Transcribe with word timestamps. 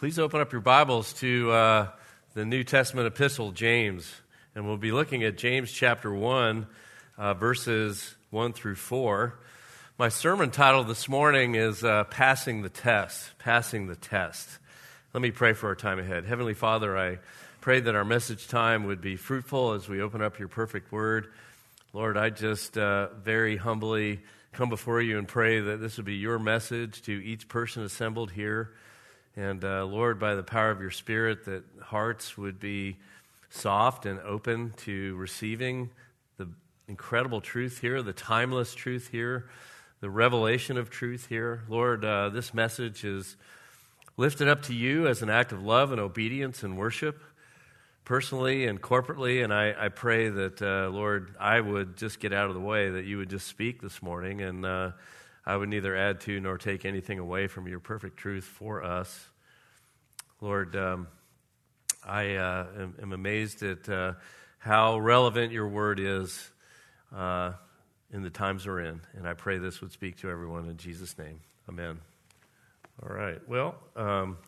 Please 0.00 0.18
open 0.18 0.40
up 0.40 0.50
your 0.50 0.62
Bibles 0.62 1.12
to 1.12 1.50
uh, 1.50 1.88
the 2.32 2.46
New 2.46 2.64
Testament 2.64 3.06
epistle, 3.06 3.52
James. 3.52 4.10
And 4.54 4.66
we'll 4.66 4.78
be 4.78 4.92
looking 4.92 5.24
at 5.24 5.36
James 5.36 5.70
chapter 5.70 6.10
1, 6.10 6.66
uh, 7.18 7.34
verses 7.34 8.14
1 8.30 8.54
through 8.54 8.76
4. 8.76 9.38
My 9.98 10.08
sermon 10.08 10.52
title 10.52 10.84
this 10.84 11.06
morning 11.06 11.54
is 11.54 11.84
uh, 11.84 12.04
Passing 12.04 12.62
the 12.62 12.70
Test. 12.70 13.36
Passing 13.38 13.88
the 13.88 13.94
Test. 13.94 14.48
Let 15.12 15.20
me 15.20 15.32
pray 15.32 15.52
for 15.52 15.66
our 15.66 15.74
time 15.74 15.98
ahead. 15.98 16.24
Heavenly 16.24 16.54
Father, 16.54 16.96
I 16.96 17.18
pray 17.60 17.80
that 17.80 17.94
our 17.94 18.02
message 18.02 18.48
time 18.48 18.84
would 18.84 19.02
be 19.02 19.16
fruitful 19.16 19.72
as 19.72 19.86
we 19.86 20.00
open 20.00 20.22
up 20.22 20.38
your 20.38 20.48
perfect 20.48 20.90
word. 20.92 21.30
Lord, 21.92 22.16
I 22.16 22.30
just 22.30 22.78
uh, 22.78 23.08
very 23.22 23.58
humbly 23.58 24.20
come 24.54 24.70
before 24.70 25.02
you 25.02 25.18
and 25.18 25.28
pray 25.28 25.60
that 25.60 25.76
this 25.78 25.98
would 25.98 26.06
be 26.06 26.16
your 26.16 26.38
message 26.38 27.02
to 27.02 27.12
each 27.12 27.48
person 27.48 27.82
assembled 27.82 28.30
here. 28.30 28.70
And 29.40 29.64
uh, 29.64 29.86
Lord, 29.86 30.18
by 30.18 30.34
the 30.34 30.42
power 30.42 30.70
of 30.70 30.82
your 30.82 30.90
Spirit, 30.90 31.46
that 31.46 31.64
hearts 31.80 32.36
would 32.36 32.60
be 32.60 32.98
soft 33.48 34.04
and 34.04 34.20
open 34.20 34.74
to 34.84 35.16
receiving 35.16 35.88
the 36.36 36.46
incredible 36.88 37.40
truth 37.40 37.80
here, 37.80 38.02
the 38.02 38.12
timeless 38.12 38.74
truth 38.74 39.08
here, 39.10 39.48
the 40.00 40.10
revelation 40.10 40.76
of 40.76 40.90
truth 40.90 41.28
here. 41.28 41.62
Lord, 41.70 42.04
uh, 42.04 42.28
this 42.28 42.52
message 42.52 43.02
is 43.02 43.38
lifted 44.18 44.46
up 44.46 44.60
to 44.64 44.74
you 44.74 45.06
as 45.06 45.22
an 45.22 45.30
act 45.30 45.52
of 45.52 45.62
love 45.62 45.90
and 45.90 46.02
obedience 46.02 46.62
and 46.62 46.76
worship, 46.76 47.22
personally 48.04 48.66
and 48.66 48.82
corporately. 48.82 49.42
And 49.42 49.54
I, 49.54 49.74
I 49.86 49.88
pray 49.88 50.28
that, 50.28 50.60
uh, 50.60 50.90
Lord, 50.90 51.34
I 51.40 51.62
would 51.62 51.96
just 51.96 52.20
get 52.20 52.34
out 52.34 52.48
of 52.48 52.54
the 52.54 52.60
way, 52.60 52.90
that 52.90 53.06
you 53.06 53.16
would 53.16 53.30
just 53.30 53.46
speak 53.46 53.80
this 53.80 54.02
morning 54.02 54.42
and 54.42 54.66
uh, 54.66 54.90
I 55.46 55.56
would 55.56 55.70
neither 55.70 55.96
add 55.96 56.20
to 56.22 56.38
nor 56.40 56.58
take 56.58 56.84
anything 56.84 57.18
away 57.18 57.46
from 57.46 57.66
your 57.66 57.80
perfect 57.80 58.18
truth 58.18 58.44
for 58.44 58.84
us. 58.84 59.29
Lord, 60.42 60.74
um, 60.74 61.06
I 62.02 62.36
uh, 62.36 62.66
am, 62.78 62.94
am, 63.02 63.12
amazed 63.12 63.62
at 63.62 63.86
uh, 63.90 64.14
how 64.58 64.98
relevant 64.98 65.52
your 65.52 65.68
word 65.68 66.00
is 66.00 66.50
uh, 67.14 67.52
in 68.10 68.22
the 68.22 68.30
times 68.30 68.66
we're 68.66 68.80
in. 68.80 69.02
And 69.14 69.28
I 69.28 69.34
pray 69.34 69.58
this 69.58 69.82
would 69.82 69.92
speak 69.92 70.16
to 70.18 70.30
everyone 70.30 70.66
in 70.70 70.78
Jesus' 70.78 71.18
name. 71.18 71.40
Amen. 71.68 72.00
All 73.02 73.14
right. 73.14 73.38
Well, 73.46 73.74
um, 73.96 74.38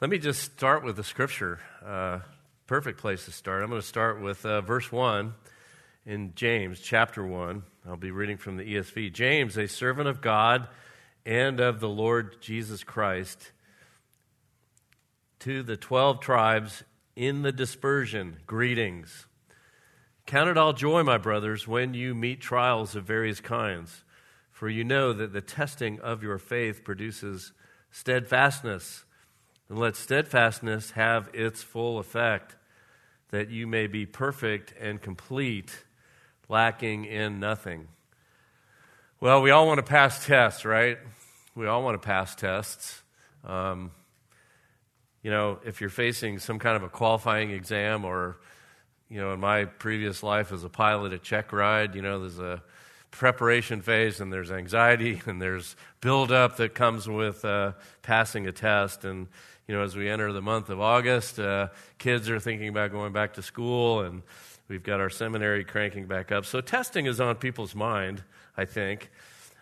let 0.00 0.10
me 0.10 0.18
just 0.18 0.42
start 0.42 0.82
with 0.82 0.96
the 0.96 1.04
scripture. 1.04 1.60
Uh, 1.86 2.18
perfect 2.66 2.98
place 2.98 3.24
to 3.26 3.30
start. 3.30 3.62
I'm 3.62 3.68
going 3.68 3.80
to 3.80 3.86
start 3.86 4.20
with 4.20 4.44
uh, 4.44 4.62
verse 4.62 4.90
1 4.90 5.32
in 6.06 6.32
James 6.34 6.80
chapter 6.80 7.24
1. 7.24 7.62
I'll 7.86 7.96
be 7.96 8.10
reading 8.10 8.36
from 8.36 8.56
the 8.56 8.64
ESV. 8.64 9.12
James, 9.12 9.56
a 9.58 9.68
servant 9.68 10.08
of 10.08 10.20
God 10.20 10.66
and 11.24 11.60
of 11.60 11.78
the 11.78 11.88
Lord 11.88 12.42
Jesus 12.42 12.82
Christ, 12.82 13.52
to 15.44 15.62
the 15.62 15.76
12 15.76 16.20
tribes 16.20 16.84
in 17.14 17.42
the 17.42 17.52
dispersion, 17.52 18.38
greetings. 18.46 19.26
Count 20.24 20.48
it 20.48 20.56
all 20.56 20.72
joy, 20.72 21.02
my 21.02 21.18
brothers, 21.18 21.68
when 21.68 21.92
you 21.92 22.14
meet 22.14 22.40
trials 22.40 22.96
of 22.96 23.04
various 23.04 23.40
kinds, 23.40 24.04
for 24.50 24.70
you 24.70 24.84
know 24.84 25.12
that 25.12 25.34
the 25.34 25.42
testing 25.42 26.00
of 26.00 26.22
your 26.22 26.38
faith 26.38 26.82
produces 26.82 27.52
steadfastness. 27.90 29.04
And 29.68 29.78
let 29.78 29.96
steadfastness 29.96 30.92
have 30.92 31.28
its 31.34 31.62
full 31.62 31.98
effect, 31.98 32.56
that 33.28 33.50
you 33.50 33.66
may 33.66 33.86
be 33.86 34.06
perfect 34.06 34.72
and 34.80 34.98
complete 34.98 35.84
lacking 36.48 37.04
in 37.04 37.38
nothing. 37.38 37.88
Well, 39.20 39.42
we 39.42 39.50
all 39.50 39.66
want 39.66 39.76
to 39.76 39.82
pass 39.82 40.24
tests, 40.24 40.64
right? 40.64 40.96
We 41.54 41.66
all 41.66 41.82
want 41.82 42.00
to 42.00 42.06
pass 42.06 42.34
tests. 42.34 43.02
Um, 43.46 43.90
you 45.24 45.30
know, 45.32 45.58
if 45.64 45.80
you're 45.80 45.90
facing 45.90 46.38
some 46.38 46.60
kind 46.60 46.76
of 46.76 46.84
a 46.84 46.88
qualifying 46.88 47.50
exam, 47.50 48.04
or, 48.04 48.36
you 49.08 49.20
know, 49.20 49.32
in 49.32 49.40
my 49.40 49.64
previous 49.64 50.22
life 50.22 50.52
as 50.52 50.62
a 50.62 50.68
pilot 50.68 51.12
a 51.12 51.18
check 51.18 51.52
ride, 51.52 51.96
you 51.96 52.02
know, 52.02 52.20
there's 52.20 52.38
a 52.38 52.62
preparation 53.10 53.82
phase 53.82 54.20
and 54.20 54.32
there's 54.32 54.52
anxiety 54.52 55.20
and 55.26 55.42
there's 55.42 55.74
buildup 56.00 56.58
that 56.58 56.76
comes 56.76 57.08
with 57.08 57.44
uh, 57.44 57.72
passing 58.02 58.46
a 58.46 58.52
test. 58.52 59.04
And, 59.04 59.26
you 59.66 59.74
know, 59.74 59.82
as 59.82 59.96
we 59.96 60.08
enter 60.08 60.32
the 60.32 60.42
month 60.42 60.70
of 60.70 60.80
August, 60.80 61.40
uh, 61.40 61.68
kids 61.98 62.30
are 62.30 62.38
thinking 62.38 62.68
about 62.68 62.92
going 62.92 63.12
back 63.12 63.32
to 63.34 63.42
school 63.42 64.02
and 64.02 64.22
We've 64.66 64.82
got 64.82 64.98
our 64.98 65.10
seminary 65.10 65.62
cranking 65.62 66.06
back 66.06 66.32
up. 66.32 66.46
So 66.46 66.62
testing 66.62 67.04
is 67.04 67.20
on 67.20 67.36
people's 67.36 67.74
mind, 67.74 68.22
I 68.56 68.64
think. 68.64 69.10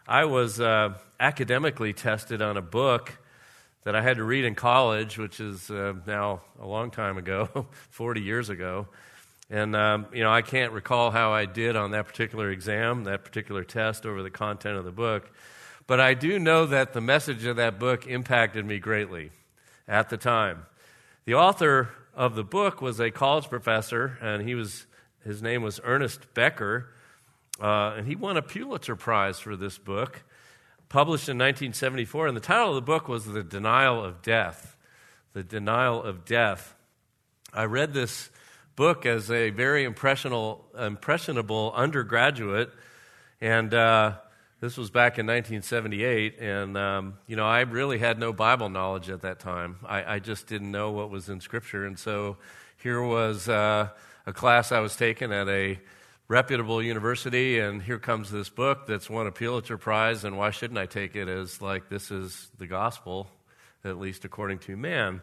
I 0.06 0.26
was 0.26 0.60
uh, 0.60 0.94
academically 1.18 1.92
tested 1.92 2.40
on 2.40 2.56
a 2.56 2.62
book 2.62 3.18
that 3.84 3.96
I 3.96 4.02
had 4.02 4.16
to 4.16 4.24
read 4.24 4.44
in 4.44 4.54
college, 4.54 5.18
which 5.18 5.40
is 5.40 5.70
uh, 5.70 5.94
now 6.06 6.42
a 6.60 6.66
long 6.66 6.90
time 6.90 7.18
ago, 7.18 7.66
40 7.90 8.20
years 8.20 8.48
ago. 8.48 8.86
And, 9.50 9.76
um, 9.76 10.06
you 10.12 10.22
know, 10.22 10.32
I 10.32 10.42
can't 10.42 10.72
recall 10.72 11.10
how 11.10 11.32
I 11.32 11.44
did 11.44 11.76
on 11.76 11.90
that 11.90 12.06
particular 12.06 12.50
exam, 12.50 13.04
that 13.04 13.24
particular 13.24 13.64
test 13.64 14.06
over 14.06 14.22
the 14.22 14.30
content 14.30 14.78
of 14.78 14.84
the 14.84 14.92
book. 14.92 15.30
But 15.86 16.00
I 16.00 16.14
do 16.14 16.38
know 16.38 16.64
that 16.66 16.92
the 16.92 17.00
message 17.00 17.44
of 17.44 17.56
that 17.56 17.78
book 17.78 18.06
impacted 18.06 18.64
me 18.64 18.78
greatly 18.78 19.30
at 19.88 20.08
the 20.08 20.16
time. 20.16 20.66
The 21.24 21.34
author 21.34 21.90
of 22.14 22.34
the 22.34 22.44
book 22.44 22.80
was 22.80 23.00
a 23.00 23.10
college 23.10 23.48
professor, 23.48 24.18
and 24.20 24.46
he 24.46 24.54
was 24.54 24.86
his 25.24 25.40
name 25.40 25.62
was 25.62 25.80
Ernest 25.84 26.34
Becker, 26.34 26.88
uh, 27.60 27.94
and 27.96 28.06
he 28.08 28.16
won 28.16 28.36
a 28.36 28.42
Pulitzer 28.42 28.96
Prize 28.96 29.38
for 29.38 29.54
this 29.54 29.78
book, 29.78 30.22
published 30.92 31.28
in 31.28 31.36
1974. 31.38 32.28
And 32.28 32.36
the 32.36 32.40
title 32.40 32.68
of 32.68 32.74
the 32.76 32.82
book 32.82 33.08
was 33.08 33.24
The 33.24 33.42
Denial 33.42 34.04
of 34.04 34.22
Death. 34.22 34.76
The 35.32 35.42
Denial 35.42 36.02
of 36.02 36.24
Death. 36.24 36.76
I 37.52 37.64
read 37.64 37.92
this 37.92 38.30
book 38.76 39.04
as 39.04 39.30
a 39.30 39.50
very 39.50 39.84
impressionable, 39.84 40.62
undergraduate, 41.74 42.70
and 43.40 43.74
uh, 43.74 44.12
this 44.60 44.76
was 44.76 44.90
back 44.90 45.18
in 45.18 45.26
1978. 45.26 46.38
And, 46.38 46.76
um, 46.76 47.14
you 47.26 47.34
know, 47.36 47.46
I 47.46 47.62
really 47.62 47.98
had 47.98 48.18
no 48.18 48.32
Bible 48.32 48.68
knowledge 48.68 49.10
at 49.10 49.22
that 49.22 49.40
time. 49.40 49.76
I, 49.84 50.14
I, 50.14 50.18
just 50.20 50.46
didn't 50.46 50.70
know 50.70 50.92
what 50.92 51.10
was 51.10 51.28
in 51.28 51.40
Scripture. 51.40 51.84
And 51.84 51.98
so 51.98 52.36
here 52.76 53.02
was. 53.02 53.48
Uh, 53.48 53.88
a 54.26 54.32
class 54.32 54.72
I 54.72 54.80
was 54.80 54.96
taking 54.96 55.32
at 55.32 55.48
a 55.48 55.80
reputable 56.32 56.82
university, 56.82 57.58
and 57.58 57.82
here 57.82 57.98
comes 57.98 58.30
this 58.30 58.48
book 58.48 58.86
that's 58.86 59.10
won 59.10 59.26
a 59.26 59.30
Pulitzer 59.30 59.76
Prize, 59.76 60.24
and 60.24 60.38
why 60.38 60.50
shouldn't 60.50 60.78
I 60.78 60.86
take 60.86 61.14
it 61.14 61.28
as 61.28 61.60
like 61.60 61.90
this 61.90 62.10
is 62.10 62.50
the 62.56 62.66
gospel, 62.66 63.28
at 63.84 63.98
least 63.98 64.24
according 64.24 64.60
to 64.60 64.74
man? 64.74 65.20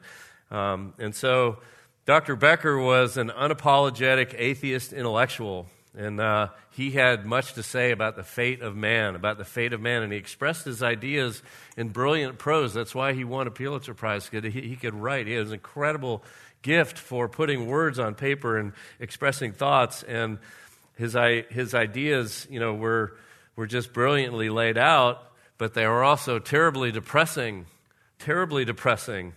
Um, 0.52 0.94
and 1.00 1.16
so 1.16 1.58
Dr. 2.06 2.36
Becker 2.36 2.78
was 2.78 3.18
an 3.18 3.30
unapologetic 3.30 4.36
atheist 4.38 4.94
intellectual, 4.94 5.66
and 5.98 6.22
uh, 6.22 6.50
he 6.70 6.92
had 6.92 7.26
much 7.26 7.54
to 7.54 7.64
say 7.64 7.90
about 7.90 8.16
the 8.16 8.22
fate 8.22 8.62
of 8.62 8.76
man, 8.76 9.16
about 9.16 9.40
the 9.40 9.46
fate 9.46 9.74
of 9.74 9.82
man, 9.82 10.04
and 10.04 10.14
he 10.14 10.20
expressed 10.20 10.64
his 10.64 10.84
ideas 10.84 11.42
in 11.76 11.90
brilliant 11.90 12.38
prose. 12.38 12.76
That's 12.76 12.94
why 12.94 13.14
he 13.14 13.24
won 13.24 13.48
a 13.48 13.52
Pulitzer 13.52 13.96
Prize. 13.96 14.30
He, 14.32 14.48
he 14.52 14.76
could 14.76 14.94
write. 14.94 15.26
He 15.26 15.34
has 15.34 15.48
an 15.48 15.56
incredible 15.56 16.24
gift 16.62 17.00
for 17.00 17.28
putting 17.28 17.66
words 17.66 17.98
on 17.98 18.14
paper 18.14 18.60
and 18.60 18.74
expressing 19.00 19.54
thoughts. 19.54 20.04
And 20.04 20.38
his, 21.00 21.16
his 21.50 21.74
ideas, 21.74 22.46
you 22.50 22.60
know, 22.60 22.74
were, 22.74 23.16
were 23.56 23.66
just 23.66 23.94
brilliantly 23.94 24.50
laid 24.50 24.78
out, 24.78 25.32
but 25.58 25.74
they 25.74 25.88
were 25.88 26.04
also 26.04 26.40
terribly 26.40 26.92
depressing, 26.92 27.68
terribly 28.20 28.66
depressing. 28.66 29.32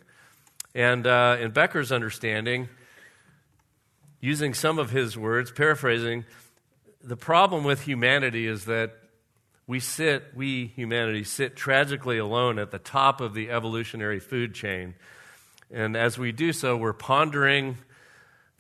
And 0.75 1.06
uh, 1.06 1.37
in 1.41 1.53
Becker's 1.53 1.93
understanding, 1.93 2.69
using 4.21 4.55
some 4.55 4.81
of 4.81 4.91
his 4.91 5.17
words, 5.17 5.53
paraphrasing, 5.53 6.25
the 7.00 7.17
problem 7.17 7.62
with 7.62 7.83
humanity 7.83 8.49
is 8.49 8.65
that 8.65 8.99
we 9.69 9.79
sit, 9.79 10.25
we 10.34 10.67
humanity 10.67 11.23
sit 11.23 11.55
tragically 11.55 12.19
alone 12.19 12.59
at 12.59 12.73
the 12.73 12.81
top 12.81 13.21
of 13.21 13.34
the 13.34 13.50
evolutionary 13.50 14.19
food 14.19 14.53
chain. 14.53 14.94
And 15.71 15.97
as 15.97 16.19
we 16.19 16.32
do 16.32 16.53
so, 16.53 16.76
we're 16.76 16.93
pondering 16.93 17.76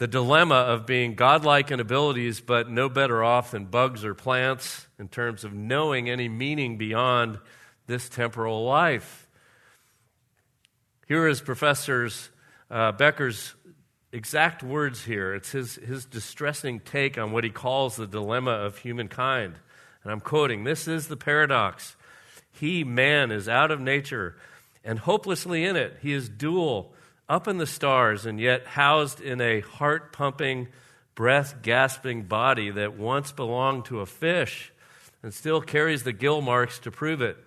the 0.02 0.08
dilemma 0.08 0.56
of 0.56 0.84
being 0.84 1.14
godlike 1.14 1.70
in 1.70 1.78
abilities, 1.78 2.40
but 2.40 2.68
no 2.68 2.88
better 2.88 3.22
off 3.22 3.52
than 3.52 3.66
bugs 3.66 4.04
or 4.04 4.14
plants 4.14 4.88
in 4.98 5.06
terms 5.06 5.44
of 5.44 5.52
knowing 5.52 6.10
any 6.10 6.28
meaning 6.28 6.76
beyond 6.76 7.38
this 7.86 8.08
temporal 8.08 8.64
life. 8.64 9.28
Here 11.06 11.28
is 11.28 11.40
Professor 11.40 12.10
uh, 12.68 12.90
Becker's 12.90 13.54
exact 14.10 14.64
words 14.64 15.04
here. 15.04 15.36
It's 15.36 15.52
his, 15.52 15.76
his 15.76 16.04
distressing 16.04 16.80
take 16.80 17.16
on 17.16 17.30
what 17.30 17.44
he 17.44 17.50
calls 17.50 17.94
the 17.94 18.08
dilemma 18.08 18.50
of 18.50 18.78
humankind. 18.78 19.54
And 20.02 20.12
I'm 20.12 20.20
quoting 20.20 20.64
This 20.64 20.88
is 20.88 21.06
the 21.06 21.16
paradox. 21.16 21.94
He, 22.50 22.82
man, 22.82 23.30
is 23.30 23.48
out 23.48 23.70
of 23.70 23.80
nature 23.80 24.34
and 24.84 24.98
hopelessly 24.98 25.64
in 25.64 25.76
it. 25.76 25.98
He 26.02 26.12
is 26.12 26.28
dual 26.28 26.92
up 27.32 27.48
in 27.48 27.56
the 27.56 27.66
stars 27.66 28.26
and 28.26 28.38
yet 28.38 28.66
housed 28.66 29.18
in 29.18 29.40
a 29.40 29.60
heart 29.60 30.12
pumping, 30.12 30.68
breath 31.14 31.62
gasping 31.62 32.24
body 32.24 32.70
that 32.70 32.98
once 32.98 33.32
belonged 33.32 33.86
to 33.86 34.00
a 34.00 34.06
fish 34.06 34.70
and 35.22 35.32
still 35.32 35.62
carries 35.62 36.02
the 36.02 36.12
gill 36.12 36.42
marks 36.42 36.78
to 36.78 36.90
prove 36.90 37.22
it. 37.22 37.38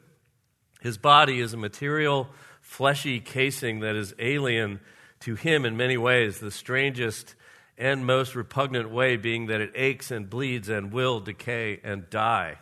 His 0.82 0.98
body 0.98 1.40
is 1.40 1.54
a 1.54 1.58
material 1.58 2.30
fleshy 2.62 3.20
casing 3.20 3.82
that 3.82 3.96
is 3.96 4.16
alien 4.18 4.80
to 5.20 5.36
him 5.36 5.66
in 5.66 5.78
many 5.78 5.98
ways, 5.98 6.40
the 6.40 6.50
strangest 6.50 7.36
and 7.78 8.08
most 8.08 8.34
repugnant 8.34 8.90
way 8.90 9.18
being 9.18 9.46
that 9.48 9.62
it 9.62 9.72
aches 9.76 10.10
and 10.10 10.28
bleeds 10.28 10.68
and 10.68 10.92
will 10.92 11.20
decay 11.20 11.80
and 11.84 12.10
die. 12.10 12.58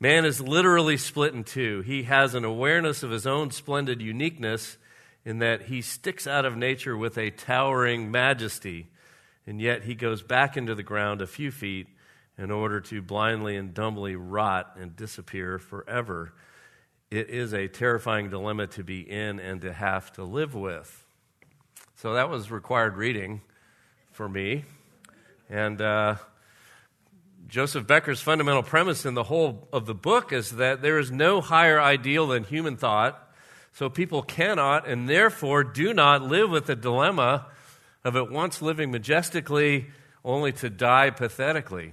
Man 0.00 0.24
is 0.24 0.40
literally 0.40 0.96
split 0.96 1.32
in 1.32 1.44
two. 1.44 1.82
He 1.82 2.02
has 2.04 2.34
an 2.34 2.44
awareness 2.44 3.04
of 3.04 3.12
his 3.12 3.24
own 3.24 3.52
splendid 3.52 4.02
uniqueness 4.02 4.78
in 5.28 5.40
that 5.40 5.60
he 5.60 5.82
sticks 5.82 6.26
out 6.26 6.46
of 6.46 6.56
nature 6.56 6.96
with 6.96 7.18
a 7.18 7.28
towering 7.28 8.10
majesty, 8.10 8.86
and 9.46 9.60
yet 9.60 9.82
he 9.82 9.94
goes 9.94 10.22
back 10.22 10.56
into 10.56 10.74
the 10.74 10.82
ground 10.82 11.20
a 11.20 11.26
few 11.26 11.50
feet 11.50 11.86
in 12.38 12.50
order 12.50 12.80
to 12.80 13.02
blindly 13.02 13.54
and 13.54 13.74
dumbly 13.74 14.16
rot 14.16 14.78
and 14.80 14.96
disappear 14.96 15.58
forever. 15.58 16.32
It 17.10 17.28
is 17.28 17.52
a 17.52 17.68
terrifying 17.68 18.30
dilemma 18.30 18.68
to 18.68 18.82
be 18.82 19.02
in 19.02 19.38
and 19.38 19.60
to 19.60 19.70
have 19.70 20.10
to 20.14 20.24
live 20.24 20.54
with. 20.54 21.04
So 21.96 22.14
that 22.14 22.30
was 22.30 22.50
required 22.50 22.96
reading 22.96 23.42
for 24.12 24.30
me. 24.30 24.64
And 25.50 25.78
uh, 25.82 26.14
Joseph 27.48 27.86
Becker's 27.86 28.22
fundamental 28.22 28.62
premise 28.62 29.04
in 29.04 29.12
the 29.12 29.24
whole 29.24 29.68
of 29.74 29.84
the 29.84 29.94
book 29.94 30.32
is 30.32 30.52
that 30.52 30.80
there 30.80 30.98
is 30.98 31.10
no 31.10 31.42
higher 31.42 31.78
ideal 31.78 32.28
than 32.28 32.44
human 32.44 32.78
thought. 32.78 33.27
So 33.72 33.88
people 33.88 34.22
cannot 34.22 34.88
and 34.88 35.08
therefore 35.08 35.64
do 35.64 35.94
not 35.94 36.22
live 36.22 36.50
with 36.50 36.66
the 36.66 36.76
dilemma 36.76 37.46
of 38.04 38.16
at 38.16 38.30
once 38.30 38.62
living 38.62 38.90
majestically 38.90 39.86
only 40.24 40.52
to 40.52 40.70
die 40.70 41.10
pathetically. 41.10 41.92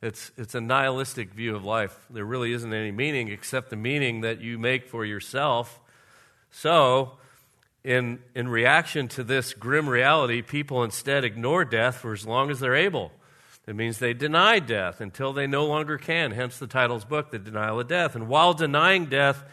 It's, 0.00 0.30
it's 0.36 0.54
a 0.54 0.60
nihilistic 0.60 1.32
view 1.32 1.56
of 1.56 1.64
life. 1.64 2.06
There 2.08 2.24
really 2.24 2.52
isn't 2.52 2.72
any 2.72 2.92
meaning 2.92 3.28
except 3.28 3.70
the 3.70 3.76
meaning 3.76 4.20
that 4.20 4.40
you 4.40 4.58
make 4.58 4.88
for 4.88 5.04
yourself. 5.04 5.80
So, 6.50 7.18
in, 7.82 8.20
in 8.34 8.48
reaction 8.48 9.08
to 9.08 9.24
this 9.24 9.54
grim 9.54 9.88
reality, 9.88 10.42
people 10.42 10.84
instead 10.84 11.24
ignore 11.24 11.64
death 11.64 11.96
for 11.96 12.12
as 12.12 12.26
long 12.26 12.50
as 12.50 12.60
they're 12.60 12.76
able. 12.76 13.12
It 13.66 13.76
means 13.76 13.98
they 13.98 14.14
deny 14.14 14.60
death 14.60 15.00
until 15.00 15.32
they 15.32 15.46
no 15.46 15.66
longer 15.66 15.98
can, 15.98 16.30
hence 16.30 16.58
the 16.58 16.66
title's 16.66 17.04
book, 17.04 17.30
The 17.30 17.38
Denial 17.38 17.80
of 17.80 17.88
Death. 17.88 18.14
And 18.14 18.28
while 18.28 18.54
denying 18.54 19.06
death, 19.06 19.44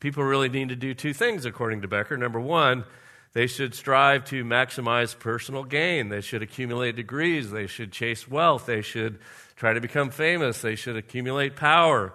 people 0.00 0.24
really 0.24 0.48
need 0.48 0.68
to 0.68 0.76
do 0.76 0.94
two 0.94 1.12
things, 1.12 1.44
according 1.44 1.82
to 1.82 1.88
Becker. 1.88 2.16
Number 2.16 2.40
one, 2.40 2.84
they 3.32 3.46
should 3.46 3.74
strive 3.74 4.24
to 4.26 4.44
maximize 4.44 5.18
personal 5.18 5.64
gain. 5.64 6.08
They 6.08 6.20
should 6.20 6.42
accumulate 6.42 6.96
degrees. 6.96 7.50
They 7.50 7.66
should 7.66 7.92
chase 7.92 8.26
wealth. 8.26 8.66
They 8.66 8.82
should 8.82 9.18
try 9.56 9.72
to 9.74 9.80
become 9.80 10.10
famous. 10.10 10.62
They 10.62 10.74
should 10.74 10.96
accumulate 10.96 11.56
power. 11.56 12.14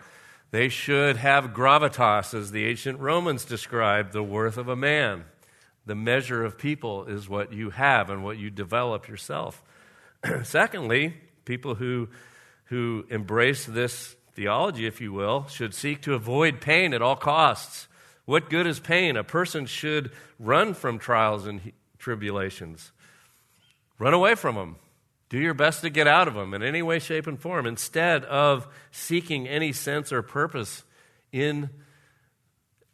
They 0.52 0.68
should 0.68 1.18
have 1.18 1.54
gravitas, 1.54 2.34
as 2.34 2.52
the 2.52 2.66
ancient 2.66 3.00
Romans 3.00 3.46
described 3.46 4.14
the 4.14 4.24
worth 4.24 4.58
of 4.58 4.68
a 4.68 4.76
man. 4.76 5.26
The 5.86 5.96
measure 5.96 6.44
of 6.44 6.58
people 6.58 7.06
is 7.06 7.30
what 7.30 7.54
you 7.54 7.70
have 7.70 8.10
and 8.10 8.24
what 8.24 8.38
you 8.38 8.50
develop 8.50 9.08
yourself. 9.08 9.64
Secondly, 10.44 11.16
people 11.46 11.76
who, 11.76 12.10
who 12.66 13.06
embrace 13.10 13.66
this 13.66 14.16
theology, 14.42 14.88
if 14.88 15.00
you 15.00 15.14
will, 15.14 15.46
should 15.48 15.72
seek 15.72 16.02
to 16.02 16.16
avoid 16.16 16.60
pain 16.60 16.96
at 16.96 17.02
all 17.02 17.16
costs. 17.16 17.88
What 18.26 18.50
good 18.50 18.66
is 18.66 18.80
pain? 18.80 19.16
A 19.16 19.24
person 19.24 19.68
should 19.68 20.12
run 20.40 20.74
from 20.74 20.98
trials 20.98 21.46
and 21.46 21.72
tribulations, 22.00 22.92
run 24.00 24.16
away 24.16 24.34
from 24.34 24.56
them. 24.56 24.78
Do 25.30 25.38
your 25.38 25.54
best 25.54 25.82
to 25.82 25.92
get 25.92 26.08
out 26.08 26.28
of 26.28 26.34
them 26.34 26.56
in 26.56 26.64
any 26.64 26.82
way, 26.82 26.98
shape, 26.98 27.28
and 27.28 27.40
form 27.40 27.68
instead 27.68 28.26
of 28.26 28.68
seeking 28.90 29.48
any 29.48 29.74
sense 29.74 30.12
or 30.12 30.24
purpose 30.24 30.84
in 31.32 31.70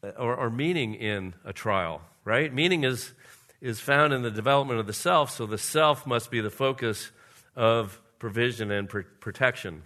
uh, 0.03 0.09
or, 0.19 0.35
or 0.35 0.49
meaning 0.49 0.95
in 0.95 1.33
a 1.45 1.53
trial 1.53 2.01
right? 2.27 2.53
Meaning 2.53 2.83
is, 2.83 3.13
is 3.61 3.79
found 3.79 4.11
in 4.11 4.21
the 4.21 4.29
development 4.29 4.81
of 4.81 4.85
the 4.85 4.91
self, 4.91 5.31
so 5.31 5.45
the 5.45 5.57
self 5.57 6.05
must 6.05 6.29
be 6.29 6.41
the 6.41 6.49
focus 6.49 7.09
of 7.55 8.01
provision 8.19 8.69
and 8.69 8.89
pr- 8.89 9.07
protection. 9.21 9.83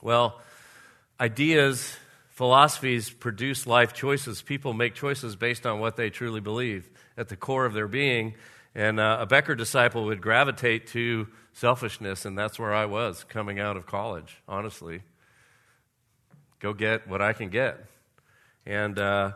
Well, 0.00 0.40
ideas, 1.20 1.96
philosophies 2.30 3.10
produce 3.10 3.66
life 3.66 3.92
choices. 3.92 4.42
People 4.42 4.72
make 4.72 4.94
choices 4.94 5.36
based 5.36 5.66
on 5.66 5.80
what 5.80 5.96
they 5.96 6.10
truly 6.10 6.40
believe 6.40 6.88
at 7.16 7.28
the 7.28 7.36
core 7.36 7.64
of 7.64 7.72
their 7.72 7.88
being. 7.88 8.34
And 8.74 9.00
uh, 9.00 9.18
a 9.20 9.26
Becker 9.26 9.54
disciple 9.54 10.04
would 10.04 10.20
gravitate 10.20 10.88
to 10.88 11.26
selfishness, 11.52 12.24
and 12.24 12.38
that's 12.38 12.58
where 12.58 12.72
I 12.72 12.86
was 12.86 13.24
coming 13.24 13.58
out 13.58 13.76
of 13.76 13.86
college, 13.86 14.36
honestly. 14.46 15.02
Go 16.60 16.72
get 16.72 17.08
what 17.08 17.20
I 17.20 17.32
can 17.32 17.48
get. 17.48 17.84
And 18.66 18.98
uh, 18.98 19.32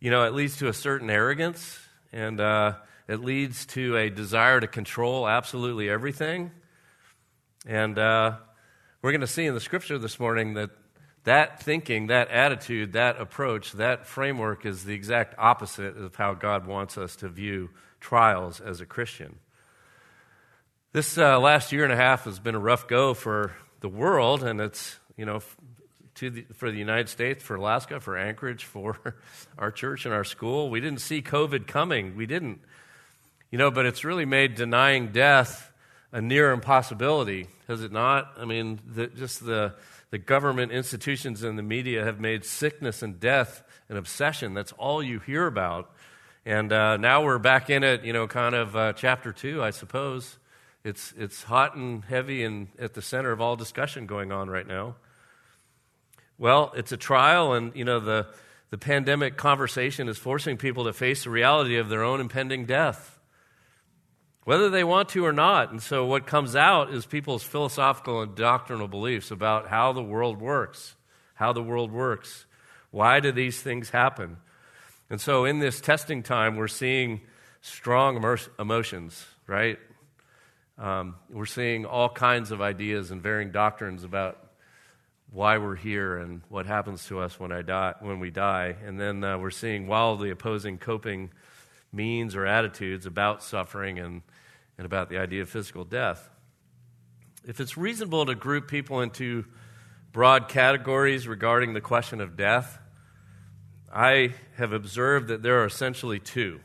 you 0.00 0.12
know, 0.12 0.24
it 0.24 0.32
leads 0.32 0.56
to 0.58 0.68
a 0.68 0.72
certain 0.72 1.10
arrogance 1.10 1.80
and 2.12 2.40
uh, 2.40 2.74
it 3.08 3.20
leads 3.20 3.66
to 3.66 3.96
a 3.96 4.10
desire 4.10 4.60
to 4.60 4.68
control 4.68 5.28
absolutely 5.28 5.90
everything. 5.90 6.52
And 7.66 7.98
uh, 7.98 8.36
we're 9.02 9.10
going 9.10 9.22
to 9.22 9.26
see 9.26 9.44
in 9.44 9.54
the 9.54 9.60
scripture 9.60 9.98
this 9.98 10.20
morning 10.20 10.54
that 10.54 10.70
that 11.28 11.62
thinking, 11.62 12.06
that 12.06 12.30
attitude, 12.30 12.94
that 12.94 13.20
approach, 13.20 13.72
that 13.72 14.06
framework 14.06 14.64
is 14.64 14.84
the 14.84 14.94
exact 14.94 15.34
opposite 15.36 15.94
of 15.98 16.16
how 16.16 16.32
God 16.32 16.66
wants 16.66 16.96
us 16.96 17.16
to 17.16 17.28
view 17.28 17.68
trials 18.00 18.60
as 18.62 18.80
a 18.80 18.86
Christian. 18.86 19.38
This 20.92 21.18
uh, 21.18 21.38
last 21.38 21.70
year 21.70 21.84
and 21.84 21.92
a 21.92 21.96
half 21.96 22.24
has 22.24 22.38
been 22.38 22.54
a 22.54 22.58
rough 22.58 22.88
go 22.88 23.12
for 23.12 23.52
the 23.80 23.90
world, 23.90 24.42
and 24.42 24.58
it's, 24.58 24.98
you 25.18 25.26
know, 25.26 25.42
to 26.14 26.30
the, 26.30 26.46
for 26.54 26.70
the 26.70 26.78
United 26.78 27.10
States, 27.10 27.42
for 27.42 27.56
Alaska, 27.56 28.00
for 28.00 28.16
Anchorage, 28.16 28.64
for 28.64 28.96
our 29.58 29.70
church 29.70 30.06
and 30.06 30.14
our 30.14 30.24
school. 30.24 30.70
We 30.70 30.80
didn't 30.80 31.02
see 31.02 31.20
COVID 31.20 31.66
coming. 31.66 32.16
We 32.16 32.24
didn't. 32.24 32.60
You 33.50 33.58
know, 33.58 33.70
but 33.70 33.84
it's 33.84 34.02
really 34.02 34.24
made 34.24 34.54
denying 34.54 35.12
death 35.12 35.70
a 36.10 36.22
near 36.22 36.52
impossibility, 36.52 37.48
has 37.66 37.82
it 37.82 37.92
not? 37.92 38.32
I 38.38 38.46
mean, 38.46 38.80
the, 38.86 39.08
just 39.08 39.44
the, 39.44 39.74
the 40.10 40.18
government 40.18 40.72
institutions 40.72 41.42
and 41.42 41.58
the 41.58 41.62
media 41.62 42.04
have 42.04 42.20
made 42.20 42.44
sickness 42.44 43.02
and 43.02 43.20
death 43.20 43.62
an 43.88 43.96
obsession. 43.96 44.54
That's 44.54 44.72
all 44.72 45.02
you 45.02 45.18
hear 45.20 45.46
about. 45.46 45.90
And 46.46 46.72
uh, 46.72 46.96
now 46.96 47.22
we're 47.22 47.38
back 47.38 47.68
in 47.68 47.84
it, 47.84 48.04
you 48.04 48.12
know, 48.12 48.26
kind 48.26 48.54
of 48.54 48.76
uh, 48.76 48.92
chapter 48.94 49.32
two, 49.32 49.62
I 49.62 49.70
suppose. 49.70 50.38
It's, 50.84 51.12
it's 51.18 51.42
hot 51.42 51.76
and 51.76 52.04
heavy 52.04 52.44
and 52.44 52.68
at 52.78 52.94
the 52.94 53.02
center 53.02 53.32
of 53.32 53.40
all 53.40 53.56
discussion 53.56 54.06
going 54.06 54.32
on 54.32 54.48
right 54.48 54.66
now. 54.66 54.96
Well, 56.38 56.72
it's 56.76 56.92
a 56.92 56.96
trial, 56.96 57.52
and 57.52 57.74
you 57.74 57.84
know 57.84 57.98
the 57.98 58.28
the 58.70 58.78
pandemic 58.78 59.36
conversation 59.36 60.08
is 60.08 60.18
forcing 60.18 60.56
people 60.56 60.84
to 60.84 60.92
face 60.92 61.24
the 61.24 61.30
reality 61.30 61.76
of 61.76 61.88
their 61.88 62.04
own 62.04 62.20
impending 62.20 62.64
death, 62.64 63.17
whether 64.48 64.70
they 64.70 64.82
want 64.82 65.10
to 65.10 65.26
or 65.26 65.32
not. 65.34 65.70
And 65.72 65.82
so, 65.82 66.06
what 66.06 66.26
comes 66.26 66.56
out 66.56 66.90
is 66.90 67.04
people's 67.04 67.42
philosophical 67.42 68.22
and 68.22 68.34
doctrinal 68.34 68.88
beliefs 68.88 69.30
about 69.30 69.68
how 69.68 69.92
the 69.92 70.02
world 70.02 70.40
works, 70.40 70.96
how 71.34 71.52
the 71.52 71.62
world 71.62 71.92
works, 71.92 72.46
why 72.90 73.20
do 73.20 73.30
these 73.30 73.60
things 73.60 73.90
happen. 73.90 74.38
And 75.10 75.20
so, 75.20 75.44
in 75.44 75.58
this 75.58 75.82
testing 75.82 76.22
time, 76.22 76.56
we're 76.56 76.66
seeing 76.66 77.20
strong 77.60 78.24
emotions, 78.58 79.22
right? 79.46 79.78
Um, 80.78 81.16
we're 81.28 81.44
seeing 81.44 81.84
all 81.84 82.08
kinds 82.08 82.50
of 82.50 82.62
ideas 82.62 83.10
and 83.10 83.22
varying 83.22 83.50
doctrines 83.50 84.02
about 84.02 84.38
why 85.30 85.58
we're 85.58 85.76
here 85.76 86.16
and 86.16 86.40
what 86.48 86.64
happens 86.64 87.04
to 87.08 87.20
us 87.20 87.38
when, 87.38 87.52
I 87.52 87.60
die, 87.60 87.96
when 88.00 88.18
we 88.18 88.30
die. 88.30 88.76
And 88.82 88.98
then 88.98 89.22
uh, 89.22 89.36
we're 89.36 89.50
seeing 89.50 89.86
wildly 89.86 90.30
opposing 90.30 90.78
coping 90.78 91.32
means 91.92 92.36
or 92.36 92.46
attitudes 92.46 93.06
about 93.06 93.42
suffering 93.42 93.98
and, 93.98 94.22
and 94.76 94.84
about 94.84 95.08
the 95.08 95.18
idea 95.18 95.42
of 95.42 95.48
physical 95.48 95.84
death. 95.84 96.28
If 97.44 97.60
it's 97.60 97.76
reasonable 97.76 98.26
to 98.26 98.34
group 98.34 98.68
people 98.68 99.00
into 99.00 99.44
broad 100.12 100.48
categories 100.48 101.26
regarding 101.26 101.74
the 101.74 101.80
question 101.80 102.20
of 102.20 102.36
death, 102.36 102.78
I 103.92 104.34
have 104.56 104.72
observed 104.72 105.28
that 105.28 105.42
there 105.42 105.62
are 105.62 105.66
essentially 105.66 106.18
two. 106.18 106.60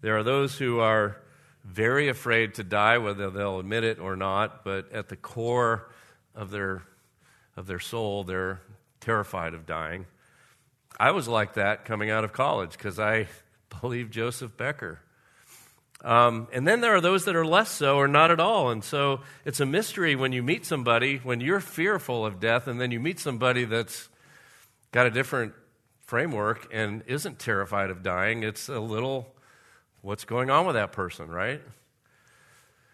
There 0.00 0.16
are 0.16 0.22
those 0.22 0.56
who 0.56 0.80
are 0.80 1.20
very 1.64 2.08
afraid 2.08 2.54
to 2.54 2.64
die, 2.64 2.98
whether 2.98 3.30
they'll 3.30 3.58
admit 3.58 3.84
it 3.84 3.98
or 3.98 4.16
not, 4.16 4.64
but 4.64 4.92
at 4.92 5.08
the 5.08 5.16
core 5.16 5.90
of 6.34 6.50
their 6.50 6.82
of 7.56 7.66
their 7.66 7.80
soul, 7.80 8.22
they're 8.22 8.60
terrified 9.00 9.54
of 9.54 9.66
dying. 9.66 10.06
I 10.98 11.10
was 11.10 11.26
like 11.26 11.54
that 11.54 11.84
coming 11.84 12.10
out 12.10 12.22
of 12.22 12.32
college 12.32 12.72
because 12.72 12.98
I 12.98 13.28
believed 13.80 14.12
Joseph 14.12 14.56
Becker. 14.56 15.00
Um, 16.04 16.48
and 16.52 16.68
then 16.68 16.80
there 16.82 16.94
are 16.94 17.00
those 17.00 17.24
that 17.24 17.34
are 17.34 17.46
less 17.46 17.70
so 17.70 17.96
or 17.96 18.06
not 18.06 18.30
at 18.30 18.38
all. 18.38 18.70
And 18.70 18.84
so 18.84 19.20
it's 19.44 19.60
a 19.60 19.66
mystery 19.66 20.14
when 20.14 20.32
you 20.32 20.42
meet 20.42 20.64
somebody, 20.66 21.16
when 21.18 21.40
you're 21.40 21.60
fearful 21.60 22.24
of 22.24 22.38
death, 22.38 22.68
and 22.68 22.80
then 22.80 22.90
you 22.90 23.00
meet 23.00 23.18
somebody 23.18 23.64
that's 23.64 24.08
got 24.92 25.06
a 25.06 25.10
different 25.10 25.54
framework 26.02 26.68
and 26.72 27.02
isn't 27.06 27.38
terrified 27.38 27.90
of 27.90 28.02
dying. 28.02 28.42
It's 28.42 28.68
a 28.68 28.78
little, 28.78 29.34
what's 30.02 30.24
going 30.24 30.50
on 30.50 30.66
with 30.66 30.74
that 30.74 30.92
person, 30.92 31.28
right? 31.28 31.62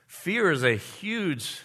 Fear 0.07 0.53
is 0.53 0.63
a 0.63 0.77
huge 0.77 1.61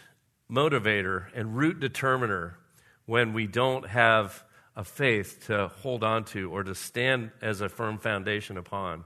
motivator 0.52 1.26
and 1.36 1.56
root 1.56 1.80
determiner 1.80 2.58
when 3.06 3.34
we 3.34 3.48
don't 3.48 3.88
have 3.88 4.44
a 4.78 4.84
faith 4.84 5.48
to 5.48 5.70
hold 5.82 6.04
on 6.04 6.24
to 6.24 6.52
or 6.52 6.64
to 6.64 6.76
stand 6.76 7.32
as 7.42 7.62
a 7.62 7.68
firm 7.68 7.98
foundation 7.98 8.58
upon. 8.58 9.04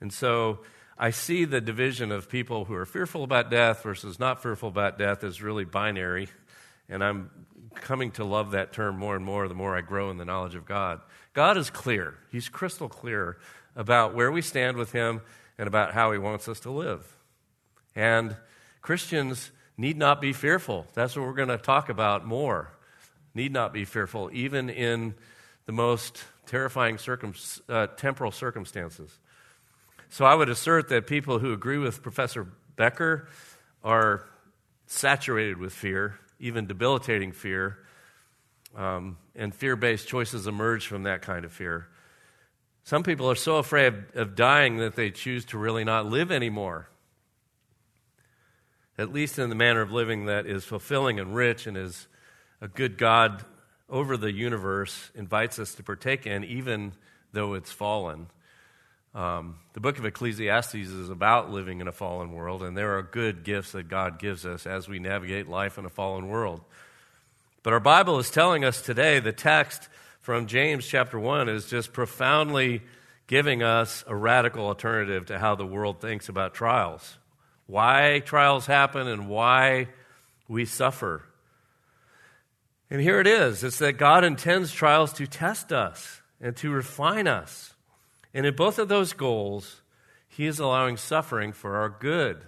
And 0.00 0.10
so 0.10 0.60
I 0.98 1.10
see 1.10 1.44
the 1.44 1.60
division 1.60 2.10
of 2.10 2.30
people 2.30 2.64
who 2.64 2.74
are 2.74 2.86
fearful 2.86 3.22
about 3.22 3.50
death 3.50 3.82
versus 3.82 4.18
not 4.18 4.42
fearful 4.42 4.70
about 4.70 4.98
death 4.98 5.22
as 5.22 5.42
really 5.42 5.66
binary. 5.66 6.28
And 6.88 7.04
I'm 7.04 7.30
coming 7.74 8.12
to 8.12 8.24
love 8.24 8.52
that 8.52 8.72
term 8.72 8.98
more 8.98 9.14
and 9.14 9.24
more 9.24 9.46
the 9.46 9.54
more 9.54 9.76
I 9.76 9.82
grow 9.82 10.10
in 10.10 10.16
the 10.16 10.24
knowledge 10.24 10.54
of 10.54 10.64
God. 10.64 11.00
God 11.34 11.58
is 11.58 11.68
clear, 11.68 12.14
He's 12.32 12.48
crystal 12.48 12.88
clear 12.88 13.36
about 13.76 14.14
where 14.14 14.32
we 14.32 14.40
stand 14.40 14.78
with 14.78 14.92
Him 14.92 15.20
and 15.58 15.68
about 15.68 15.92
how 15.92 16.12
He 16.12 16.18
wants 16.18 16.48
us 16.48 16.60
to 16.60 16.70
live. 16.70 17.14
And 17.94 18.36
Christians 18.80 19.50
need 19.76 19.98
not 19.98 20.20
be 20.20 20.32
fearful. 20.32 20.86
That's 20.94 21.14
what 21.14 21.26
we're 21.26 21.34
going 21.34 21.48
to 21.48 21.58
talk 21.58 21.90
about 21.90 22.24
more. 22.24 22.70
Need 23.34 23.52
not 23.52 23.72
be 23.72 23.84
fearful, 23.84 24.30
even 24.32 24.70
in 24.70 25.14
the 25.66 25.72
most 25.72 26.22
terrifying 26.46 26.98
circum- 26.98 27.34
uh, 27.68 27.88
temporal 27.88 28.30
circumstances. 28.30 29.18
So 30.10 30.24
I 30.24 30.34
would 30.34 30.48
assert 30.48 30.88
that 30.90 31.06
people 31.06 31.40
who 31.40 31.52
agree 31.52 31.78
with 31.78 32.02
Professor 32.02 32.46
Becker 32.76 33.28
are 33.82 34.24
saturated 34.86 35.58
with 35.58 35.72
fear, 35.72 36.18
even 36.38 36.66
debilitating 36.66 37.32
fear, 37.32 37.78
um, 38.76 39.18
and 39.34 39.54
fear 39.54 39.76
based 39.76 40.06
choices 40.06 40.46
emerge 40.46 40.86
from 40.86 41.04
that 41.04 41.22
kind 41.22 41.44
of 41.44 41.52
fear. 41.52 41.88
Some 42.84 43.02
people 43.02 43.30
are 43.30 43.34
so 43.34 43.56
afraid 43.56 43.86
of, 43.86 43.94
of 44.14 44.34
dying 44.36 44.76
that 44.78 44.94
they 44.94 45.10
choose 45.10 45.44
to 45.46 45.58
really 45.58 45.84
not 45.84 46.06
live 46.06 46.30
anymore, 46.30 46.88
at 48.98 49.12
least 49.12 49.38
in 49.38 49.48
the 49.48 49.54
manner 49.54 49.80
of 49.80 49.90
living 49.90 50.26
that 50.26 50.46
is 50.46 50.64
fulfilling 50.64 51.18
and 51.18 51.34
rich 51.34 51.66
and 51.66 51.76
is 51.76 52.06
a 52.64 52.68
good 52.68 52.96
God 52.96 53.44
over 53.90 54.16
the 54.16 54.32
universe 54.32 55.10
invites 55.14 55.58
us 55.58 55.74
to 55.74 55.82
partake 55.82 56.26
in, 56.26 56.44
even 56.44 56.92
though 57.30 57.52
it's 57.52 57.70
fallen. 57.70 58.28
Um, 59.14 59.56
the 59.74 59.80
book 59.80 59.98
of 59.98 60.06
Ecclesiastes 60.06 60.74
is 60.74 61.10
about 61.10 61.50
living 61.50 61.82
in 61.82 61.88
a 61.88 61.92
fallen 61.92 62.32
world, 62.32 62.62
and 62.62 62.74
there 62.74 62.96
are 62.96 63.02
good 63.02 63.44
gifts 63.44 63.72
that 63.72 63.88
God 63.88 64.18
gives 64.18 64.46
us 64.46 64.66
as 64.66 64.88
we 64.88 64.98
navigate 64.98 65.46
life 65.46 65.76
in 65.76 65.84
a 65.84 65.90
fallen 65.90 66.28
world. 66.28 66.62
But 67.62 67.74
our 67.74 67.80
Bible 67.80 68.18
is 68.18 68.30
telling 68.30 68.64
us 68.64 68.80
today, 68.80 69.20
the 69.20 69.32
text 69.32 69.90
from 70.22 70.46
James 70.46 70.86
chapter 70.86 71.20
1 71.20 71.50
is 71.50 71.66
just 71.66 71.92
profoundly 71.92 72.80
giving 73.26 73.62
us 73.62 74.04
a 74.06 74.16
radical 74.16 74.64
alternative 74.64 75.26
to 75.26 75.38
how 75.38 75.54
the 75.54 75.66
world 75.66 76.00
thinks 76.00 76.30
about 76.30 76.54
trials. 76.54 77.18
Why 77.66 78.22
trials 78.24 78.64
happen 78.64 79.06
and 79.06 79.28
why 79.28 79.88
we 80.48 80.64
suffer. 80.64 81.24
And 82.90 83.00
here 83.00 83.20
it 83.20 83.26
is 83.26 83.64
it's 83.64 83.78
that 83.78 83.98
God 83.98 84.24
intends 84.24 84.72
trials 84.72 85.12
to 85.14 85.26
test 85.26 85.72
us 85.72 86.20
and 86.40 86.56
to 86.56 86.70
refine 86.70 87.26
us. 87.26 87.74
And 88.32 88.44
in 88.46 88.54
both 88.54 88.78
of 88.78 88.88
those 88.88 89.12
goals, 89.12 89.82
He 90.28 90.46
is 90.46 90.58
allowing 90.58 90.96
suffering 90.96 91.52
for 91.52 91.76
our 91.76 91.88
good. 91.88 92.44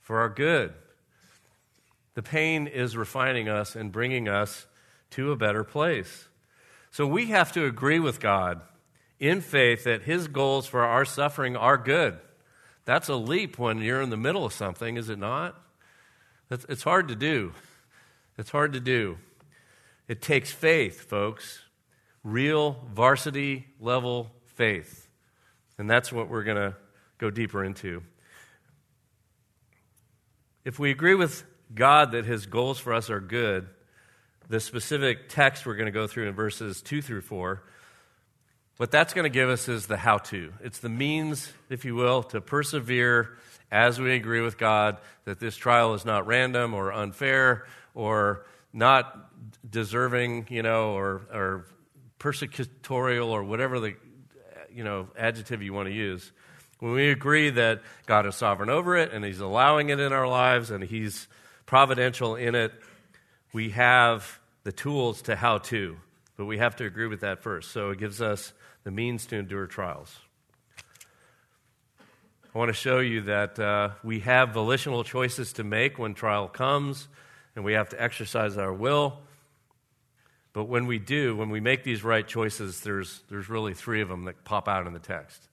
For 0.00 0.18
our 0.18 0.28
good. 0.28 0.74
The 2.14 2.22
pain 2.22 2.66
is 2.66 2.96
refining 2.96 3.48
us 3.48 3.74
and 3.74 3.92
bringing 3.92 4.28
us 4.28 4.66
to 5.10 5.32
a 5.32 5.36
better 5.36 5.64
place. 5.64 6.28
So 6.90 7.06
we 7.06 7.26
have 7.26 7.52
to 7.52 7.64
agree 7.64 7.98
with 7.98 8.20
God 8.20 8.60
in 9.18 9.40
faith 9.40 9.84
that 9.84 10.02
His 10.02 10.28
goals 10.28 10.66
for 10.66 10.82
our 10.82 11.04
suffering 11.04 11.56
are 11.56 11.78
good. 11.78 12.18
That's 12.84 13.08
a 13.08 13.14
leap 13.14 13.58
when 13.58 13.78
you're 13.78 14.02
in 14.02 14.10
the 14.10 14.16
middle 14.16 14.44
of 14.44 14.52
something, 14.52 14.96
is 14.96 15.08
it 15.08 15.18
not? 15.18 15.56
It's 16.50 16.82
hard 16.82 17.08
to 17.08 17.14
do. 17.14 17.52
It's 18.36 18.50
hard 18.50 18.72
to 18.74 18.80
do. 18.80 19.16
It 20.08 20.20
takes 20.20 20.50
faith, 20.50 21.08
folks. 21.08 21.62
Real 22.24 22.76
varsity 22.92 23.66
level 23.80 24.30
faith. 24.46 25.08
And 25.78 25.88
that's 25.88 26.12
what 26.12 26.28
we're 26.28 26.44
going 26.44 26.56
to 26.56 26.76
go 27.18 27.30
deeper 27.30 27.64
into. 27.64 28.02
If 30.64 30.78
we 30.78 30.90
agree 30.90 31.14
with 31.14 31.44
God 31.74 32.12
that 32.12 32.24
his 32.24 32.46
goals 32.46 32.78
for 32.78 32.92
us 32.92 33.10
are 33.10 33.20
good, 33.20 33.68
the 34.48 34.60
specific 34.60 35.28
text 35.28 35.66
we're 35.66 35.76
going 35.76 35.86
to 35.86 35.92
go 35.92 36.06
through 36.06 36.28
in 36.28 36.34
verses 36.34 36.82
2 36.82 37.02
through 37.02 37.22
4, 37.22 37.62
what 38.76 38.90
that's 38.90 39.14
going 39.14 39.24
to 39.24 39.30
give 39.30 39.48
us 39.48 39.68
is 39.68 39.86
the 39.86 39.96
how 39.96 40.18
to. 40.18 40.52
It's 40.62 40.78
the 40.78 40.88
means, 40.88 41.52
if 41.68 41.84
you 41.84 41.94
will, 41.94 42.22
to 42.24 42.40
persevere 42.40 43.36
as 43.70 44.00
we 44.00 44.14
agree 44.14 44.40
with 44.40 44.58
God 44.58 44.98
that 45.24 45.40
this 45.40 45.56
trial 45.56 45.94
is 45.94 46.04
not 46.04 46.26
random 46.26 46.74
or 46.74 46.92
unfair 46.92 47.66
or 47.94 48.44
not 48.72 49.31
deserving, 49.68 50.46
you 50.50 50.62
know, 50.62 50.92
or, 50.92 51.22
or 51.32 51.66
persecutorial 52.18 53.28
or 53.28 53.42
whatever 53.42 53.80
the 53.80 53.94
you 54.74 54.84
know, 54.84 55.08
adjective 55.16 55.62
you 55.62 55.72
want 55.72 55.88
to 55.88 55.94
use. 55.94 56.32
When 56.78 56.92
we 56.92 57.10
agree 57.10 57.50
that 57.50 57.82
God 58.06 58.26
is 58.26 58.34
sovereign 58.34 58.70
over 58.70 58.96
it 58.96 59.12
and 59.12 59.24
He's 59.24 59.40
allowing 59.40 59.90
it 59.90 60.00
in 60.00 60.12
our 60.12 60.26
lives 60.26 60.70
and 60.70 60.82
He's 60.82 61.28
providential 61.66 62.36
in 62.36 62.54
it, 62.54 62.72
we 63.52 63.70
have 63.70 64.40
the 64.64 64.72
tools 64.72 65.22
to 65.22 65.36
how 65.36 65.58
to. 65.58 65.96
But 66.36 66.46
we 66.46 66.58
have 66.58 66.76
to 66.76 66.86
agree 66.86 67.06
with 67.06 67.20
that 67.20 67.42
first. 67.42 67.70
So 67.72 67.90
it 67.90 67.98
gives 67.98 68.20
us 68.20 68.52
the 68.84 68.90
means 68.90 69.26
to 69.26 69.36
endure 69.36 69.66
trials. 69.66 70.18
I 72.54 72.58
want 72.58 72.68
to 72.68 72.74
show 72.74 72.98
you 72.98 73.22
that 73.22 73.58
uh, 73.58 73.90
we 74.02 74.20
have 74.20 74.50
volitional 74.50 75.04
choices 75.04 75.54
to 75.54 75.64
make 75.64 75.98
when 75.98 76.14
trial 76.14 76.48
comes, 76.48 77.08
and 77.54 77.64
we 77.64 77.74
have 77.74 77.90
to 77.90 78.02
exercise 78.02 78.58
our 78.58 78.72
will. 78.72 79.20
But 80.52 80.64
when 80.64 80.86
we 80.86 80.98
do, 80.98 81.36
when 81.36 81.50
we 81.50 81.60
make 81.60 81.82
these 81.82 82.04
right 82.04 82.26
choices, 82.26 82.80
there's, 82.80 83.22
there's 83.30 83.48
really 83.48 83.74
three 83.74 84.02
of 84.02 84.08
them 84.08 84.24
that 84.24 84.44
pop 84.44 84.68
out 84.68 84.86
in 84.86 84.92
the 84.92 84.98
text. 84.98 85.48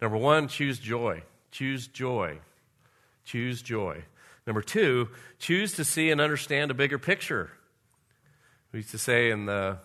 Number 0.00 0.16
one, 0.16 0.48
choose 0.48 0.78
joy. 0.78 1.22
Choose 1.50 1.86
joy. 1.88 2.38
Choose 3.24 3.62
joy. 3.62 4.04
Number 4.46 4.60
two, 4.60 5.08
choose 5.38 5.72
to 5.74 5.84
see 5.84 6.10
and 6.10 6.20
understand 6.20 6.70
a 6.70 6.74
bigger 6.74 6.98
picture. 6.98 7.50
We 8.72 8.80
used 8.80 8.90
to 8.90 8.98
say 8.98 9.30
in 9.30 9.46
the 9.46 9.78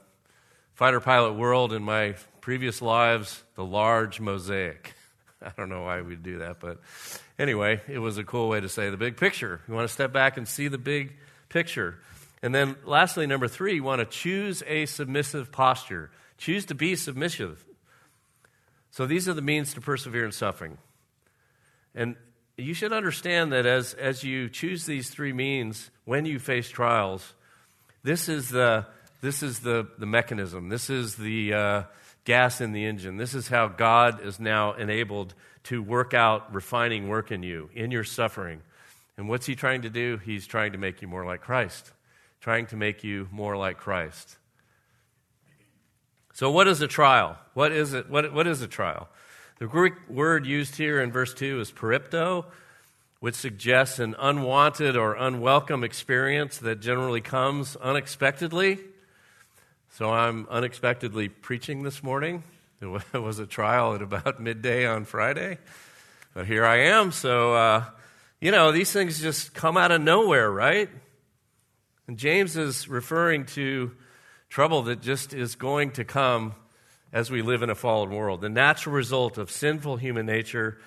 fighter 0.74 1.00
pilot 1.00 1.34
world 1.34 1.74
in 1.74 1.84
my 1.84 2.16
previous 2.42 2.82
lives, 2.82 3.44
the 3.56 3.64
large 3.64 4.20
mosaic. 4.20 4.94
I 5.42 5.52
don't 5.56 5.70
know 5.70 5.84
why 5.84 6.02
we'd 6.02 6.24
do 6.24 6.40
that, 6.40 6.60
but 6.60 6.80
anyway, 7.38 7.82
it 7.88 8.00
was 8.00 8.18
a 8.18 8.24
cool 8.24 8.50
way 8.50 8.60
to 8.60 8.68
say 8.68 8.90
the 8.90 8.98
big 8.98 9.16
picture. 9.16 9.62
You 9.68 9.74
want 9.74 9.88
to 9.88 9.94
step 9.94 10.12
back 10.12 10.38
and 10.38 10.48
see 10.48 10.68
the 10.68 10.78
big 10.78 11.16
picture. 11.48 12.00
And 12.42 12.56
then, 12.56 12.78
lastly, 12.86 13.28
number 13.28 13.48
three, 13.48 13.76
you 13.76 13.84
want 13.84 14.00
to 14.00 14.06
choose 14.06 14.64
a 14.66 14.86
submissive 14.86 15.52
posture. 15.52 16.10
Choose 16.38 16.66
to 16.68 16.76
be 16.76 16.96
submissive. 16.96 17.66
So, 18.92 19.06
these 19.06 19.28
are 19.28 19.34
the 19.34 19.42
means 19.42 19.74
to 19.74 19.82
persevere 19.82 20.26
in 20.26 20.32
suffering. 20.32 20.78
And 21.94 22.16
you 22.58 22.74
should 22.74 22.94
understand 22.94 23.52
that 23.52 23.66
as, 23.66 23.94
as 23.94 24.24
you 24.24 24.50
choose 24.50 24.86
these 24.86 25.10
three 25.10 25.34
means 25.34 25.92
when 26.06 26.26
you 26.26 26.40
face 26.40 26.70
trials, 26.70 27.34
this 28.04 28.30
is 28.30 28.50
the, 28.50 28.86
this 29.22 29.44
is 29.44 29.60
the, 29.60 29.88
the 29.98 30.06
mechanism. 30.06 30.70
This 30.70 30.90
is 30.90 31.16
the 31.16 31.54
uh, 31.54 31.84
gas 32.24 32.62
in 32.62 32.72
the 32.72 32.86
engine. 32.86 33.18
This 33.18 33.34
is 33.34 33.50
how 33.50 33.68
God 33.68 34.26
is 34.26 34.40
now 34.40 34.74
enabled 34.74 35.34
to 35.66 35.84
work 35.84 36.14
out 36.14 36.54
refining 36.54 37.10
work 37.10 37.32
in 37.32 37.44
you, 37.44 37.70
in 37.74 37.92
your 37.92 38.06
suffering. 38.06 38.62
And 39.18 39.28
what's 39.28 39.46
He 39.46 39.56
trying 39.56 39.82
to 39.82 39.90
do? 39.90 40.18
He's 40.18 40.48
trying 40.48 40.72
to 40.72 40.78
make 40.78 41.02
you 41.02 41.10
more 41.10 41.26
like 41.26 41.42
Christ 41.42 41.92
trying 42.42 42.68
to 42.68 42.76
make 42.76 43.04
you 43.04 43.28
more 43.32 43.58
like 43.58 43.78
Christ. 43.78 44.38
So, 46.34 46.50
what 46.50 46.68
is 46.68 46.82
a 46.82 46.88
trial? 46.88 47.38
What 47.54 47.72
is 47.72 47.94
it? 47.94 48.10
What, 48.10 48.34
what 48.34 48.48
is 48.48 48.62
a 48.62 48.68
trial? 48.68 49.10
The 49.58 49.68
Greek 49.68 49.94
word 50.10 50.46
used 50.46 50.78
here 50.78 51.02
in 51.02 51.12
verse 51.12 51.34
2 51.34 51.60
is 51.60 51.70
peripto, 51.70 52.46
which 53.20 53.36
suggests 53.36 54.00
an 54.00 54.16
unwanted 54.18 54.96
or 54.96 55.16
unwelcome 55.16 55.84
experience 55.84 56.58
that 56.60 56.80
generally 56.80 57.20
comes 57.20 57.76
unexpectedly. 57.76 58.80
So, 59.98 60.12
I'm 60.12 60.48
unexpectedly 60.50 61.28
preaching 61.28 61.84
this 61.84 62.02
morning. 62.02 62.44
It 62.82 62.88
was 63.14 63.40
a 63.40 63.46
trial 63.46 63.96
at 63.96 64.02
about 64.02 64.40
midday 64.40 64.86
on 64.86 65.04
Friday, 65.04 65.58
but 66.34 66.46
here 66.46 66.66
I 66.66 66.78
am. 66.84 67.12
So, 67.12 67.54
uh, 67.54 67.84
you 68.40 68.52
know, 68.52 68.72
these 68.72 68.94
things 68.94 69.20
just 69.20 69.54
come 69.54 69.76
out 69.76 69.92
of 69.92 70.02
nowhere, 70.02 70.50
right? 70.50 70.90
And 72.10 72.18
James 72.18 72.58
is 72.58 72.88
referring 72.88 73.46
to 73.46 73.92
trouble 74.50 74.82
that 74.82 75.00
just 75.00 75.32
is 75.32 75.54
going 75.54 75.92
to 75.92 76.04
come 76.04 76.56
as 77.14 77.30
we 77.30 77.44
live 77.44 77.62
in 77.62 77.70
a 77.70 77.76
fallen 77.76 78.10
world. 78.10 78.42
The 78.42 78.50
natural 78.50 78.96
result 78.96 79.38
of 79.38 79.52
sinful 79.52 79.98
human 79.98 80.26
nature 80.26 80.80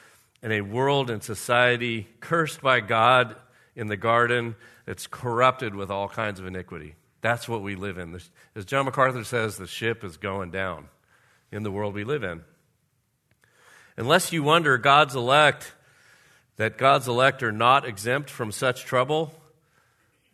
in 0.42 0.50
a 0.50 0.62
world 0.62 1.10
and 1.10 1.22
society 1.22 2.08
cursed 2.18 2.60
by 2.60 2.80
God 2.80 3.36
in 3.76 3.86
the 3.86 3.96
garden 3.96 4.56
that's 4.84 5.06
corrupted 5.06 5.76
with 5.76 5.92
all 5.92 6.08
kinds 6.08 6.40
of 6.40 6.46
iniquity. 6.46 6.96
That's 7.20 7.48
what 7.48 7.62
we 7.62 7.76
live 7.76 7.98
in. 7.98 8.18
As 8.56 8.64
John 8.64 8.86
MacArthur 8.86 9.22
says, 9.22 9.56
the 9.56 9.68
ship 9.68 10.02
is 10.02 10.16
going 10.16 10.50
down 10.50 10.88
in 11.52 11.62
the 11.62 11.70
world 11.70 11.94
we 11.94 12.02
live 12.02 12.24
in. 12.24 12.42
Unless 13.96 14.32
you 14.32 14.42
wonder 14.42 14.76
God's 14.76 15.14
elect, 15.14 15.72
that 16.56 16.76
God's 16.76 17.06
elect 17.06 17.44
are 17.44 17.52
not 17.52 17.86
exempt 17.86 18.28
from 18.28 18.50
such 18.50 18.84
trouble, 18.84 19.32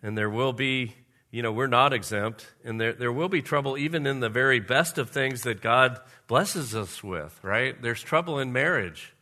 and 0.02 0.16
there 0.16 0.30
will 0.30 0.52
be 0.52 0.94
you 1.30 1.42
know, 1.42 1.52
we're 1.52 1.66
not 1.66 1.92
exempt, 1.92 2.46
and 2.64 2.80
there, 2.80 2.94
there 2.94 3.12
will 3.12 3.28
be 3.28 3.42
trouble 3.42 3.76
even 3.76 4.06
in 4.06 4.20
the 4.20 4.30
very 4.30 4.60
best 4.60 4.96
of 4.96 5.10
things 5.10 5.42
that 5.42 5.60
God 5.60 6.00
blesses 6.26 6.74
us 6.74 7.04
with, 7.04 7.38
right? 7.42 7.80
There's 7.80 8.02
trouble 8.02 8.38
in 8.38 8.52
marriage. 8.52 9.14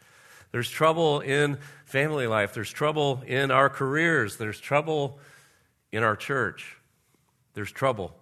There's 0.53 0.71
trouble 0.71 1.21
in 1.21 1.59
family 1.85 2.29
life. 2.29 2.55
There's 2.55 2.71
trouble 2.71 3.23
in 3.27 3.51
our 3.51 3.69
careers. 3.69 4.37
There's 4.37 4.61
trouble 4.61 5.19
in 5.91 6.05
our 6.05 6.15
church. 6.15 6.77
There's 7.55 7.73
trouble. 7.73 8.15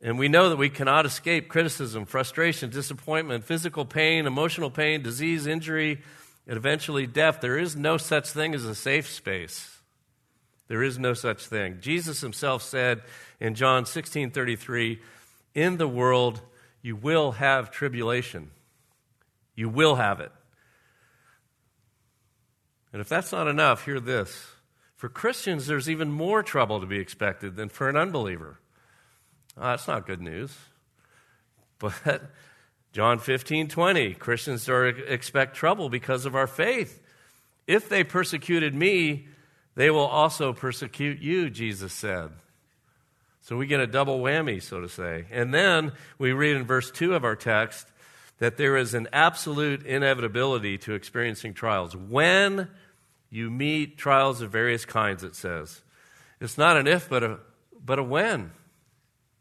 And 0.00 0.18
we 0.18 0.28
know 0.28 0.48
that 0.48 0.56
we 0.56 0.70
cannot 0.70 1.04
escape 1.04 1.48
criticism, 1.48 2.06
frustration, 2.06 2.70
disappointment, 2.70 3.44
physical 3.44 3.84
pain, 3.84 4.26
emotional 4.26 4.70
pain, 4.70 5.02
disease, 5.02 5.48
injury, 5.48 6.00
and 6.46 6.56
eventually 6.56 7.08
death. 7.08 7.40
There 7.40 7.58
is 7.58 7.74
no 7.74 7.96
such 7.96 8.30
thing 8.30 8.54
as 8.54 8.64
a 8.64 8.74
safe 8.74 9.08
space. 9.08 9.81
There 10.68 10.82
is 10.82 10.98
no 10.98 11.14
such 11.14 11.46
thing. 11.46 11.78
Jesus 11.80 12.20
himself 12.20 12.62
said 12.62 13.02
in 13.40 13.54
John 13.54 13.84
16 13.84 14.30
33, 14.30 15.00
In 15.54 15.76
the 15.76 15.88
world 15.88 16.40
you 16.80 16.96
will 16.96 17.32
have 17.32 17.70
tribulation. 17.70 18.50
You 19.54 19.68
will 19.68 19.96
have 19.96 20.20
it. 20.20 20.32
And 22.92 23.00
if 23.00 23.08
that's 23.08 23.32
not 23.32 23.48
enough, 23.48 23.84
hear 23.84 24.00
this. 24.00 24.46
For 24.96 25.08
Christians, 25.08 25.66
there's 25.66 25.88
even 25.90 26.12
more 26.12 26.42
trouble 26.42 26.80
to 26.80 26.86
be 26.86 26.98
expected 26.98 27.56
than 27.56 27.68
for 27.68 27.88
an 27.88 27.96
unbeliever. 27.96 28.58
Oh, 29.56 29.62
that's 29.62 29.88
not 29.88 30.06
good 30.06 30.20
news. 30.20 30.56
But 31.78 32.22
John 32.92 33.18
15, 33.18 33.66
20, 33.66 34.14
Christians 34.14 34.68
are 34.68 34.86
expect 34.86 35.56
trouble 35.56 35.88
because 35.88 36.26
of 36.26 36.36
our 36.36 36.46
faith. 36.46 37.02
If 37.66 37.88
they 37.88 38.04
persecuted 38.04 38.72
me, 38.72 39.26
they 39.74 39.90
will 39.90 40.06
also 40.06 40.52
persecute 40.52 41.20
you, 41.20 41.50
Jesus 41.50 41.92
said. 41.92 42.30
So 43.42 43.56
we 43.56 43.66
get 43.66 43.80
a 43.80 43.86
double 43.86 44.20
whammy, 44.20 44.62
so 44.62 44.80
to 44.80 44.88
say. 44.88 45.26
And 45.30 45.52
then 45.52 45.92
we 46.18 46.32
read 46.32 46.56
in 46.56 46.64
verse 46.64 46.90
2 46.90 47.14
of 47.14 47.24
our 47.24 47.36
text 47.36 47.88
that 48.38 48.56
there 48.56 48.76
is 48.76 48.94
an 48.94 49.08
absolute 49.12 49.84
inevitability 49.84 50.78
to 50.78 50.94
experiencing 50.94 51.54
trials. 51.54 51.96
When 51.96 52.68
you 53.30 53.50
meet 53.50 53.98
trials 53.98 54.42
of 54.42 54.50
various 54.50 54.84
kinds, 54.84 55.24
it 55.24 55.34
says. 55.34 55.82
It's 56.40 56.58
not 56.58 56.76
an 56.76 56.86
if, 56.86 57.08
but 57.08 57.22
a, 57.22 57.38
but 57.84 57.98
a 57.98 58.02
when. 58.02 58.52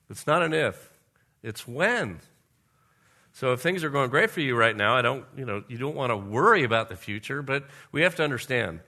It's 0.10 0.28
not 0.28 0.44
an 0.44 0.54
if, 0.54 0.90
it's 1.42 1.68
when. 1.68 2.20
So 3.34 3.54
if 3.54 3.62
things 3.62 3.84
are 3.84 3.90
going 3.90 4.10
great 4.10 4.30
for 4.30 4.42
you 4.42 4.56
right 4.56 4.76
now, 4.76 4.96
I 4.96 5.02
don't, 5.02 5.26
you 5.38 5.46
know, 5.46 5.64
you 5.68 5.78
don't 5.78 5.96
want 5.96 6.12
to 6.12 6.18
worry 6.18 6.64
about 6.64 6.90
the 6.90 6.96
future, 6.96 7.42
but 7.42 7.66
we 7.92 8.02
have 8.02 8.16
to 8.16 8.24
understand 8.24 8.82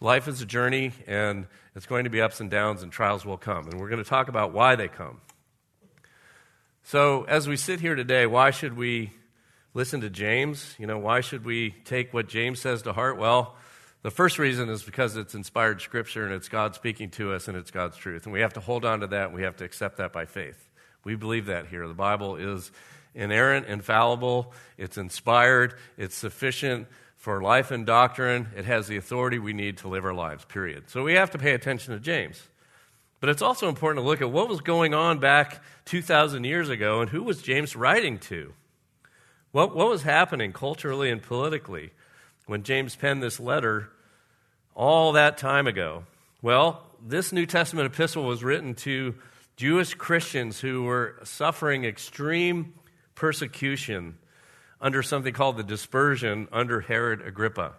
life 0.00 0.28
is 0.28 0.40
a 0.40 0.46
journey 0.46 0.92
and 1.06 1.46
it's 1.74 1.86
going 1.86 2.04
to 2.04 2.10
be 2.10 2.20
ups 2.20 2.40
and 2.40 2.50
downs 2.50 2.82
and 2.82 2.92
trials 2.92 3.24
will 3.24 3.38
come. 3.38 3.68
And 3.68 3.80
we're 3.80 3.88
going 3.88 4.02
to 4.02 4.08
talk 4.08 4.28
about 4.28 4.52
why 4.52 4.76
they 4.76 4.88
come. 4.88 5.20
So 6.84 7.24
as 7.24 7.46
we 7.46 7.56
sit 7.56 7.80
here 7.80 7.94
today, 7.94 8.26
why 8.26 8.50
should 8.50 8.76
we 8.76 9.12
listen 9.74 10.00
to 10.00 10.10
James? 10.10 10.74
You 10.78 10.86
know, 10.86 10.98
why 10.98 11.20
should 11.20 11.44
we 11.44 11.74
take 11.84 12.14
what 12.14 12.28
James 12.28 12.60
says 12.60 12.82
to 12.82 12.92
heart? 12.92 13.18
Well, 13.18 13.56
the 14.02 14.10
first 14.10 14.38
reason 14.38 14.68
is 14.68 14.82
because 14.82 15.16
it's 15.16 15.34
inspired 15.34 15.80
scripture 15.80 16.24
and 16.24 16.32
it's 16.32 16.48
God 16.48 16.74
speaking 16.74 17.10
to 17.10 17.32
us 17.32 17.48
and 17.48 17.56
it's 17.56 17.70
God's 17.70 17.96
truth. 17.96 18.24
And 18.24 18.32
we 18.32 18.40
have 18.40 18.54
to 18.54 18.60
hold 18.60 18.84
on 18.84 19.00
to 19.00 19.08
that 19.08 19.26
and 19.26 19.34
we 19.34 19.42
have 19.42 19.56
to 19.56 19.64
accept 19.64 19.98
that 19.98 20.12
by 20.12 20.24
faith. 20.24 20.68
We 21.04 21.16
believe 21.16 21.46
that 21.46 21.66
here. 21.66 21.86
The 21.86 21.94
Bible 21.94 22.36
is 22.36 22.70
inerrant, 23.14 23.66
infallible, 23.66 24.52
it's 24.76 24.96
inspired, 24.96 25.74
it's 25.96 26.14
sufficient 26.14 26.86
for 27.18 27.42
life 27.42 27.70
and 27.70 27.84
doctrine. 27.84 28.48
It 28.56 28.64
has 28.64 28.86
the 28.86 28.96
authority 28.96 29.38
we 29.38 29.52
need 29.52 29.78
to 29.78 29.88
live 29.88 30.04
our 30.04 30.14
lives, 30.14 30.44
period. 30.46 30.88
So 30.88 31.02
we 31.02 31.14
have 31.14 31.32
to 31.32 31.38
pay 31.38 31.52
attention 31.52 31.92
to 31.92 32.00
James. 32.00 32.40
But 33.20 33.28
it's 33.28 33.42
also 33.42 33.68
important 33.68 34.02
to 34.02 34.08
look 34.08 34.22
at 34.22 34.30
what 34.30 34.48
was 34.48 34.60
going 34.60 34.94
on 34.94 35.18
back 35.18 35.60
2,000 35.86 36.44
years 36.44 36.68
ago 36.68 37.00
and 37.00 37.10
who 37.10 37.24
was 37.24 37.42
James 37.42 37.74
writing 37.74 38.18
to? 38.20 38.54
What, 39.50 39.74
what 39.74 39.90
was 39.90 40.04
happening 40.04 40.52
culturally 40.52 41.10
and 41.10 41.20
politically 41.20 41.90
when 42.46 42.62
James 42.62 42.94
penned 42.94 43.22
this 43.22 43.40
letter 43.40 43.88
all 44.74 45.12
that 45.12 45.36
time 45.36 45.66
ago? 45.66 46.04
Well, 46.40 46.86
this 47.04 47.32
New 47.32 47.46
Testament 47.46 47.92
epistle 47.92 48.24
was 48.24 48.44
written 48.44 48.74
to 48.76 49.16
Jewish 49.56 49.94
Christians 49.94 50.60
who 50.60 50.84
were 50.84 51.16
suffering 51.24 51.84
extreme 51.84 52.74
persecution 53.16 54.16
under 54.80 55.02
something 55.02 55.32
called 55.32 55.56
the 55.56 55.62
dispersion 55.62 56.48
under 56.52 56.80
Herod 56.80 57.20
Agrippa. 57.26 57.74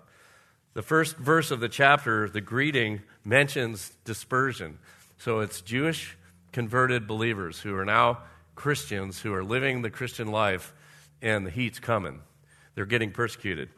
The 0.74 0.82
first 0.82 1.18
verse 1.18 1.52
of 1.52 1.60
the 1.60 1.70
chapter, 1.70 2.30
the 2.30 2.42
greeting, 2.42 3.02
mentions 3.24 3.92
dispersion. 4.06 4.80
So 5.18 5.40
it's 5.40 5.62
Jewish 5.62 6.18
converted 6.52 7.08
believers 7.08 7.60
who 7.60 7.76
are 7.76 7.86
now 7.86 8.20
Christians 8.60 9.22
who 9.22 9.34
are 9.34 9.44
living 9.44 9.82
the 9.82 9.90
Christian 9.90 10.28
life, 10.28 10.74
and 11.22 11.46
the 11.46 11.50
heat's 11.50 11.80
coming. 11.80 12.20
They're 12.76 12.86
getting 12.86 13.12
persecuted. 13.12 13.70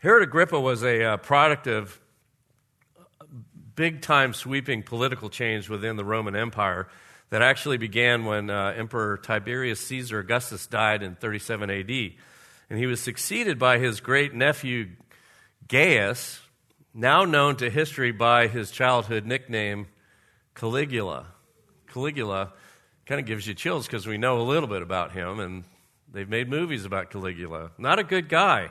Herod 0.00 0.22
Agrippa 0.22 0.60
was 0.60 0.84
a 0.84 1.02
uh, 1.02 1.16
product 1.16 1.66
of 1.66 1.98
big 3.74 4.02
time 4.02 4.34
sweeping 4.34 4.82
political 4.82 5.30
change 5.30 5.70
within 5.70 5.96
the 5.96 6.04
Roman 6.04 6.36
Empire 6.36 6.86
that 7.30 7.42
actually 7.42 7.76
began 7.76 8.24
when 8.24 8.50
uh, 8.50 8.74
Emperor 8.76 9.16
Tiberius 9.18 9.80
Caesar 9.80 10.20
Augustus 10.20 10.66
died 10.66 11.02
in 11.02 11.14
37 11.16 11.70
AD. 11.70 11.90
And 12.70 12.78
he 12.78 12.86
was 12.86 13.00
succeeded 13.00 13.58
by 13.58 13.78
his 13.78 14.00
great 14.00 14.34
nephew 14.34 14.88
Gaius, 15.68 16.40
now 16.94 17.24
known 17.24 17.56
to 17.56 17.70
history 17.70 18.12
by 18.12 18.46
his 18.46 18.70
childhood 18.70 19.26
nickname 19.26 19.88
Caligula. 20.54 21.26
Caligula 21.92 22.52
kind 23.06 23.20
of 23.20 23.26
gives 23.26 23.46
you 23.46 23.54
chills 23.54 23.86
because 23.86 24.06
we 24.06 24.18
know 24.18 24.40
a 24.40 24.42
little 24.42 24.68
bit 24.68 24.82
about 24.82 25.12
him, 25.12 25.40
and 25.40 25.64
they've 26.12 26.28
made 26.28 26.48
movies 26.48 26.84
about 26.84 27.10
Caligula. 27.10 27.70
Not 27.78 27.98
a 27.98 28.04
good 28.04 28.28
guy. 28.28 28.70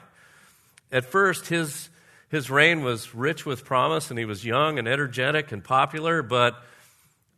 At 0.92 1.06
first, 1.06 1.48
his, 1.48 1.90
his 2.30 2.50
reign 2.50 2.84
was 2.84 3.14
rich 3.14 3.46
with 3.46 3.66
promise, 3.66 4.10
and 4.10 4.20
he 4.20 4.26
was 4.26 4.46
young 4.46 4.80
and 4.80 4.88
energetic 4.88 5.52
and 5.52 5.64
popular, 5.64 6.22
but 6.22 6.62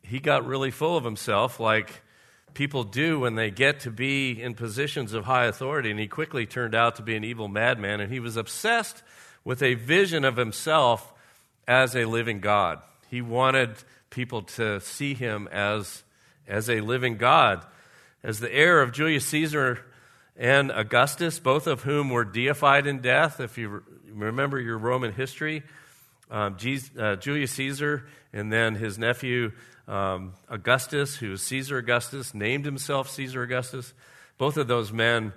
he 0.07 0.19
got 0.19 0.45
really 0.45 0.71
full 0.71 0.95
of 0.95 1.03
himself, 1.03 1.59
like 1.59 2.01
people 2.53 2.83
do 2.83 3.19
when 3.19 3.35
they 3.35 3.51
get 3.51 3.81
to 3.81 3.91
be 3.91 4.41
in 4.41 4.53
positions 4.53 5.13
of 5.13 5.25
high 5.25 5.45
authority. 5.45 5.91
And 5.91 5.99
he 5.99 6.07
quickly 6.07 6.45
turned 6.45 6.73
out 6.73 6.95
to 6.95 7.01
be 7.01 7.15
an 7.15 7.23
evil 7.23 7.47
madman, 7.47 7.99
and 7.99 8.11
he 8.11 8.19
was 8.19 8.37
obsessed 8.37 9.03
with 9.43 9.61
a 9.61 9.73
vision 9.73 10.23
of 10.23 10.37
himself 10.37 11.13
as 11.67 11.95
a 11.95 12.05
living 12.05 12.39
God. 12.39 12.79
He 13.09 13.21
wanted 13.21 13.71
people 14.09 14.43
to 14.43 14.79
see 14.79 15.13
him 15.13 15.47
as, 15.51 16.03
as 16.47 16.69
a 16.69 16.79
living 16.79 17.17
God. 17.17 17.65
As 18.23 18.39
the 18.39 18.53
heir 18.53 18.81
of 18.81 18.93
Julius 18.93 19.25
Caesar 19.25 19.85
and 20.37 20.71
Augustus, 20.71 21.39
both 21.39 21.67
of 21.67 21.83
whom 21.83 22.09
were 22.09 22.25
deified 22.25 22.87
in 22.87 22.99
death, 22.99 23.39
if 23.39 23.57
you 23.57 23.83
remember 24.09 24.59
your 24.59 24.77
Roman 24.77 25.11
history, 25.11 25.63
um, 26.29 26.57
Jesus, 26.57 26.89
uh, 26.97 27.15
Julius 27.15 27.51
Caesar 27.51 28.07
and 28.33 28.51
then 28.51 28.75
his 28.75 28.97
nephew 28.97 29.51
um, 29.87 30.33
Augustus, 30.49 31.15
who 31.15 31.31
was 31.31 31.41
Caesar 31.43 31.77
Augustus, 31.77 32.33
named 32.33 32.65
himself 32.65 33.09
Caesar 33.11 33.43
Augustus. 33.43 33.93
Both 34.37 34.57
of 34.57 34.67
those 34.67 34.91
men 34.91 35.33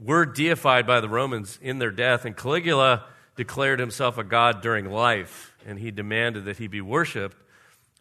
were 0.00 0.26
deified 0.26 0.86
by 0.86 1.00
the 1.00 1.08
Romans 1.08 1.58
in 1.62 1.78
their 1.78 1.90
death, 1.90 2.24
and 2.24 2.36
Caligula 2.36 3.04
declared 3.36 3.78
himself 3.78 4.18
a 4.18 4.24
god 4.24 4.60
during 4.60 4.90
life, 4.90 5.54
and 5.66 5.78
he 5.78 5.90
demanded 5.90 6.44
that 6.46 6.58
he 6.58 6.66
be 6.66 6.80
worshipped 6.80 7.36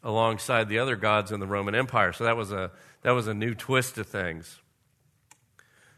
alongside 0.03 0.67
the 0.67 0.79
other 0.79 0.95
gods 0.95 1.31
in 1.31 1.39
the 1.39 1.47
Roman 1.47 1.75
Empire. 1.75 2.11
So 2.11 2.23
that 2.23 2.35
was 2.35 2.51
a, 2.51 2.71
that 3.03 3.11
was 3.11 3.27
a 3.27 3.33
new 3.33 3.53
twist 3.53 3.95
to 3.95 4.03
things. 4.03 4.59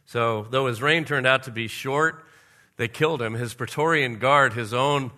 So, 0.06 0.46
though 0.50 0.68
his 0.68 0.82
reign 0.82 1.06
turned 1.06 1.26
out 1.26 1.44
to 1.44 1.52
be 1.52 1.68
short, 1.70 2.26
they 2.76 2.90
killed 2.90 3.22
him. 3.22 3.34
His 3.36 3.54
Praetorian 3.54 4.20
Guard, 4.20 4.54
his 4.54 4.74
own 4.74 5.12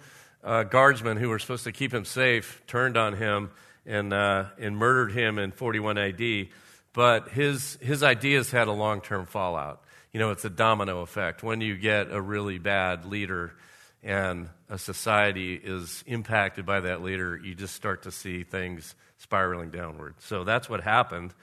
uh, 0.43 0.63
guardsmen 0.63 1.17
who 1.17 1.29
were 1.29 1.39
supposed 1.39 1.63
to 1.63 1.71
keep 1.71 1.91
him 1.91 2.05
safe, 2.05 2.61
turned 2.67 2.95
on 2.95 3.13
him 3.13 3.49
and, 3.85 4.13
uh, 4.13 4.45
and 4.59 4.77
murdered 4.77 5.11
him 5.11 5.39
in 5.39 5.51
41 5.51 5.97
AD. 5.97 6.47
But 6.93 7.29
his, 7.29 7.77
his 7.81 8.03
ideas 8.03 8.51
had 8.51 8.67
a 8.67 8.71
long 8.71 9.01
term 9.01 9.25
fallout. 9.25 9.83
You 10.13 10.19
know, 10.19 10.31
it's 10.31 10.45
a 10.45 10.49
domino 10.49 11.01
effect. 11.01 11.43
When 11.43 11.59
you 11.61 11.75
get 11.75 12.11
a 12.11 12.21
really 12.21 12.57
bad 12.57 13.05
leader 13.05 13.53
and 14.01 14.49
a 14.69 14.77
society 14.77 15.55
is 15.55 16.03
impacted 16.07 16.65
by 16.65 16.79
that 16.81 17.03
leader, 17.03 17.37
you 17.37 17.53
just 17.53 17.75
start 17.75 18.03
to 18.03 18.11
see 18.11 18.43
things 18.43 18.95
spiraling 19.17 19.71
downward. 19.71 20.15
So 20.19 20.43
that's 20.43 20.69
what 20.69 20.81
happened. 20.81 21.33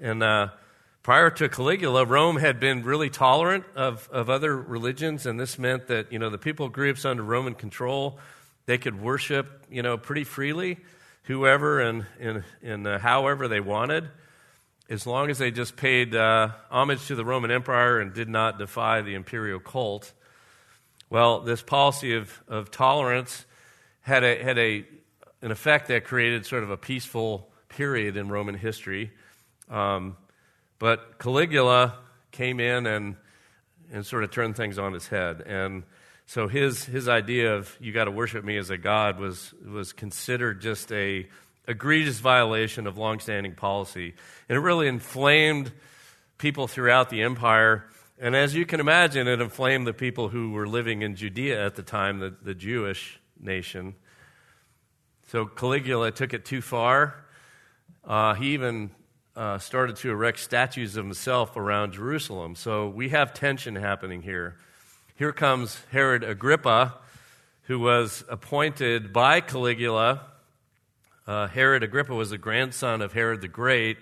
And 0.00 0.22
uh, 0.22 0.48
prior 1.04 1.30
to 1.30 1.48
Caligula, 1.48 2.04
Rome 2.04 2.36
had 2.36 2.58
been 2.58 2.82
really 2.82 3.08
tolerant 3.08 3.64
of, 3.76 4.08
of 4.10 4.28
other 4.28 4.56
religions, 4.56 5.26
and 5.26 5.38
this 5.38 5.58
meant 5.58 5.86
that, 5.86 6.10
you 6.10 6.18
know, 6.18 6.30
the 6.30 6.38
people 6.38 6.68
groups 6.68 7.04
under 7.04 7.22
Roman 7.22 7.54
control, 7.54 8.18
they 8.66 8.78
could 8.78 9.00
worship, 9.00 9.64
you 9.70 9.82
know, 9.82 9.96
pretty 9.96 10.24
freely 10.24 10.78
whoever 11.24 11.80
and, 11.80 12.06
and, 12.20 12.44
and 12.62 12.86
uh, 12.86 12.98
however 12.98 13.48
they 13.48 13.60
wanted, 13.60 14.08
as 14.88 15.06
long 15.06 15.30
as 15.30 15.38
they 15.38 15.50
just 15.50 15.76
paid 15.76 16.14
uh, 16.14 16.48
homage 16.70 17.06
to 17.06 17.14
the 17.14 17.24
Roman 17.24 17.50
Empire 17.50 18.00
and 18.00 18.12
did 18.12 18.28
not 18.28 18.58
defy 18.58 19.00
the 19.02 19.14
imperial 19.14 19.60
cult. 19.60 20.12
Well, 21.08 21.40
this 21.40 21.62
policy 21.62 22.14
of, 22.14 22.42
of 22.48 22.70
tolerance 22.70 23.44
had, 24.00 24.24
a, 24.24 24.42
had 24.42 24.58
a, 24.58 24.84
an 25.40 25.50
effect 25.50 25.88
that 25.88 26.04
created 26.04 26.44
sort 26.46 26.62
of 26.62 26.70
a 26.70 26.76
peaceful, 26.76 27.48
period 27.68 28.16
in 28.16 28.28
Roman 28.28 28.54
history. 28.54 29.10
Um, 29.70 30.16
but 30.78 31.18
Caligula 31.18 31.98
came 32.30 32.60
in 32.60 32.86
and, 32.86 33.16
and 33.92 34.04
sort 34.04 34.24
of 34.24 34.30
turned 34.30 34.56
things 34.56 34.78
on 34.78 34.94
its 34.94 35.06
head. 35.06 35.42
And 35.42 35.84
so 36.32 36.48
his, 36.48 36.82
his 36.86 37.08
idea 37.10 37.56
of 37.56 37.76
you 37.78 37.92
got 37.92 38.04
to 38.04 38.10
worship 38.10 38.42
me 38.42 38.56
as 38.56 38.70
a 38.70 38.78
god 38.78 39.20
was, 39.20 39.52
was 39.70 39.92
considered 39.92 40.62
just 40.62 40.90
a 40.90 41.28
egregious 41.68 42.20
violation 42.20 42.86
of 42.86 42.96
longstanding 42.96 43.54
policy. 43.54 44.14
And 44.48 44.56
it 44.56 44.60
really 44.62 44.88
inflamed 44.88 45.70
people 46.38 46.68
throughout 46.68 47.10
the 47.10 47.20
empire. 47.20 47.84
And 48.18 48.34
as 48.34 48.54
you 48.54 48.64
can 48.64 48.80
imagine, 48.80 49.28
it 49.28 49.42
inflamed 49.42 49.86
the 49.86 49.92
people 49.92 50.30
who 50.30 50.52
were 50.52 50.66
living 50.66 51.02
in 51.02 51.16
Judea 51.16 51.66
at 51.66 51.74
the 51.74 51.82
time, 51.82 52.18
the, 52.18 52.34
the 52.42 52.54
Jewish 52.54 53.20
nation. 53.38 53.94
So 55.32 55.44
Caligula 55.44 56.12
took 56.12 56.32
it 56.32 56.46
too 56.46 56.62
far. 56.62 57.26
Uh, 58.06 58.32
he 58.32 58.54
even 58.54 58.90
uh, 59.36 59.58
started 59.58 59.96
to 59.96 60.08
erect 60.08 60.38
statues 60.38 60.96
of 60.96 61.04
himself 61.04 61.58
around 61.58 61.92
Jerusalem. 61.92 62.54
So 62.54 62.88
we 62.88 63.10
have 63.10 63.34
tension 63.34 63.76
happening 63.76 64.22
here. 64.22 64.56
Here 65.22 65.32
comes 65.32 65.78
Herod 65.92 66.24
Agrippa, 66.24 66.98
who 67.68 67.78
was 67.78 68.24
appointed 68.28 69.12
by 69.12 69.40
Caligula. 69.40 70.22
Uh, 71.28 71.46
Herod 71.46 71.84
Agrippa 71.84 72.12
was 72.12 72.32
a 72.32 72.38
grandson 72.38 73.00
of 73.00 73.12
Herod 73.12 73.40
the 73.40 73.46
Great. 73.46 73.98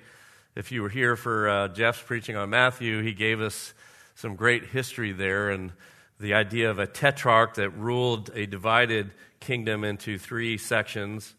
If 0.57 0.73
you 0.73 0.81
were 0.81 0.89
here 0.89 1.17
for 1.17 1.47
uh, 1.47 1.69
Jeff's 1.69 2.01
preaching 2.01 2.37
on 2.37 2.49
Matthew, 2.49 3.03
he 3.03 3.13
gave 3.13 3.43
us 3.43 3.75
some 4.15 4.35
great 4.35 4.69
history 4.69 5.13
there 5.13 5.51
and 5.51 5.73
the 6.19 6.33
idea 6.33 6.71
of 6.71 6.79
a 6.79 6.87
tetrarch 6.87 7.57
that 7.57 7.69
ruled 7.69 8.31
a 8.33 8.47
divided 8.47 9.11
kingdom 9.41 9.85
into 9.85 10.17
three 10.17 10.57
sections. 10.57 11.35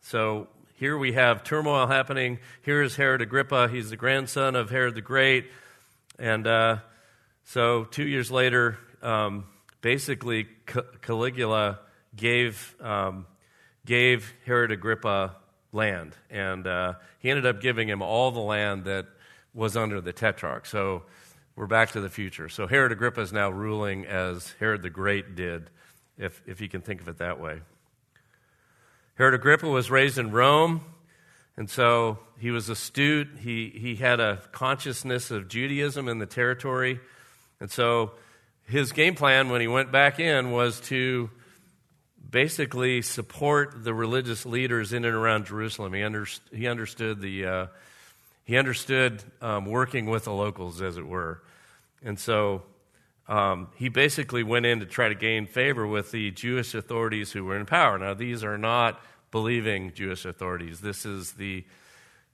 So 0.00 0.48
here 0.76 0.96
we 0.96 1.12
have 1.12 1.44
turmoil 1.44 1.86
happening. 1.86 2.38
Here 2.62 2.82
is 2.82 2.96
Herod 2.96 3.20
Agrippa. 3.20 3.68
He's 3.68 3.90
the 3.90 3.96
grandson 3.98 4.56
of 4.56 4.70
Herod 4.70 4.94
the 4.94 5.02
Great. 5.02 5.50
And 6.18 6.46
uh, 6.46 6.78
so 7.44 7.84
two 7.84 8.06
years 8.06 8.30
later, 8.30 8.78
um, 9.02 9.44
basically, 9.80 10.46
Caligula 11.02 11.80
gave, 12.16 12.74
um, 12.80 13.26
gave 13.84 14.32
Herod 14.44 14.72
Agrippa 14.72 15.36
land. 15.72 16.14
And 16.30 16.66
uh, 16.66 16.94
he 17.18 17.30
ended 17.30 17.46
up 17.46 17.60
giving 17.60 17.88
him 17.88 18.02
all 18.02 18.30
the 18.30 18.40
land 18.40 18.84
that 18.84 19.06
was 19.54 19.76
under 19.76 20.00
the 20.00 20.12
tetrarch. 20.12 20.66
So 20.66 21.02
we're 21.56 21.66
back 21.66 21.92
to 21.92 22.00
the 22.00 22.08
future. 22.08 22.48
So 22.48 22.66
Herod 22.66 22.92
Agrippa 22.92 23.20
is 23.20 23.32
now 23.32 23.50
ruling 23.50 24.06
as 24.06 24.54
Herod 24.60 24.82
the 24.82 24.90
Great 24.90 25.34
did, 25.34 25.70
if, 26.16 26.42
if 26.46 26.60
you 26.60 26.68
can 26.68 26.80
think 26.80 27.00
of 27.00 27.08
it 27.08 27.18
that 27.18 27.40
way. 27.40 27.60
Herod 29.16 29.34
Agrippa 29.34 29.68
was 29.68 29.90
raised 29.90 30.16
in 30.16 30.30
Rome, 30.30 30.82
and 31.56 31.68
so 31.68 32.20
he 32.38 32.52
was 32.52 32.68
astute. 32.68 33.28
He, 33.40 33.70
he 33.70 33.96
had 33.96 34.20
a 34.20 34.40
consciousness 34.52 35.32
of 35.32 35.48
Judaism 35.48 36.08
in 36.08 36.20
the 36.20 36.26
territory. 36.26 37.00
And 37.58 37.68
so 37.68 38.12
his 38.68 38.92
game 38.92 39.14
plan 39.14 39.48
when 39.48 39.60
he 39.60 39.68
went 39.68 39.90
back 39.90 40.20
in 40.20 40.50
was 40.50 40.80
to 40.82 41.30
basically 42.30 43.02
support 43.02 43.82
the 43.82 43.94
religious 43.94 44.44
leaders 44.44 44.92
in 44.92 45.04
and 45.04 45.14
around 45.14 45.46
Jerusalem. 45.46 45.94
He, 45.94 46.02
under, 46.02 46.26
he 46.52 46.68
understood 46.68 47.20
the. 47.20 47.46
Uh, 47.46 47.66
he 48.44 48.56
understood 48.56 49.22
um, 49.42 49.66
working 49.66 50.06
with 50.06 50.24
the 50.24 50.32
locals, 50.32 50.80
as 50.80 50.96
it 50.96 51.06
were. 51.06 51.42
And 52.02 52.18
so 52.18 52.62
um, 53.28 53.68
he 53.76 53.90
basically 53.90 54.42
went 54.42 54.64
in 54.64 54.80
to 54.80 54.86
try 54.86 55.10
to 55.10 55.14
gain 55.14 55.46
favor 55.46 55.86
with 55.86 56.12
the 56.12 56.30
Jewish 56.30 56.74
authorities 56.74 57.30
who 57.30 57.44
were 57.44 57.58
in 57.58 57.66
power. 57.66 57.98
Now, 57.98 58.14
these 58.14 58.42
are 58.42 58.56
not 58.56 59.02
believing 59.30 59.92
Jewish 59.92 60.24
authorities, 60.24 60.80
this 60.80 61.04
is 61.04 61.32
the 61.32 61.62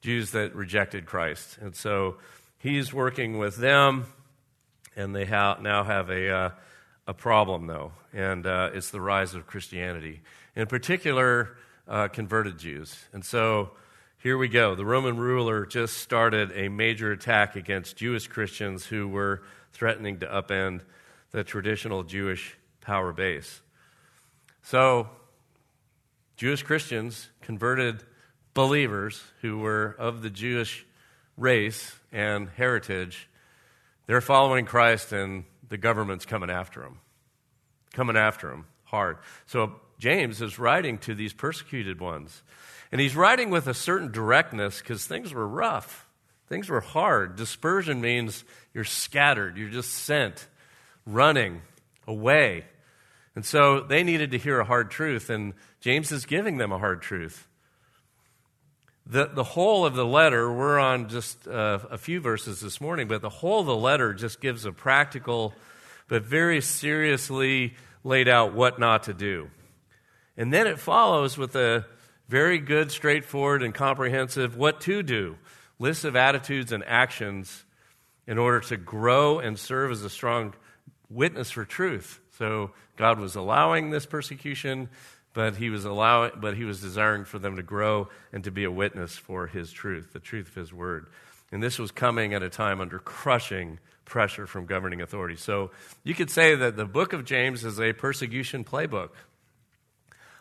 Jews 0.02 0.30
that 0.30 0.54
rejected 0.54 1.06
Christ. 1.06 1.58
And 1.60 1.74
so 1.74 2.18
he's 2.58 2.92
working 2.92 3.38
with 3.38 3.56
them, 3.56 4.06
and 4.96 5.14
they 5.14 5.24
ha- 5.24 5.58
now 5.60 5.84
have 5.84 6.10
a, 6.10 6.30
uh, 6.30 6.50
a 7.06 7.14
problem, 7.14 7.66
though, 7.66 7.92
and 8.12 8.46
uh, 8.46 8.70
it's 8.72 8.90
the 8.90 9.00
rise 9.00 9.34
of 9.34 9.46
Christianity. 9.46 10.22
In 10.56 10.66
particular, 10.66 11.56
uh, 11.88 12.08
converted 12.08 12.58
Jews. 12.58 12.96
And 13.12 13.24
so 13.24 13.70
here 14.18 14.38
we 14.38 14.48
go. 14.48 14.74
The 14.74 14.86
Roman 14.86 15.18
ruler 15.18 15.66
just 15.66 15.98
started 15.98 16.50
a 16.54 16.68
major 16.68 17.12
attack 17.12 17.56
against 17.56 17.96
Jewish 17.96 18.26
Christians 18.26 18.86
who 18.86 19.06
were 19.06 19.42
threatening 19.72 20.20
to 20.20 20.26
upend 20.26 20.80
the 21.30 21.44
traditional 21.44 22.04
Jewish 22.04 22.56
power 22.80 23.12
base. 23.12 23.60
So, 24.62 25.08
Jewish 26.36 26.62
Christians, 26.62 27.28
converted 27.42 28.02
believers 28.54 29.22
who 29.42 29.58
were 29.58 29.94
of 29.98 30.22
the 30.22 30.30
Jewish 30.30 30.86
race 31.36 31.94
and 32.10 32.48
heritage, 32.56 33.28
they're 34.06 34.20
following 34.20 34.66
Christ 34.66 35.12
and 35.12 35.44
the 35.68 35.78
government's 35.78 36.26
coming 36.26 36.50
after 36.50 36.80
them. 36.80 36.98
Coming 37.92 38.16
after 38.16 38.50
them 38.50 38.66
hard. 38.84 39.18
So, 39.46 39.72
James 39.98 40.42
is 40.42 40.58
writing 40.58 40.98
to 40.98 41.14
these 41.14 41.32
persecuted 41.32 42.00
ones. 42.00 42.42
And 42.92 43.00
he's 43.00 43.16
writing 43.16 43.50
with 43.50 43.66
a 43.66 43.74
certain 43.74 44.12
directness 44.12 44.80
because 44.80 45.06
things 45.06 45.32
were 45.32 45.46
rough. 45.46 46.08
Things 46.48 46.68
were 46.68 46.80
hard. 46.80 47.36
Dispersion 47.36 48.00
means 48.00 48.44
you're 48.72 48.84
scattered, 48.84 49.56
you're 49.56 49.70
just 49.70 49.90
sent, 49.90 50.46
running 51.06 51.62
away. 52.06 52.64
And 53.34 53.44
so 53.44 53.80
they 53.80 54.02
needed 54.02 54.30
to 54.32 54.38
hear 54.38 54.60
a 54.60 54.64
hard 54.64 54.90
truth, 54.90 55.30
and 55.30 55.54
James 55.80 56.12
is 56.12 56.26
giving 56.26 56.58
them 56.58 56.70
a 56.70 56.78
hard 56.78 57.02
truth. 57.02 57.48
The, 59.06 59.26
the 59.26 59.44
whole 59.44 59.84
of 59.84 59.94
the 59.94 60.06
letter, 60.06 60.50
we're 60.50 60.78
on 60.78 61.08
just 61.08 61.46
uh, 61.46 61.80
a 61.90 61.98
few 61.98 62.20
verses 62.20 62.60
this 62.60 62.80
morning, 62.80 63.06
but 63.06 63.20
the 63.20 63.28
whole 63.28 63.60
of 63.60 63.66
the 63.66 63.76
letter 63.76 64.14
just 64.14 64.40
gives 64.40 64.64
a 64.64 64.72
practical 64.72 65.54
but 66.08 66.24
very 66.24 66.60
seriously 66.60 67.74
laid 68.02 68.28
out 68.28 68.54
what 68.54 68.78
not 68.78 69.04
to 69.04 69.14
do. 69.14 69.50
And 70.36 70.52
then 70.52 70.66
it 70.66 70.78
follows 70.78 71.38
with 71.38 71.54
a 71.54 71.84
very 72.28 72.58
good, 72.58 72.90
straightforward, 72.90 73.62
and 73.62 73.74
comprehensive 73.74 74.56
what 74.56 74.80
to 74.82 75.02
do 75.02 75.36
list 75.78 76.04
of 76.04 76.16
attitudes 76.16 76.72
and 76.72 76.84
actions 76.86 77.64
in 78.26 78.38
order 78.38 78.60
to 78.60 78.76
grow 78.76 79.38
and 79.38 79.58
serve 79.58 79.90
as 79.90 80.02
a 80.02 80.08
strong 80.08 80.54
witness 81.10 81.50
for 81.50 81.64
truth. 81.64 82.20
So 82.38 82.70
God 82.96 83.18
was 83.18 83.34
allowing 83.34 83.90
this 83.90 84.06
persecution, 84.06 84.88
but 85.34 85.56
he 85.56 85.68
was 85.68 85.84
allowing, 85.84 86.30
but 86.36 86.56
he 86.56 86.64
was 86.64 86.80
desiring 86.80 87.24
for 87.24 87.38
them 87.38 87.56
to 87.56 87.62
grow 87.62 88.08
and 88.32 88.44
to 88.44 88.50
be 88.50 88.64
a 88.64 88.70
witness 88.70 89.16
for 89.16 89.48
his 89.48 89.72
truth, 89.72 90.12
the 90.12 90.20
truth 90.20 90.48
of 90.48 90.54
his 90.54 90.72
word. 90.72 91.08
And 91.52 91.62
this 91.62 91.78
was 91.78 91.90
coming 91.90 92.32
at 92.32 92.42
a 92.42 92.48
time 92.48 92.80
under 92.80 92.98
crushing 92.98 93.80
pressure 94.04 94.46
from 94.46 94.66
governing 94.66 95.02
authorities. 95.02 95.42
So 95.42 95.72
you 96.04 96.14
could 96.14 96.30
say 96.30 96.54
that 96.54 96.76
the 96.76 96.84
book 96.86 97.12
of 97.12 97.24
James 97.24 97.64
is 97.64 97.80
a 97.80 97.92
persecution 97.92 98.64
playbook. 98.64 99.10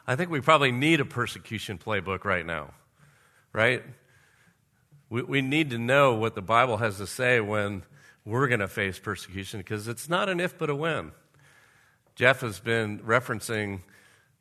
I 0.06 0.16
think 0.16 0.30
we 0.30 0.42
probably 0.42 0.72
need 0.72 1.00
a 1.00 1.06
persecution 1.06 1.78
playbook 1.78 2.24
right 2.24 2.46
now, 2.46 2.72
right? 3.52 3.84
We, 5.10 5.24
we 5.24 5.42
need 5.42 5.72
to 5.72 5.78
know 5.78 6.16
what 6.16 6.36
the 6.36 6.42
Bible 6.42 6.78
has 6.78 6.98
to 6.98 7.08
say 7.08 7.40
when 7.40 7.84
we're 8.26 8.48
going 8.48 8.60
to 8.60 8.68
face 8.68 9.00
persecution 9.00 9.60
because 9.60 9.88
it's 9.88 10.08
not 10.08 10.30
an 10.30 10.40
if 10.40 10.58
but 10.58 10.70
a 10.70 10.76
when. 10.76 11.14
Jeff 12.16 12.42
has 12.42 12.60
been 12.60 13.00
referencing 13.00 13.80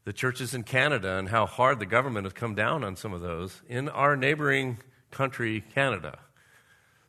the 0.05 0.12
churches 0.12 0.55
in 0.55 0.65
Canada 0.65 1.17
and 1.17 1.29
how 1.29 1.47
hard 1.47 1.79
the 1.79 1.87
government 1.87 2.25
has 2.25 2.33
come 2.33 2.55
down 2.55 2.83
on 2.83 2.97
some 2.97 3.12
of 3.12 3.21
those 3.21 3.62
in 3.69 3.88
our 3.88 4.17
neighboring 4.17 4.79
country, 5.11 5.62
Canada. 5.75 6.19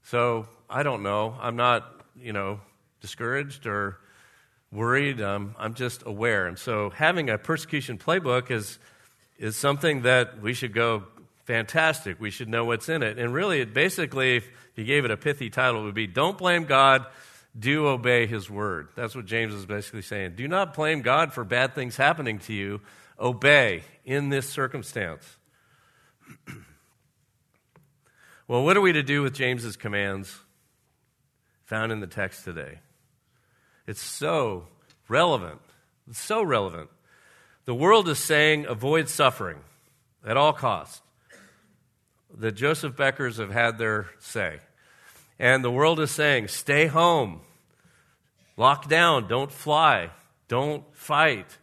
So 0.04 0.48
I 0.70 0.84
don't 0.84 1.02
know. 1.02 1.36
I'm 1.42 1.56
not, 1.56 2.02
you 2.20 2.34
know, 2.34 2.60
discouraged 3.02 3.66
or 3.66 4.00
worried. 4.72 5.22
Um, 5.22 5.56
I'm 5.58 5.74
just 5.74 6.04
aware. 6.06 6.48
And 6.48 6.58
so 6.58 6.90
having 6.92 7.30
a 7.30 7.38
persecution 7.38 7.98
playbook 7.98 8.52
is, 8.52 8.80
is 9.38 9.56
something 9.56 10.04
that 10.04 10.42
we 10.42 10.54
should 10.54 10.74
go, 10.74 11.04
fantastic. 11.46 12.20
We 12.20 12.32
should 12.32 12.50
know 12.50 12.66
what's 12.66 12.90
in 12.90 13.04
it. 13.04 13.18
And 13.18 13.34
really, 13.34 13.62
it 13.62 13.74
basically, 13.74 14.38
if 14.38 14.50
you 14.76 14.84
gave 14.84 15.06
it 15.06 15.12
a 15.12 15.18
pithy 15.18 15.50
title, 15.50 15.82
it 15.82 15.86
would 15.86 15.96
be 15.96 16.08
Don't 16.08 16.38
blame 16.38 16.66
God, 16.66 17.06
do 17.58 17.88
obey 17.88 18.26
His 18.26 18.50
word. 18.50 18.90
That's 18.96 19.16
what 19.16 19.26
James 19.26 19.54
is 19.54 19.66
basically 19.66 20.02
saying. 20.02 20.36
Do 20.36 20.48
not 20.48 20.74
blame 20.74 21.02
God 21.02 21.34
for 21.34 21.44
bad 21.44 21.76
things 21.76 21.98
happening 21.98 22.40
to 22.40 22.54
you, 22.54 22.82
obey 23.20 23.84
in 24.06 24.30
this 24.30 24.50
circumstance. 24.50 25.38
well, 28.48 28.64
what 28.64 28.76
are 28.76 28.82
we 28.82 28.94
to 28.94 29.04
do 29.04 29.22
with 29.22 29.34
James's 29.34 29.76
commands 29.76 30.40
found 31.66 31.92
in 31.92 32.00
the 32.00 32.08
text 32.08 32.44
today? 32.44 32.80
It's 33.86 34.02
so 34.02 34.68
relevant. 35.08 35.60
It's 36.10 36.22
so 36.22 36.42
relevant. 36.42 36.90
The 37.66 37.76
world 37.76 38.10
is 38.10 38.20
saying 38.20 38.66
avoid 38.66 39.10
suffering 39.10 39.60
at 40.26 40.38
all 40.38 40.54
costs. 40.54 41.02
The 42.36 42.52
Joseph 42.52 42.96
Beckers 42.96 43.38
have 43.38 43.52
had 43.52 43.78
their 43.78 44.08
say. 44.20 44.60
And 45.44 45.62
the 45.62 45.70
world 45.70 46.00
is 46.00 46.10
saying 46.10 46.48
stay 46.48 46.86
home, 46.86 47.42
lock 48.56 48.88
down, 48.88 49.28
don't 49.28 49.52
fly, 49.52 50.10
don't 50.48 50.86
fight, 50.96 51.58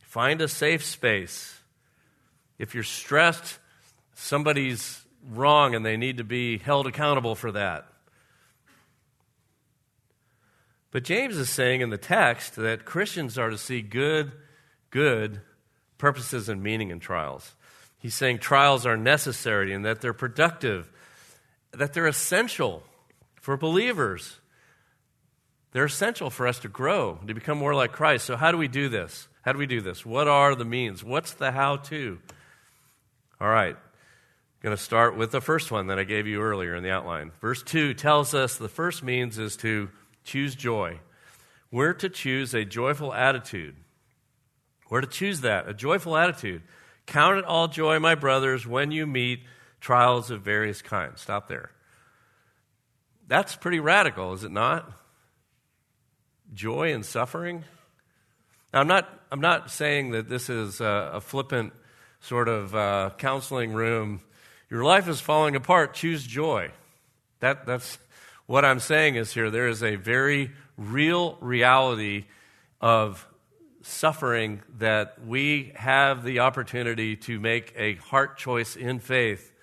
find 0.00 0.40
a 0.40 0.48
safe 0.48 0.82
space. 0.82 1.60
If 2.58 2.72
you're 2.72 2.82
stressed, 2.82 3.58
somebody's 4.14 5.04
wrong 5.30 5.74
and 5.74 5.84
they 5.84 5.98
need 5.98 6.16
to 6.16 6.24
be 6.24 6.56
held 6.56 6.86
accountable 6.86 7.34
for 7.34 7.52
that. 7.52 7.86
But 10.90 11.04
James 11.04 11.36
is 11.36 11.50
saying 11.50 11.82
in 11.82 11.90
the 11.90 11.98
text 11.98 12.56
that 12.56 12.86
Christians 12.86 13.36
are 13.36 13.50
to 13.50 13.58
see 13.58 13.82
good, 13.82 14.32
good 14.88 15.42
purposes 15.98 16.48
and 16.48 16.62
meaning 16.62 16.88
in 16.88 16.98
trials. 16.98 17.54
He's 17.98 18.14
saying 18.14 18.38
trials 18.38 18.86
are 18.86 18.96
necessary 18.96 19.74
and 19.74 19.84
that 19.84 20.00
they're 20.00 20.14
productive, 20.14 20.90
that 21.72 21.92
they're 21.92 22.06
essential 22.06 22.84
for 23.42 23.58
believers. 23.58 24.38
They're 25.72 25.84
essential 25.84 26.30
for 26.30 26.46
us 26.46 26.60
to 26.60 26.68
grow, 26.68 27.18
to 27.26 27.34
become 27.34 27.58
more 27.58 27.74
like 27.74 27.92
Christ. 27.92 28.24
So, 28.24 28.36
how 28.36 28.52
do 28.52 28.58
we 28.58 28.68
do 28.68 28.88
this? 28.88 29.28
How 29.42 29.52
do 29.52 29.58
we 29.58 29.66
do 29.66 29.80
this? 29.80 30.06
What 30.06 30.28
are 30.28 30.54
the 30.54 30.64
means? 30.64 31.04
What's 31.04 31.34
the 31.34 31.50
how 31.50 31.76
to? 31.76 32.18
All 33.40 33.48
right. 33.48 33.76
Going 34.62 34.76
to 34.76 34.82
start 34.82 35.16
with 35.16 35.32
the 35.32 35.40
first 35.40 35.72
one 35.72 35.88
that 35.88 35.98
I 35.98 36.04
gave 36.04 36.28
you 36.28 36.40
earlier 36.40 36.76
in 36.76 36.84
the 36.84 36.92
outline. 36.92 37.32
Verse 37.40 37.64
2 37.64 37.94
tells 37.94 38.32
us 38.32 38.56
the 38.56 38.68
first 38.68 39.02
means 39.02 39.36
is 39.36 39.56
to 39.58 39.90
choose 40.22 40.54
joy. 40.54 41.00
We're 41.72 41.94
to 41.94 42.08
choose 42.08 42.54
a 42.54 42.64
joyful 42.64 43.12
attitude. 43.12 43.74
We're 44.88 45.00
to 45.00 45.08
choose 45.08 45.40
that, 45.40 45.68
a 45.68 45.74
joyful 45.74 46.16
attitude. 46.16 46.62
Count 47.06 47.38
it 47.38 47.44
all 47.44 47.66
joy, 47.66 47.98
my 47.98 48.14
brothers, 48.14 48.64
when 48.64 48.92
you 48.92 49.04
meet 49.04 49.40
trials 49.80 50.30
of 50.30 50.42
various 50.42 50.80
kinds. 50.80 51.20
Stop 51.20 51.48
there. 51.48 51.72
That's 53.32 53.56
pretty 53.56 53.80
radical, 53.80 54.34
is 54.34 54.44
it 54.44 54.52
not? 54.52 54.92
Joy 56.52 56.92
and 56.92 57.02
suffering? 57.02 57.64
Now, 58.74 58.80
I'm 58.80 58.86
not, 58.86 59.08
I'm 59.30 59.40
not 59.40 59.70
saying 59.70 60.10
that 60.10 60.28
this 60.28 60.50
is 60.50 60.82
a, 60.82 61.12
a 61.14 61.20
flippant 61.22 61.72
sort 62.20 62.46
of 62.46 62.74
uh, 62.74 63.08
counseling 63.16 63.72
room. 63.72 64.20
Your 64.68 64.84
life 64.84 65.08
is 65.08 65.18
falling 65.22 65.56
apart, 65.56 65.94
choose 65.94 66.26
joy. 66.26 66.72
That, 67.40 67.64
that's 67.64 67.96
what 68.44 68.66
I'm 68.66 68.80
saying 68.80 69.14
is 69.14 69.32
here 69.32 69.48
there 69.48 69.68
is 69.68 69.82
a 69.82 69.96
very 69.96 70.50
real 70.76 71.38
reality 71.40 72.26
of 72.82 73.26
suffering 73.80 74.60
that 74.76 75.26
we 75.26 75.72
have 75.76 76.22
the 76.22 76.40
opportunity 76.40 77.16
to 77.16 77.40
make 77.40 77.72
a 77.78 77.94
heart 77.94 78.36
choice 78.36 78.76
in 78.76 78.98
faith 78.98 79.54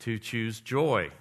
to 0.00 0.18
choose 0.18 0.58
joy. 0.60 1.12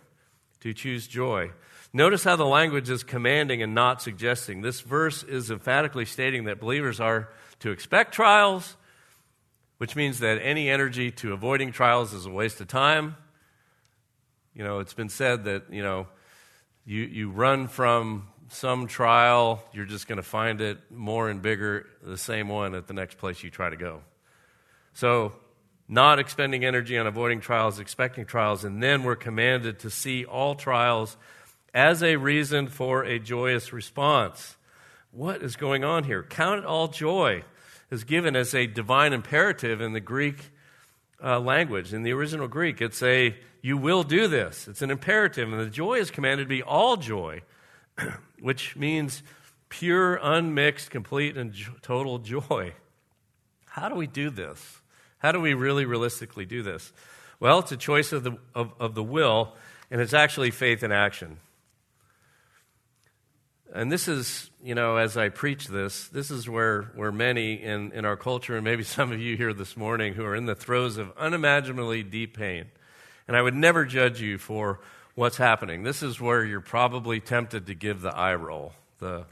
To 0.62 0.74
choose 0.74 1.06
joy. 1.06 1.52
Notice 1.96 2.24
how 2.24 2.36
the 2.36 2.46
language 2.46 2.90
is 2.90 3.04
commanding 3.04 3.62
and 3.62 3.76
not 3.76 4.02
suggesting. 4.02 4.62
This 4.62 4.82
verse 4.82 5.22
is 5.22 5.52
emphatically 5.52 6.06
stating 6.06 6.46
that 6.46 6.60
believers 6.60 7.00
are 7.00 7.30
to 7.60 7.70
expect 7.70 8.16
trials, 8.16 8.76
which 9.78 9.96
means 9.96 10.20
that 10.20 10.40
any 10.42 10.72
energy 10.72 11.12
to 11.12 11.34
avoiding 11.34 11.72
trials 11.72 12.12
is 12.12 12.26
a 12.26 12.32
waste 12.32 12.60
of 12.62 12.68
time. 12.68 13.16
You 14.56 14.64
know, 14.64 14.80
it's 14.80 14.96
been 14.96 15.10
said 15.10 15.44
that, 15.44 15.72
you 15.72 15.84
know, 15.84 16.08
you, 16.84 17.04
you 17.04 17.30
run 17.30 17.68
from 17.68 18.28
some 18.50 18.88
trial, 18.88 19.64
you're 19.72 19.86
just 19.86 20.08
going 20.08 20.18
to 20.18 20.24
find 20.24 20.62
it 20.62 20.80
more 20.92 21.30
and 21.30 21.44
bigger, 21.44 21.88
the 22.02 22.18
same 22.18 22.50
one 22.50 22.74
at 22.74 22.88
the 22.88 22.94
next 22.94 23.20
place 23.20 23.44
you 23.44 23.52
try 23.52 23.70
to 23.70 23.78
go. 23.78 24.02
So, 24.94 25.34
not 25.88 26.18
expending 26.18 26.66
energy 26.66 26.98
on 26.98 27.06
avoiding 27.06 27.40
trials, 27.40 27.78
expecting 27.78 28.26
trials, 28.26 28.64
and 28.64 28.82
then 28.82 29.04
we're 29.04 29.16
commanded 29.16 29.80
to 29.80 29.90
see 29.90 30.26
all 30.26 30.56
trials 30.56 31.18
as 31.74 32.04
a 32.04 32.16
reason 32.18 32.68
for 32.68 33.04
a 33.04 33.20
joyous 33.20 33.74
response. 33.74 34.58
What 35.12 35.42
is 35.42 35.56
going 35.56 35.84
on 35.84 36.04
here? 36.04 36.24
Count 36.24 36.60
it 36.60 36.66
all 36.66 36.88
joy 36.88 37.44
is 37.90 38.04
given 38.04 38.36
as 38.36 38.54
a 38.54 38.66
divine 38.66 39.14
imperative 39.14 39.82
in 39.82 39.94
the 39.94 40.00
Greek 40.00 40.52
uh, 41.24 41.40
language. 41.40 41.94
In 41.94 42.04
the 42.04 42.12
original 42.12 42.48
Greek, 42.48 42.82
it's 42.82 43.02
a 43.04 43.36
you 43.62 43.78
will 43.78 44.04
do 44.04 44.28
this. 44.28 44.68
It's 44.68 44.82
an 44.82 44.92
imperative, 44.92 45.52
and 45.52 45.62
the 45.62 45.70
joy 45.70 45.96
is 45.96 46.12
commanded 46.12 46.44
to 46.44 46.50
be 46.50 46.62
all 46.62 46.98
joy. 46.98 47.44
which 48.40 48.76
means 48.76 49.24
pure, 49.70 50.20
unmixed, 50.22 50.92
complete, 50.92 51.38
and 51.38 51.54
total 51.82 52.20
joy. 52.20 52.74
How 53.66 53.90
do 53.90 53.96
we 53.96 54.08
do 54.08 54.30
this? 54.30 54.82
How 55.20 55.32
do 55.32 55.40
we 55.40 55.54
really 55.54 55.86
realistically 55.86 56.46
do 56.46 56.62
this? 56.62 56.92
Well, 57.40 57.60
it's 57.60 57.72
a 57.72 57.78
choice 57.78 58.12
of 58.12 58.24
the, 58.24 58.38
of, 58.54 58.74
of 58.80 58.96
the 58.96 59.04
will, 59.04 59.54
and 59.90 60.02
it's 60.02 60.14
actually 60.14 60.52
faith 60.52 60.84
in 60.84 60.92
action. 60.92 61.38
And 63.76 63.92
this 63.92 64.08
is, 64.08 64.52
you 64.64 64.76
know, 64.76 64.98
as 64.98 65.18
I 65.18 65.30
preach 65.30 65.68
this, 65.68 66.08
this 66.10 66.30
is 66.30 66.48
where, 66.48 66.84
where 66.94 67.12
many 67.12 67.56
in, 67.56 67.92
in 67.92 68.06
our 68.06 68.16
culture, 68.16 68.56
and 68.56 68.64
maybe 68.64 68.84
some 68.84 69.12
of 69.12 69.20
you 69.20 69.36
here 69.36 69.52
this 69.52 69.76
morning, 69.76 70.14
who 70.14 70.24
are 70.24 70.36
in 70.36 70.46
the 70.46 70.56
throes 70.56 70.98
of 70.98 71.12
unimaginably 71.18 72.04
deep 72.04 72.38
pain. 72.38 72.66
And 73.28 73.36
I 73.36 73.42
would 73.42 73.56
never 73.56 73.84
judge 73.84 74.22
you 74.22 74.38
for 74.38 74.80
what's 75.16 75.38
happening. 75.38 75.82
This 75.82 76.04
is 76.04 76.22
where 76.22 76.46
you're 76.46 76.62
probably 76.62 77.20
tempted 77.20 77.66
to 77.66 77.74
give 77.74 78.02
the 78.02 78.16
eye 78.16 78.36
roll. 78.36 78.74
The, 79.00 79.26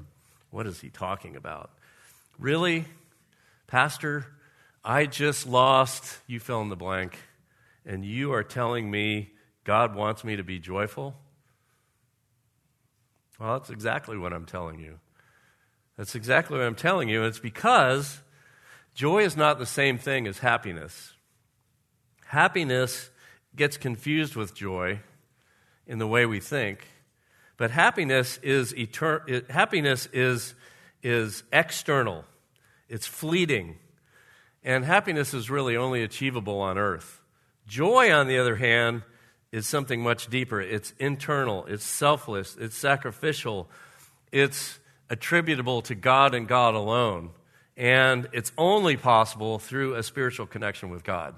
what 0.49 0.65
is 0.65 0.81
he 0.81 0.89
talking 0.89 1.35
about? 1.35 1.69
Really? 2.39 2.85
Pastor, 3.67 4.25
I 4.83 5.05
just 5.05 5.45
lost, 5.45 6.17
you 6.25 6.39
fill 6.39 6.61
in 6.61 6.69
the 6.69 6.75
blank, 6.75 7.15
and 7.85 8.03
you 8.03 8.33
are 8.33 8.43
telling 8.43 8.89
me 8.89 9.29
God 9.65 9.93
wants 9.93 10.23
me 10.23 10.35
to 10.35 10.43
be 10.43 10.57
joyful? 10.57 11.15
Well, 13.41 13.57
that's 13.57 13.71
exactly 13.71 14.19
what 14.19 14.33
I'm 14.33 14.45
telling 14.45 14.79
you. 14.79 14.99
That's 15.97 16.13
exactly 16.13 16.59
what 16.59 16.67
I'm 16.67 16.75
telling 16.75 17.09
you. 17.09 17.23
It's 17.23 17.39
because 17.39 18.21
joy 18.93 19.23
is 19.23 19.35
not 19.35 19.57
the 19.57 19.65
same 19.65 19.97
thing 19.97 20.27
as 20.27 20.37
happiness. 20.37 21.13
Happiness 22.27 23.09
gets 23.55 23.77
confused 23.77 24.35
with 24.35 24.53
joy 24.53 24.99
in 25.87 25.97
the 25.97 26.05
way 26.05 26.27
we 26.27 26.39
think. 26.39 26.87
But 27.57 27.71
happiness 27.71 28.37
is 28.43 28.73
etern- 28.73 29.49
happiness 29.49 30.07
is, 30.13 30.53
is 31.01 31.41
external. 31.51 32.25
It's 32.89 33.07
fleeting. 33.07 33.77
And 34.63 34.85
happiness 34.85 35.33
is 35.33 35.49
really 35.49 35.75
only 35.75 36.03
achievable 36.03 36.59
on 36.59 36.77
earth. 36.77 37.23
Joy, 37.65 38.13
on 38.13 38.27
the 38.27 38.37
other 38.37 38.57
hand, 38.57 39.01
is 39.51 39.67
something 39.67 40.01
much 40.01 40.27
deeper. 40.27 40.61
It's 40.61 40.93
internal, 40.97 41.65
it's 41.65 41.83
selfless, 41.83 42.55
it's 42.59 42.77
sacrificial, 42.77 43.69
it's 44.31 44.79
attributable 45.09 45.81
to 45.83 45.95
God 45.95 46.33
and 46.33 46.47
God 46.47 46.73
alone. 46.73 47.31
And 47.75 48.29
it's 48.31 48.51
only 48.57 48.95
possible 48.95 49.59
through 49.59 49.95
a 49.95 50.03
spiritual 50.03 50.45
connection 50.45 50.89
with 50.89 51.03
God. 51.03 51.35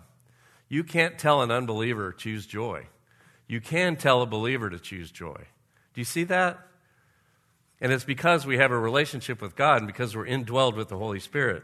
You 0.70 0.84
can't 0.84 1.18
tell 1.18 1.42
an 1.42 1.52
unbeliever, 1.52 2.12
to 2.12 2.18
choose 2.18 2.46
joy. 2.46 2.88
You 3.48 3.62
can 3.62 3.96
tell 3.96 4.22
a 4.22 4.26
believer 4.26 4.70
to 4.70 4.80
choose 4.80 5.12
joy. 5.12 5.46
Do 5.94 6.02
you 6.02 6.06
see 6.06 6.24
that? 6.26 6.60
And 7.82 7.92
it's 7.92 8.04
because 8.04 8.46
we 8.46 8.58
have 8.58 8.72
a 8.72 8.80
relationship 8.80 9.42
with 9.42 9.56
God 9.56 9.80
and 9.80 9.88
because 9.88 10.16
we're 10.16 10.26
indwelled 10.26 10.76
with 10.76 10.90
the 10.90 10.98
Holy 10.98 11.20
Spirit. 11.20 11.64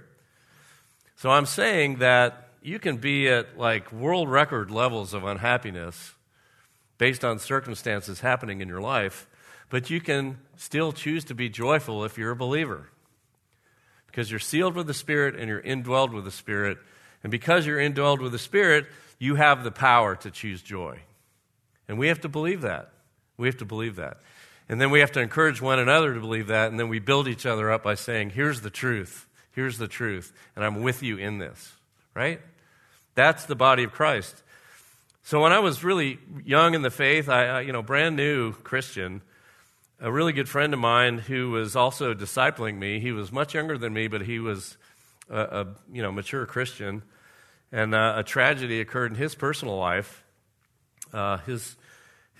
So 1.15 1.29
I'm 1.29 1.45
saying 1.45 1.97
that 1.97 2.49
you 2.62 2.79
can 2.79 2.97
be 2.97 3.27
at 3.27 3.57
like 3.57 3.91
world 3.91 4.29
record 4.29 4.69
levels 4.69 5.13
of 5.13 5.23
unhappiness 5.23 6.13
based 6.99 7.25
on 7.25 7.39
circumstances 7.39 8.19
happening 8.19 8.62
in 8.62 8.67
your 8.67 8.81
life, 8.81 9.27
but 9.69 9.89
you 9.89 9.99
can 9.99 10.38
still 10.55 10.91
choose 10.91 11.23
to 11.25 11.33
be 11.33 11.49
joyful 11.49 12.05
if 12.05 12.17
you're 12.17 12.31
a 12.31 12.35
believer. 12.35 12.89
Because 14.05 14.29
you're 14.29 14.39
sealed 14.39 14.75
with 14.75 14.85
the 14.85 14.93
Spirit 14.93 15.35
and 15.35 15.47
you're 15.47 15.62
indwelled 15.62 16.13
with 16.13 16.25
the 16.25 16.31
Spirit. 16.31 16.77
And 17.23 17.31
because 17.31 17.65
you're 17.65 17.79
indwelled 17.79 18.21
with 18.21 18.31
the 18.31 18.39
Spirit, 18.39 18.85
you 19.17 19.35
have 19.35 19.63
the 19.63 19.71
power 19.71 20.15
to 20.17 20.29
choose 20.29 20.62
joy. 20.62 20.99
And 21.88 21.97
we 21.97 22.07
have 22.07 22.21
to 22.21 22.29
believe 22.29 22.62
that. 22.62 22.91
We 23.38 23.47
have 23.47 23.57
to 23.57 23.65
believe 23.65 23.95
that. 23.95 24.17
And 24.67 24.79
then 24.79 24.91
we 24.91 24.99
have 24.99 25.12
to 25.13 25.21
encourage 25.21 25.62
one 25.62 25.79
another 25.79 26.13
to 26.13 26.19
believe 26.19 26.47
that. 26.47 26.69
And 26.69 26.79
then 26.79 26.89
we 26.89 26.99
build 26.99 27.27
each 27.27 27.45
other 27.45 27.71
up 27.71 27.83
by 27.83 27.95
saying, 27.95 28.31
here's 28.31 28.62
the 28.62 28.69
truth. 28.69 29.27
Here's 29.51 29.77
the 29.77 29.88
truth. 29.88 30.33
And 30.55 30.65
I'm 30.65 30.81
with 30.81 31.01
you 31.01 31.17
in 31.17 31.38
this. 31.38 31.73
Right? 32.13 32.41
That's 33.15 33.45
the 33.45 33.55
body 33.55 33.83
of 33.83 33.91
Christ. 33.91 34.43
So 35.23 35.41
when 35.41 35.51
I 35.51 35.60
was 35.60 35.84
really 35.84 36.19
young 36.43 36.73
in 36.73 36.82
the 36.82 36.89
faith, 36.89 37.29
I, 37.29 37.62
you 37.62 37.71
know, 37.71 37.82
brand 37.82 38.15
new 38.15 38.53
Christian, 38.53 39.21
a 39.99 40.12
really 40.12 40.34
good 40.34 40.49
friend 40.49 40.73
of 40.73 40.79
mine 40.79 41.17
who 41.17 41.51
was 41.51 41.75
also 41.75 42.13
discipling 42.13 42.77
me. 42.77 42.99
He 42.99 43.12
was 43.12 43.32
much 43.32 43.53
younger 43.53 43.77
than 43.77 43.93
me, 43.93 44.08
but 44.08 44.21
he 44.21 44.39
was 44.39 44.77
a, 45.29 45.39
a 45.39 45.67
you 45.91 46.01
know 46.01 46.12
mature 46.12 46.45
Christian. 46.45 47.03
And 47.71 47.93
uh, 47.93 48.15
a 48.17 48.23
tragedy 48.23 48.82
occurred 48.82 49.12
in 49.12 49.17
his 49.17 49.36
personal 49.36 49.77
life. 49.77 50.23
Uh, 51.13 51.38
his 51.38 51.75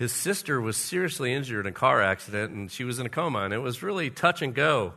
his 0.00 0.12
sister 0.12 0.60
was 0.60 0.78
seriously 0.78 1.34
injured 1.34 1.66
in 1.66 1.72
a 1.72 1.74
car 1.74 2.00
accident 2.00 2.52
and 2.52 2.70
she 2.70 2.84
was 2.84 2.98
in 2.98 3.04
a 3.04 3.10
coma. 3.10 3.40
And 3.40 3.52
it 3.52 3.58
was 3.58 3.82
really 3.82 4.08
touch 4.08 4.40
and 4.40 4.54
go 4.54 4.94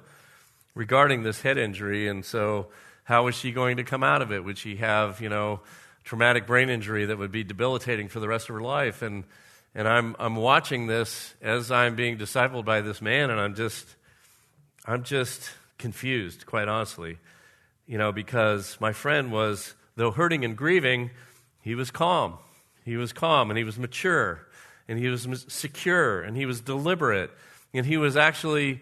regarding 0.75 1.23
this 1.23 1.41
head 1.41 1.57
injury. 1.57 2.07
And 2.07 2.23
so, 2.23 2.67
how 3.03 3.25
was 3.25 3.35
she 3.35 3.51
going 3.51 3.77
to 3.77 3.83
come 3.83 4.01
out 4.01 4.21
of 4.21 4.31
it? 4.31 4.45
Would 4.45 4.57
she 4.57 4.77
have, 4.77 5.19
you 5.19 5.27
know, 5.27 5.59
traumatic 6.03 6.47
brain 6.47 6.69
injury 6.69 7.05
that 7.05 7.17
would 7.17 7.31
be 7.31 7.43
debilitating 7.43 8.07
for 8.07 8.19
the 8.19 8.27
rest 8.27 8.49
of 8.49 8.55
her 8.55 8.61
life? 8.61 9.01
And, 9.01 9.23
and 9.75 9.87
I'm, 9.87 10.15
I'm 10.19 10.35
watching 10.35 10.87
this 10.87 11.33
as 11.41 11.71
I'm 11.71 11.95
being 11.95 12.17
discipled 12.17 12.65
by 12.65 12.81
this 12.81 13.01
man, 13.01 13.29
and 13.29 13.39
I'm 13.39 13.55
just, 13.55 13.87
I'm 14.85 15.03
just 15.03 15.51
confused, 15.77 16.45
quite 16.45 16.67
honestly. 16.67 17.17
You 17.87 17.97
know, 17.97 18.11
because 18.11 18.77
my 18.79 18.93
friend 18.93 19.31
was, 19.31 19.75
though 19.95 20.11
hurting 20.11 20.45
and 20.45 20.55
grieving, 20.55 21.11
he 21.61 21.75
was 21.75 21.91
calm. 21.91 22.37
He 22.85 22.97
was 22.97 23.13
calm 23.13 23.49
and 23.49 23.57
he 23.57 23.63
was 23.63 23.79
mature 23.79 24.45
and 24.87 24.99
he 24.99 25.07
was 25.07 25.45
secure 25.47 26.21
and 26.21 26.35
he 26.35 26.45
was 26.45 26.61
deliberate 26.61 27.31
and 27.73 27.85
he 27.85 27.97
was 27.97 28.17
actually 28.17 28.81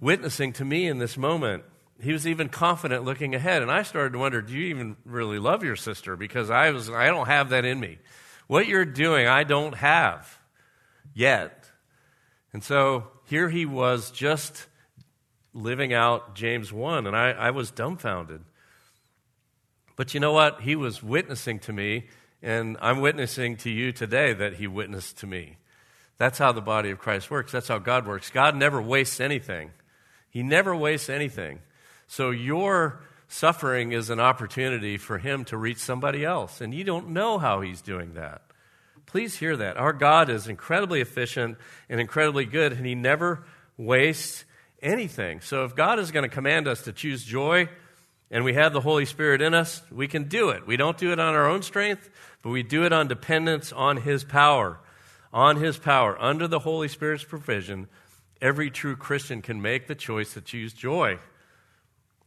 witnessing 0.00 0.52
to 0.54 0.64
me 0.64 0.86
in 0.88 0.98
this 0.98 1.16
moment. 1.16 1.64
He 2.02 2.12
was 2.12 2.26
even 2.26 2.48
confident 2.48 3.04
looking 3.04 3.34
ahead. 3.34 3.62
And 3.62 3.70
I 3.70 3.82
started 3.84 4.12
to 4.14 4.18
wonder, 4.18 4.42
do 4.42 4.52
you 4.52 4.66
even 4.66 4.96
really 5.04 5.38
love 5.38 5.62
your 5.62 5.76
sister? 5.76 6.16
Because 6.16 6.50
I 6.50 6.70
was 6.70 6.90
I 6.90 7.06
don't 7.06 7.28
have 7.28 7.50
that 7.50 7.64
in 7.64 7.78
me. 7.78 7.98
What 8.48 8.66
you're 8.66 8.84
doing, 8.84 9.28
I 9.28 9.44
don't 9.44 9.74
have 9.74 10.38
yet. 11.14 11.70
And 12.52 12.62
so 12.62 13.08
here 13.24 13.48
he 13.48 13.64
was 13.64 14.10
just 14.10 14.66
living 15.54 15.92
out 15.92 16.34
James 16.34 16.72
1, 16.72 17.06
and 17.06 17.16
I, 17.16 17.30
I 17.30 17.50
was 17.50 17.70
dumbfounded. 17.70 18.42
But 19.96 20.14
you 20.14 20.20
know 20.20 20.32
what? 20.32 20.62
He 20.62 20.74
was 20.74 21.02
witnessing 21.02 21.60
to 21.60 21.72
me, 21.72 22.08
and 22.42 22.76
I'm 22.80 23.00
witnessing 23.00 23.56
to 23.58 23.70
you 23.70 23.92
today 23.92 24.32
that 24.32 24.54
he 24.54 24.66
witnessed 24.66 25.18
to 25.18 25.26
me. 25.26 25.58
That's 26.18 26.38
how 26.38 26.52
the 26.52 26.60
body 26.60 26.90
of 26.90 26.98
Christ 26.98 27.30
works. 27.30 27.52
That's 27.52 27.68
how 27.68 27.78
God 27.78 28.06
works. 28.06 28.30
God 28.30 28.56
never 28.56 28.80
wastes 28.80 29.20
anything, 29.20 29.70
He 30.30 30.42
never 30.42 30.74
wastes 30.74 31.08
anything. 31.08 31.60
So 32.12 32.30
your 32.30 33.00
suffering 33.26 33.92
is 33.92 34.10
an 34.10 34.20
opportunity 34.20 34.98
for 34.98 35.16
Him 35.16 35.46
to 35.46 35.56
reach 35.56 35.78
somebody 35.78 36.26
else, 36.26 36.60
and 36.60 36.74
you 36.74 36.84
don't 36.84 37.08
know 37.08 37.38
how 37.38 37.62
He's 37.62 37.80
doing 37.80 38.12
that. 38.16 38.42
Please 39.06 39.36
hear 39.36 39.56
that. 39.56 39.78
Our 39.78 39.94
God 39.94 40.28
is 40.28 40.46
incredibly 40.46 41.00
efficient 41.00 41.56
and 41.88 41.98
incredibly 41.98 42.44
good, 42.44 42.72
and 42.72 42.84
He 42.84 42.94
never 42.94 43.46
wastes 43.78 44.44
anything. 44.82 45.40
So 45.40 45.64
if 45.64 45.74
God 45.74 45.98
is 45.98 46.10
going 46.10 46.28
to 46.28 46.34
command 46.34 46.68
us 46.68 46.82
to 46.82 46.92
choose 46.92 47.24
joy, 47.24 47.70
and 48.30 48.44
we 48.44 48.52
have 48.52 48.74
the 48.74 48.82
Holy 48.82 49.06
Spirit 49.06 49.40
in 49.40 49.54
us, 49.54 49.80
we 49.90 50.06
can 50.06 50.24
do 50.24 50.50
it. 50.50 50.66
We 50.66 50.76
don't 50.76 50.98
do 50.98 51.12
it 51.12 51.18
on 51.18 51.34
our 51.34 51.48
own 51.48 51.62
strength, 51.62 52.10
but 52.42 52.50
we 52.50 52.62
do 52.62 52.84
it 52.84 52.92
on 52.92 53.08
dependence 53.08 53.72
on 53.72 53.96
His 53.96 54.22
power. 54.22 54.80
On 55.32 55.56
His 55.56 55.78
power, 55.78 56.20
under 56.20 56.46
the 56.46 56.58
Holy 56.58 56.88
Spirit's 56.88 57.24
provision, 57.24 57.88
every 58.42 58.70
true 58.70 58.96
Christian 58.96 59.40
can 59.40 59.62
make 59.62 59.86
the 59.86 59.94
choice 59.94 60.34
to 60.34 60.42
choose 60.42 60.74
joy. 60.74 61.18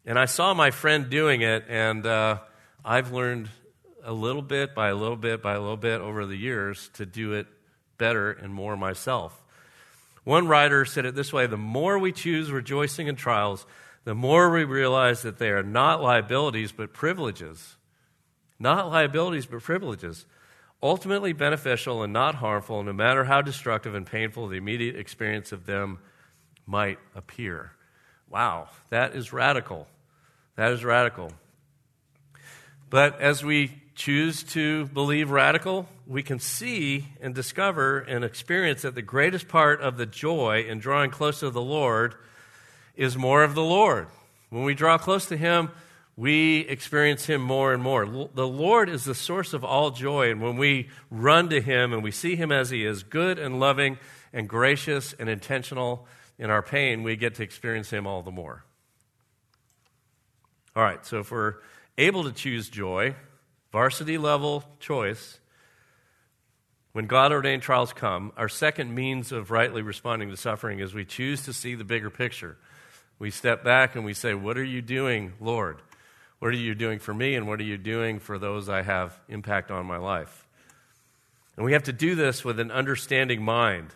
And 0.06 0.20
I 0.20 0.26
saw 0.26 0.54
my 0.54 0.70
friend 0.70 1.10
doing 1.10 1.42
it, 1.42 1.66
and 1.68 2.06
uh, 2.06 2.40
I've 2.84 3.12
learned 3.12 3.50
a 4.04 4.14
little 4.14 4.44
bit 4.44 4.76
by 4.76 4.90
a 4.90 4.96
little 4.96 5.16
bit 5.18 5.42
by 5.42 5.54
a 5.54 5.60
little 5.60 5.78
bit 5.78 6.00
over 6.00 6.28
the 6.28 6.36
years 6.36 6.90
to 6.94 7.06
do 7.08 7.34
it 7.34 7.48
better 7.98 8.32
and 8.32 8.54
more 8.54 8.78
myself. 8.78 9.44
One 10.24 10.48
writer 10.48 10.86
said 10.86 11.06
it 11.06 11.16
this 11.16 11.34
way 11.34 11.48
the 11.48 11.58
more 11.58 11.98
we 11.98 12.12
choose 12.12 12.52
rejoicing 12.52 13.08
in 13.08 13.16
trials, 13.16 13.66
the 14.04 14.14
more 14.14 14.52
we 14.52 14.64
realize 14.64 15.24
that 15.24 15.40
they 15.40 15.50
are 15.50 15.64
not 15.64 16.04
liabilities 16.04 16.72
but 16.72 16.94
privileges. 16.94 17.76
Not 18.60 18.92
liabilities 18.92 19.48
but 19.48 19.64
privileges. 19.64 20.26
Ultimately 20.84 21.34
beneficial 21.34 22.04
and 22.04 22.14
not 22.14 22.36
harmful, 22.36 22.84
no 22.84 22.94
matter 22.94 23.24
how 23.24 23.42
destructive 23.42 23.96
and 23.96 24.06
painful 24.06 24.48
the 24.48 24.58
immediate 24.58 24.96
experience 24.96 25.52
of 25.52 25.66
them 25.66 25.98
might 26.68 27.00
appear. 27.16 27.72
Wow, 28.30 28.70
that 28.90 29.16
is 29.16 29.34
radical. 29.34 29.88
That 30.56 30.72
is 30.72 30.86
radical. 30.86 31.32
But 32.90 33.20
as 33.20 33.44
we 33.44 33.82
choose 33.96 34.44
to 34.44 34.86
believe 34.88 35.32
radical, 35.32 35.88
we 36.08 36.24
can 36.24 36.40
see 36.40 37.08
and 37.22 37.34
discover 37.34 38.00
and 38.00 38.24
experience 38.24 38.84
that 38.84 38.96
the 38.96 39.02
greatest 39.02 39.48
part 39.48 39.82
of 39.82 39.98
the 39.98 40.06
joy 40.06 40.66
in 40.68 40.80
drawing 40.80 41.12
close 41.12 41.40
to 41.40 41.50
the 41.50 41.62
Lord 41.62 42.16
is 42.96 43.18
more 43.18 43.44
of 43.44 43.56
the 43.56 43.64
Lord. 43.64 44.08
When 44.50 44.64
we 44.64 44.76
draw 44.76 44.98
close 44.98 45.26
to 45.28 45.38
Him, 45.38 45.72
we 46.16 46.60
experience 46.60 47.26
Him 47.26 47.42
more 47.42 47.74
and 47.74 47.84
more. 47.84 48.06
The 48.06 48.48
Lord 48.48 48.88
is 48.88 49.04
the 49.04 49.16
source 49.16 49.54
of 49.54 49.66
all 49.66 49.92
joy, 49.92 50.32
and 50.32 50.42
when 50.42 50.56
we 50.56 50.90
run 51.10 51.50
to 51.50 51.60
Him 51.60 51.92
and 51.92 52.04
we 52.04 52.12
see 52.12 52.36
Him 52.36 52.52
as 52.52 52.70
He 52.70 52.86
is, 52.86 53.04
good 53.04 53.40
and 53.40 53.60
loving 53.60 53.98
and 54.32 54.48
gracious 54.48 55.14
and 55.14 55.28
intentional 55.28 56.08
in 56.38 56.50
our 56.50 56.62
pain, 56.62 57.04
we 57.04 57.18
get 57.18 57.36
to 57.36 57.44
experience 57.44 57.90
Him 57.90 58.08
all 58.08 58.22
the 58.22 58.32
more. 58.32 58.64
All 60.76 60.84
right, 60.84 61.06
so 61.06 61.20
if 61.20 61.32
we're 61.32 61.56
able 61.98 62.26
to 62.26 62.34
choose 62.34 62.68
joy, 62.68 63.16
varsity 63.72 64.18
level 64.18 64.66
choice, 64.82 65.40
when 66.92 67.08
God 67.08 67.32
ordained 67.32 67.62
trials 67.62 67.94
come, 67.94 68.34
our 68.36 68.50
second 68.50 68.94
means 68.94 69.32
of 69.32 69.52
rightly 69.52 69.82
responding 69.82 70.32
to 70.32 70.38
suffering 70.38 70.80
is 70.80 70.94
we 70.94 71.06
choose 71.06 71.44
to 71.46 71.54
see 71.54 71.76
the 71.76 71.86
bigger 71.86 72.10
picture. 72.10 72.58
We 73.20 73.32
step 73.32 73.64
back 73.64 73.96
and 73.96 74.04
we 74.04 74.14
say, 74.14 74.34
What 74.34 74.58
are 74.58 74.64
you 74.66 74.82
doing, 74.82 75.32
Lord? 75.40 75.82
What 76.40 76.50
are 76.50 76.58
you 76.58 76.76
doing 76.76 77.00
for 77.00 77.14
me, 77.14 77.36
and 77.36 77.48
what 77.48 77.62
are 77.62 77.66
you 77.66 77.78
doing 77.78 78.20
for 78.20 78.38
those 78.38 78.68
I 78.68 78.82
have 78.82 79.18
impact 79.30 79.72
on 79.72 79.86
my 79.86 79.98
life? 79.98 80.46
And 81.56 81.66
we 81.66 81.72
have 81.72 81.84
to 81.84 81.94
do 81.94 82.16
this 82.16 82.44
with 82.44 82.60
an 82.60 82.70
understanding 82.70 83.42
mind. 83.42 83.94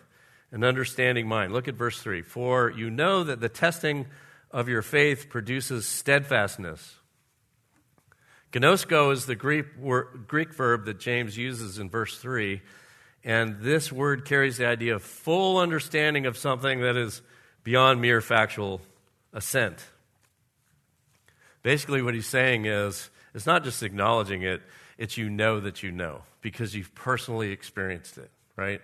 An 0.50 0.64
understanding 0.64 1.28
mind. 1.28 1.52
Look 1.52 1.68
at 1.68 1.74
verse 1.74 2.00
3. 2.00 2.22
For 2.22 2.70
you 2.70 2.88
know 2.88 3.22
that 3.22 3.40
the 3.40 3.50
testing 3.50 4.06
of 4.50 4.68
your 4.68 4.82
faith 4.82 5.28
produces 5.28 5.86
steadfastness. 5.86 6.96
Gnosko 8.52 9.12
is 9.12 9.26
the 9.26 9.36
Greek, 9.36 9.66
Greek 10.26 10.52
verb 10.54 10.86
that 10.86 10.98
James 10.98 11.36
uses 11.36 11.78
in 11.78 11.88
verse 11.88 12.18
3. 12.18 12.60
And 13.22 13.60
this 13.60 13.92
word 13.92 14.24
carries 14.24 14.56
the 14.56 14.66
idea 14.66 14.94
of 14.94 15.02
full 15.02 15.58
understanding 15.58 16.26
of 16.26 16.36
something 16.36 16.80
that 16.80 16.96
is 16.96 17.22
beyond 17.62 18.00
mere 18.00 18.20
factual 18.20 18.80
assent. 19.32 19.84
Basically, 21.62 22.02
what 22.02 22.14
he's 22.14 22.26
saying 22.26 22.64
is 22.64 23.10
it's 23.34 23.46
not 23.46 23.62
just 23.62 23.82
acknowledging 23.82 24.42
it, 24.42 24.62
it's 24.98 25.16
you 25.16 25.28
know 25.30 25.60
that 25.60 25.82
you 25.82 25.92
know 25.92 26.22
because 26.40 26.74
you've 26.74 26.94
personally 26.94 27.52
experienced 27.52 28.18
it, 28.18 28.30
right? 28.56 28.80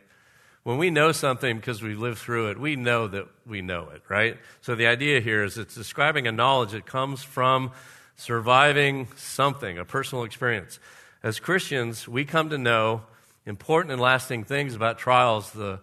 When 0.67 0.79
we 0.79 0.91
know 0.91 1.13
something 1.13 1.59
because 1.59 1.81
we've 1.81 2.01
lived 2.01 2.19
through 2.19 2.51
it, 2.51 2.59
we 2.59 2.75
know 2.75 3.07
that 3.07 3.29
we 3.47 3.63
know 3.63 3.89
it, 3.95 4.03
right? 4.09 4.37
So 4.63 4.75
the 4.75 4.89
idea 4.89 5.21
here 5.21 5.45
is 5.45 5.59
it's 5.59 5.77
describing 5.77 6.27
a 6.27 6.33
knowledge 6.33 6.73
that 6.73 6.87
comes 6.87 7.23
from 7.23 7.71
surviving 8.17 9.07
something, 9.15 9.79
a 9.79 9.85
personal 9.85 10.25
experience. 10.25 10.81
As 11.23 11.39
Christians, 11.39 12.09
we 12.09 12.25
come 12.25 12.51
to 12.51 12.59
know 12.59 13.03
important 13.47 13.93
and 13.93 14.03
lasting 14.03 14.43
things 14.43 14.75
about 14.75 14.99
trials 14.99 15.53
the 15.53 15.79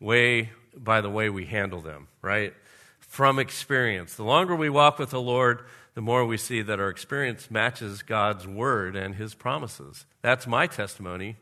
way 0.00 0.50
by 0.76 1.00
the 1.00 1.10
way 1.10 1.30
we 1.30 1.44
handle 1.46 1.80
them, 1.80 2.08
right? 2.20 2.54
From 2.98 3.38
experience. 3.38 4.16
The 4.16 4.24
longer 4.24 4.56
we 4.56 4.68
walk 4.68 4.98
with 4.98 5.10
the 5.10 5.20
Lord, 5.20 5.60
the 5.94 6.00
more 6.00 6.26
we 6.26 6.38
see 6.38 6.60
that 6.60 6.80
our 6.80 6.88
experience 6.88 7.52
matches 7.52 8.02
God's 8.02 8.48
word 8.48 8.96
and 8.96 9.14
his 9.14 9.32
promises. 9.32 10.06
That's 10.22 10.44
my 10.44 10.66
testimony 10.66 11.36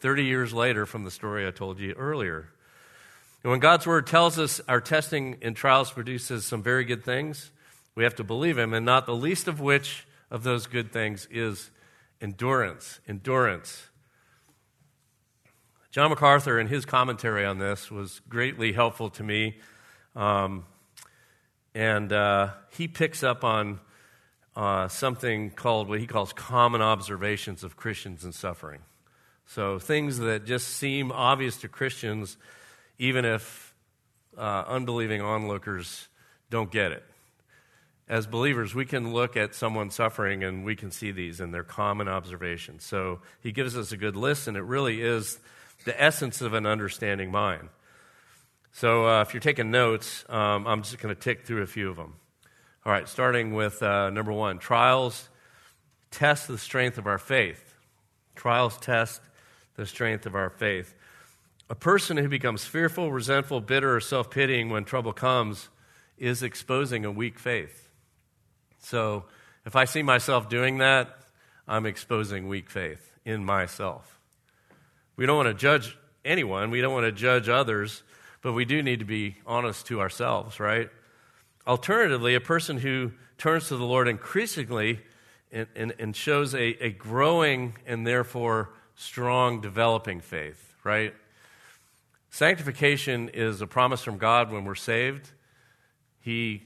30 0.00 0.24
years 0.24 0.52
later 0.52 0.86
from 0.86 1.04
the 1.04 1.10
story 1.10 1.46
I 1.46 1.50
told 1.50 1.78
you 1.80 1.92
earlier. 1.94 2.50
And 3.42 3.50
when 3.50 3.60
God's 3.60 3.86
word 3.86 4.06
tells 4.06 4.38
us 4.38 4.60
our 4.68 4.80
testing 4.80 5.36
and 5.42 5.56
trials 5.56 5.90
produces 5.90 6.44
some 6.44 6.62
very 6.62 6.84
good 6.84 7.04
things, 7.04 7.50
we 7.94 8.04
have 8.04 8.14
to 8.16 8.24
believe 8.24 8.58
him, 8.58 8.74
and 8.74 8.86
not 8.86 9.06
the 9.06 9.14
least 9.14 9.48
of 9.48 9.60
which 9.60 10.06
of 10.30 10.42
those 10.42 10.66
good 10.66 10.92
things 10.92 11.26
is 11.30 11.70
endurance. 12.20 13.00
Endurance. 13.08 13.88
John 15.90 16.10
MacArthur, 16.10 16.60
in 16.60 16.68
his 16.68 16.84
commentary 16.84 17.44
on 17.44 17.58
this, 17.58 17.90
was 17.90 18.20
greatly 18.28 18.72
helpful 18.72 19.10
to 19.10 19.22
me. 19.22 19.56
Um, 20.14 20.64
and 21.74 22.12
uh, 22.12 22.50
he 22.70 22.88
picks 22.88 23.22
up 23.22 23.42
on 23.42 23.80
uh, 24.54 24.88
something 24.88 25.50
called 25.50 25.88
what 25.88 26.00
he 26.00 26.06
calls 26.06 26.32
common 26.32 26.82
observations 26.82 27.64
of 27.64 27.76
Christians 27.76 28.24
in 28.24 28.32
suffering. 28.32 28.80
So, 29.48 29.78
things 29.78 30.18
that 30.18 30.46
just 30.46 30.68
seem 30.68 31.10
obvious 31.10 31.56
to 31.58 31.68
Christians, 31.68 32.36
even 32.98 33.24
if 33.24 33.74
uh, 34.36 34.64
unbelieving 34.68 35.20
onlookers 35.20 36.08
don't 36.50 36.70
get 36.70 36.92
it 36.92 37.04
as 38.08 38.26
believers, 38.26 38.74
we 38.74 38.86
can 38.86 39.12
look 39.12 39.36
at 39.36 39.54
someone 39.54 39.90
suffering 39.90 40.42
and 40.42 40.64
we 40.64 40.74
can 40.74 40.90
see 40.90 41.10
these 41.10 41.40
and 41.40 41.52
they're 41.52 41.62
common 41.62 42.08
observations. 42.08 42.84
So 42.84 43.20
he 43.42 43.52
gives 43.52 43.76
us 43.76 43.92
a 43.92 43.96
good 43.96 44.16
list, 44.16 44.48
and 44.48 44.56
it 44.56 44.62
really 44.62 45.02
is 45.02 45.38
the 45.84 46.00
essence 46.00 46.40
of 46.40 46.54
an 46.54 46.64
understanding 46.64 47.30
mind. 47.30 47.68
So 48.72 49.06
uh, 49.06 49.22
if 49.22 49.34
you're 49.34 49.40
taking 49.40 49.70
notes, 49.70 50.24
um, 50.28 50.66
I'm 50.66 50.82
just 50.82 50.98
going 50.98 51.14
to 51.14 51.20
tick 51.20 51.44
through 51.44 51.62
a 51.62 51.66
few 51.66 51.90
of 51.90 51.96
them. 51.96 52.14
All 52.86 52.92
right, 52.92 53.08
starting 53.08 53.54
with 53.54 53.82
uh, 53.82 54.10
number 54.10 54.32
one 54.32 54.58
trials 54.58 55.28
test 56.10 56.48
the 56.48 56.56
strength 56.56 56.96
of 56.96 57.06
our 57.06 57.18
faith. 57.18 57.74
Trials 58.34 58.78
test 58.78 59.20
the 59.78 59.86
strength 59.86 60.26
of 60.26 60.34
our 60.34 60.50
faith. 60.50 60.92
A 61.70 61.74
person 61.76 62.16
who 62.16 62.28
becomes 62.28 62.64
fearful, 62.64 63.12
resentful, 63.12 63.60
bitter, 63.60 63.94
or 63.94 64.00
self 64.00 64.28
pitying 64.28 64.70
when 64.70 64.84
trouble 64.84 65.12
comes 65.12 65.68
is 66.18 66.42
exposing 66.42 67.04
a 67.04 67.12
weak 67.12 67.38
faith. 67.38 67.88
So 68.80 69.24
if 69.64 69.76
I 69.76 69.84
see 69.84 70.02
myself 70.02 70.48
doing 70.48 70.78
that, 70.78 71.16
I'm 71.68 71.86
exposing 71.86 72.48
weak 72.48 72.70
faith 72.70 73.12
in 73.24 73.44
myself. 73.44 74.18
We 75.14 75.26
don't 75.26 75.36
want 75.36 75.48
to 75.48 75.54
judge 75.54 75.96
anyone, 76.24 76.72
we 76.72 76.80
don't 76.80 76.92
want 76.92 77.06
to 77.06 77.12
judge 77.12 77.48
others, 77.48 78.02
but 78.42 78.54
we 78.54 78.64
do 78.64 78.82
need 78.82 78.98
to 78.98 79.04
be 79.04 79.36
honest 79.46 79.86
to 79.86 80.00
ourselves, 80.00 80.58
right? 80.58 80.90
Alternatively, 81.68 82.34
a 82.34 82.40
person 82.40 82.78
who 82.78 83.12
turns 83.36 83.68
to 83.68 83.76
the 83.76 83.84
Lord 83.84 84.08
increasingly 84.08 85.00
and, 85.52 85.68
and, 85.76 85.94
and 86.00 86.16
shows 86.16 86.52
a, 86.52 86.84
a 86.84 86.90
growing 86.90 87.76
and 87.86 88.04
therefore 88.04 88.70
strong, 88.98 89.60
developing 89.60 90.20
faith, 90.20 90.74
right? 90.82 91.14
Sanctification 92.30 93.30
is 93.30 93.60
a 93.60 93.66
promise 93.66 94.02
from 94.02 94.18
God 94.18 94.50
when 94.50 94.64
we're 94.64 94.74
saved. 94.74 95.30
He, 96.20 96.64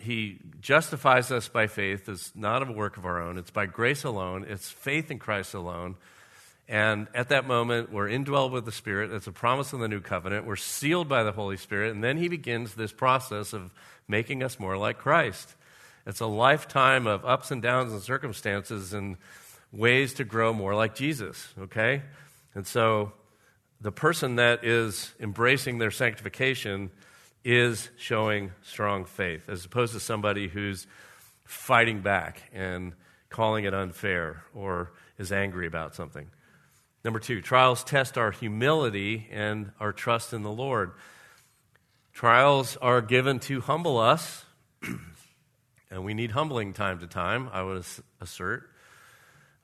he 0.00 0.38
justifies 0.60 1.30
us 1.30 1.48
by 1.48 1.68
faith. 1.68 2.08
It's 2.08 2.34
not 2.34 2.68
a 2.68 2.72
work 2.72 2.96
of 2.96 3.06
our 3.06 3.22
own, 3.22 3.38
it's 3.38 3.52
by 3.52 3.66
grace 3.66 4.02
alone, 4.04 4.44
it's 4.48 4.70
faith 4.70 5.10
in 5.10 5.18
Christ 5.18 5.54
alone. 5.54 5.96
And 6.68 7.06
at 7.14 7.28
that 7.28 7.46
moment, 7.46 7.92
we're 7.92 8.08
indwelled 8.08 8.50
with 8.50 8.64
the 8.64 8.72
Spirit. 8.72 9.10
That's 9.10 9.26
a 9.26 9.32
promise 9.32 9.72
in 9.72 9.80
the 9.80 9.88
new 9.88 10.00
covenant. 10.00 10.46
We're 10.46 10.56
sealed 10.56 11.08
by 11.08 11.22
the 11.22 11.32
Holy 11.32 11.56
Spirit. 11.56 11.92
And 11.92 12.02
then 12.02 12.16
He 12.16 12.28
begins 12.28 12.74
this 12.74 12.92
process 12.92 13.52
of 13.52 13.72
making 14.08 14.42
us 14.42 14.58
more 14.58 14.76
like 14.76 14.98
Christ. 14.98 15.54
It's 16.06 16.20
a 16.20 16.26
lifetime 16.26 17.06
of 17.06 17.24
ups 17.24 17.50
and 17.50 17.60
downs 17.60 17.92
and 17.92 18.00
circumstances 18.00 18.92
and 18.92 19.16
ways 19.72 20.14
to 20.14 20.24
grow 20.24 20.52
more 20.52 20.74
like 20.74 20.94
Jesus, 20.94 21.52
okay? 21.58 22.02
And 22.54 22.66
so 22.66 23.12
the 23.80 23.92
person 23.92 24.36
that 24.36 24.64
is 24.64 25.12
embracing 25.18 25.78
their 25.78 25.90
sanctification 25.90 26.90
is 27.44 27.88
showing 27.96 28.52
strong 28.62 29.04
faith, 29.04 29.48
as 29.48 29.64
opposed 29.64 29.94
to 29.94 30.00
somebody 30.00 30.46
who's 30.48 30.86
fighting 31.44 32.00
back 32.00 32.42
and 32.52 32.92
calling 33.28 33.64
it 33.64 33.74
unfair 33.74 34.44
or 34.54 34.92
is 35.18 35.32
angry 35.32 35.66
about 35.66 35.94
something. 35.94 36.28
Number 37.04 37.18
two, 37.18 37.40
trials 37.40 37.82
test 37.82 38.16
our 38.16 38.30
humility 38.30 39.26
and 39.32 39.72
our 39.80 39.92
trust 39.92 40.32
in 40.32 40.42
the 40.42 40.52
Lord. 40.52 40.92
Trials 42.12 42.76
are 42.76 43.00
given 43.00 43.40
to 43.40 43.60
humble 43.60 43.98
us, 43.98 44.44
and 45.90 46.04
we 46.04 46.14
need 46.14 46.30
humbling 46.30 46.72
time 46.74 47.00
to 47.00 47.06
time, 47.06 47.48
I 47.52 47.62
would 47.62 47.84
assert. 48.20 48.68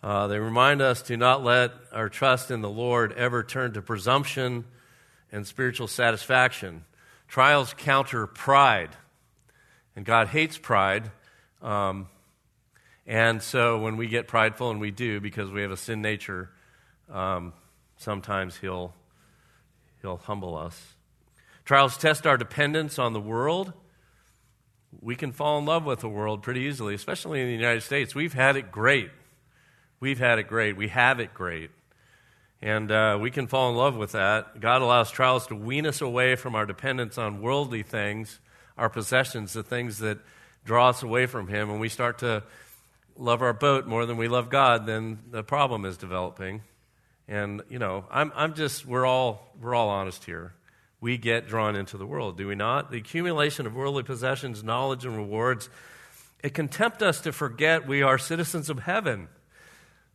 Uh, 0.02 0.28
they 0.28 0.38
remind 0.38 0.80
us 0.80 1.02
to 1.02 1.16
not 1.16 1.42
let 1.42 1.72
our 1.92 2.08
trust 2.08 2.50
in 2.50 2.60
the 2.60 2.70
Lord 2.70 3.12
ever 3.14 3.42
turn 3.42 3.72
to 3.72 3.82
presumption 3.82 4.64
and 5.32 5.46
spiritual 5.46 5.88
satisfaction. 5.88 6.84
Trials 7.26 7.74
counter 7.76 8.26
pride, 8.26 8.90
and 9.96 10.04
God 10.04 10.28
hates 10.28 10.56
pride. 10.56 11.10
Um, 11.60 12.06
and 13.06 13.42
so 13.42 13.80
when 13.80 13.96
we 13.96 14.06
get 14.06 14.28
prideful, 14.28 14.70
and 14.70 14.80
we 14.80 14.90
do 14.92 15.20
because 15.20 15.50
we 15.50 15.62
have 15.62 15.72
a 15.72 15.76
sin 15.76 16.00
nature, 16.00 16.50
um, 17.12 17.52
sometimes 17.96 18.56
he'll, 18.56 18.94
he'll 20.00 20.18
humble 20.18 20.56
us. 20.56 20.94
Trials 21.64 21.96
test 21.98 22.26
our 22.26 22.36
dependence 22.36 22.98
on 22.98 23.12
the 23.12 23.20
world. 23.20 23.72
We 25.00 25.16
can 25.16 25.32
fall 25.32 25.58
in 25.58 25.66
love 25.66 25.84
with 25.84 26.00
the 26.00 26.08
world 26.08 26.42
pretty 26.42 26.60
easily, 26.60 26.94
especially 26.94 27.40
in 27.40 27.46
the 27.46 27.52
United 27.52 27.82
States. 27.82 28.14
We've 28.14 28.32
had 28.32 28.56
it 28.56 28.70
great. 28.70 29.10
We've 30.00 30.18
had 30.18 30.38
it 30.38 30.48
great. 30.48 30.76
We 30.76 30.88
have 30.88 31.20
it 31.20 31.34
great. 31.34 31.70
And 32.60 32.90
uh, 32.90 33.18
we 33.20 33.30
can 33.30 33.46
fall 33.46 33.70
in 33.70 33.76
love 33.76 33.96
with 33.96 34.12
that. 34.12 34.60
God 34.60 34.82
allows 34.82 35.10
trials 35.10 35.46
to 35.48 35.54
wean 35.54 35.86
us 35.86 36.00
away 36.00 36.34
from 36.34 36.54
our 36.54 36.66
dependence 36.66 37.18
on 37.18 37.40
worldly 37.40 37.82
things, 37.82 38.40
our 38.76 38.88
possessions, 38.88 39.52
the 39.52 39.62
things 39.62 39.98
that 39.98 40.18
draw 40.64 40.88
us 40.88 41.02
away 41.02 41.26
from 41.26 41.48
Him. 41.48 41.70
And 41.70 41.80
we 41.80 41.88
start 41.88 42.18
to 42.18 42.42
love 43.16 43.42
our 43.42 43.52
boat 43.52 43.86
more 43.86 44.06
than 44.06 44.16
we 44.16 44.28
love 44.28 44.48
God, 44.48 44.86
then 44.86 45.18
the 45.30 45.42
problem 45.42 45.84
is 45.84 45.96
developing. 45.96 46.62
And, 47.26 47.62
you 47.68 47.78
know, 47.78 48.04
I'm, 48.10 48.32
I'm 48.34 48.54
just, 48.54 48.86
we're 48.86 49.04
all, 49.04 49.52
we're 49.60 49.74
all 49.74 49.88
honest 49.88 50.24
here. 50.24 50.54
We 51.00 51.18
get 51.18 51.46
drawn 51.46 51.76
into 51.76 51.96
the 51.96 52.06
world, 52.06 52.38
do 52.38 52.48
we 52.48 52.54
not? 52.54 52.90
The 52.90 52.98
accumulation 52.98 53.66
of 53.66 53.74
worldly 53.74 54.02
possessions, 54.02 54.64
knowledge, 54.64 55.04
and 55.04 55.16
rewards, 55.16 55.68
it 56.42 56.54
can 56.54 56.68
tempt 56.68 57.02
us 57.02 57.20
to 57.22 57.32
forget 57.32 57.86
we 57.86 58.02
are 58.02 58.18
citizens 58.18 58.70
of 58.70 58.80
heaven, 58.80 59.28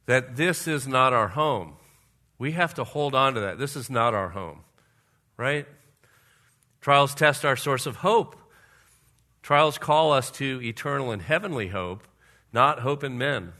that 0.05 0.35
this 0.35 0.67
is 0.67 0.87
not 0.87 1.13
our 1.13 1.29
home. 1.29 1.73
We 2.37 2.51
have 2.53 2.73
to 2.75 2.83
hold 2.83 3.15
on 3.15 3.35
to 3.35 3.39
that. 3.41 3.57
This 3.57 3.75
is 3.75 3.89
not 3.89 4.13
our 4.13 4.29
home, 4.29 4.61
right? 5.37 5.65
Trials 6.81 7.15
test 7.15 7.45
our 7.45 7.55
source 7.55 7.85
of 7.85 7.97
hope. 7.97 8.35
Trials 9.41 9.77
call 9.77 10.11
us 10.11 10.31
to 10.31 10.61
eternal 10.61 11.11
and 11.11 11.21
heavenly 11.21 11.69
hope, 11.69 12.07
not 12.51 12.79
hope 12.79 13.03
in 13.03 13.17
men. 13.17 13.53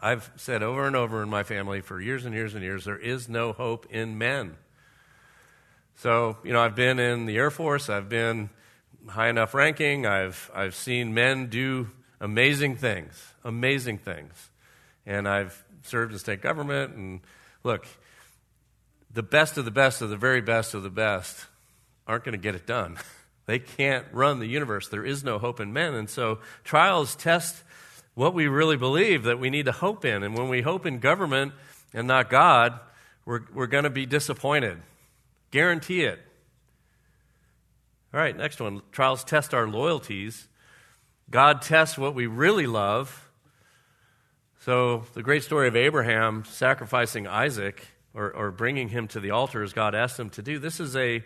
I've 0.00 0.30
said 0.36 0.62
over 0.62 0.86
and 0.86 0.96
over 0.96 1.22
in 1.22 1.28
my 1.28 1.44
family 1.44 1.80
for 1.80 2.00
years 2.00 2.24
and 2.24 2.34
years 2.34 2.54
and 2.54 2.62
years 2.62 2.84
there 2.84 2.98
is 2.98 3.28
no 3.28 3.52
hope 3.52 3.86
in 3.90 4.18
men. 4.18 4.56
So, 5.96 6.36
you 6.44 6.52
know, 6.52 6.60
I've 6.60 6.74
been 6.74 6.98
in 6.98 7.26
the 7.26 7.36
Air 7.36 7.50
Force, 7.50 7.88
I've 7.88 8.08
been 8.08 8.50
high 9.08 9.28
enough 9.28 9.54
ranking, 9.54 10.06
I've, 10.06 10.50
I've 10.54 10.74
seen 10.74 11.14
men 11.14 11.46
do 11.46 11.90
amazing 12.20 12.76
things, 12.76 13.32
amazing 13.44 13.98
things. 13.98 14.50
And 15.06 15.28
I've 15.28 15.62
served 15.82 16.12
in 16.12 16.18
state 16.18 16.40
government. 16.40 16.94
And 16.94 17.20
look, 17.62 17.86
the 19.12 19.22
best 19.22 19.58
of 19.58 19.64
the 19.64 19.70
best 19.70 20.02
of 20.02 20.10
the 20.10 20.16
very 20.16 20.40
best 20.40 20.74
of 20.74 20.82
the 20.82 20.90
best 20.90 21.46
aren't 22.06 22.24
going 22.24 22.32
to 22.32 22.38
get 22.38 22.54
it 22.54 22.66
done. 22.66 22.98
They 23.46 23.58
can't 23.58 24.06
run 24.10 24.38
the 24.38 24.46
universe. 24.46 24.88
There 24.88 25.04
is 25.04 25.22
no 25.22 25.38
hope 25.38 25.60
in 25.60 25.72
men. 25.72 25.92
And 25.92 26.08
so 26.08 26.38
trials 26.64 27.14
test 27.14 27.62
what 28.14 28.32
we 28.32 28.46
really 28.46 28.78
believe 28.78 29.24
that 29.24 29.38
we 29.38 29.50
need 29.50 29.66
to 29.66 29.72
hope 29.72 30.04
in. 30.04 30.22
And 30.22 30.34
when 30.34 30.48
we 30.48 30.62
hope 30.62 30.86
in 30.86 30.98
government 30.98 31.52
and 31.92 32.08
not 32.08 32.30
God, 32.30 32.80
we're, 33.26 33.42
we're 33.52 33.66
going 33.66 33.84
to 33.84 33.90
be 33.90 34.06
disappointed. 34.06 34.80
Guarantee 35.50 36.04
it. 36.04 36.20
All 38.12 38.20
right, 38.20 38.36
next 38.36 38.60
one. 38.60 38.82
Trials 38.92 39.24
test 39.24 39.52
our 39.54 39.66
loyalties. 39.66 40.46
God 41.30 41.62
tests 41.62 41.98
what 41.98 42.14
we 42.14 42.26
really 42.26 42.66
love. 42.66 43.23
So, 44.64 45.04
the 45.12 45.22
great 45.22 45.42
story 45.42 45.68
of 45.68 45.76
Abraham 45.76 46.46
sacrificing 46.46 47.26
Isaac 47.26 47.86
or, 48.14 48.32
or 48.32 48.50
bringing 48.50 48.88
him 48.88 49.08
to 49.08 49.20
the 49.20 49.30
altar 49.30 49.62
as 49.62 49.74
God 49.74 49.94
asked 49.94 50.18
him 50.18 50.30
to 50.30 50.40
do, 50.40 50.58
this 50.58 50.80
is 50.80 50.96
a 50.96 51.22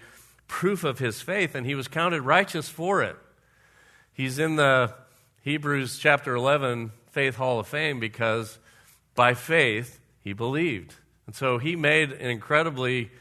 proof 0.49 0.83
of 0.83 0.99
his 0.99 1.23
faith, 1.23 1.55
and 1.55 1.65
he 1.65 1.77
was 1.77 1.87
counted 1.87 2.23
righteous 2.23 2.69
for 2.69 3.01
it. 3.01 3.15
He's 4.13 4.41
in 4.41 4.57
the 4.57 4.93
Hebrews 5.43 6.01
chapter 6.01 6.35
11 6.35 6.91
Faith 7.13 7.37
Hall 7.37 7.61
of 7.61 7.69
Fame 7.69 8.01
because 8.01 8.59
by 9.15 9.35
faith 9.35 10.01
he 10.25 10.33
believed. 10.33 10.97
And 11.27 11.37
so 11.37 11.59
he 11.59 11.77
made 11.77 12.11
an 12.11 12.31
incredibly 12.31 13.13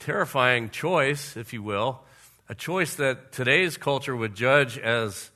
terrifying 0.00 0.68
choice, 0.68 1.36
if 1.36 1.52
you 1.52 1.62
will, 1.62 2.02
a 2.48 2.56
choice 2.56 2.96
that 2.96 3.30
today's 3.30 3.76
culture 3.76 4.16
would 4.16 4.34
judge 4.34 4.78
as, 4.78 5.30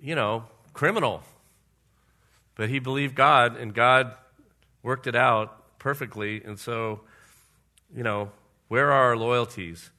you 0.00 0.16
know, 0.16 0.42
criminal. 0.72 1.22
But 2.56 2.68
he 2.68 2.78
believed 2.78 3.14
God, 3.14 3.56
and 3.56 3.74
God 3.74 4.14
worked 4.82 5.06
it 5.06 5.16
out 5.16 5.78
perfectly. 5.78 6.42
And 6.44 6.58
so, 6.58 7.00
you 7.94 8.02
know, 8.02 8.30
where 8.68 8.92
are 8.92 9.08
our 9.08 9.16
loyalties? 9.16 9.90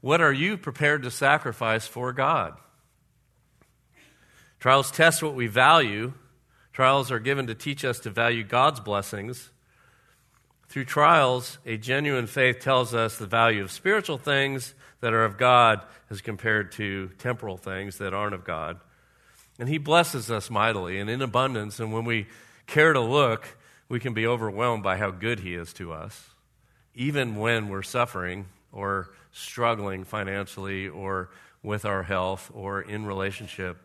What 0.00 0.20
are 0.20 0.32
you 0.32 0.58
prepared 0.58 1.02
to 1.04 1.10
sacrifice 1.10 1.86
for 1.86 2.12
God? 2.12 2.58
Trials 4.60 4.90
test 4.90 5.22
what 5.22 5.34
we 5.34 5.46
value. 5.46 6.12
Trials 6.72 7.10
are 7.10 7.18
given 7.18 7.46
to 7.46 7.54
teach 7.54 7.84
us 7.84 8.00
to 8.00 8.10
value 8.10 8.44
God's 8.44 8.80
blessings. 8.80 9.50
Through 10.68 10.86
trials, 10.86 11.58
a 11.64 11.76
genuine 11.76 12.26
faith 12.26 12.60
tells 12.60 12.94
us 12.94 13.16
the 13.16 13.26
value 13.26 13.62
of 13.62 13.70
spiritual 13.70 14.18
things 14.18 14.74
that 15.00 15.12
are 15.12 15.24
of 15.24 15.38
God 15.38 15.82
as 16.10 16.20
compared 16.20 16.72
to 16.72 17.10
temporal 17.18 17.56
things 17.56 17.98
that 17.98 18.14
aren't 18.14 18.34
of 18.34 18.44
God. 18.44 18.80
And 19.58 19.68
He 19.68 19.78
blesses 19.78 20.30
us 20.30 20.50
mightily 20.50 20.98
and 20.98 21.08
in 21.08 21.22
abundance. 21.22 21.80
And 21.80 21.92
when 21.92 22.04
we 22.04 22.26
care 22.66 22.92
to 22.92 23.00
look, 23.00 23.56
we 23.88 24.00
can 24.00 24.14
be 24.14 24.26
overwhelmed 24.26 24.82
by 24.82 24.96
how 24.96 25.10
good 25.10 25.40
He 25.40 25.54
is 25.54 25.72
to 25.74 25.92
us, 25.92 26.30
even 26.94 27.36
when 27.36 27.68
we're 27.68 27.82
suffering 27.82 28.46
or 28.72 29.10
struggling 29.32 30.04
financially 30.04 30.88
or 30.88 31.30
with 31.62 31.84
our 31.84 32.02
health 32.02 32.50
or 32.54 32.80
in 32.82 33.06
relationship. 33.06 33.78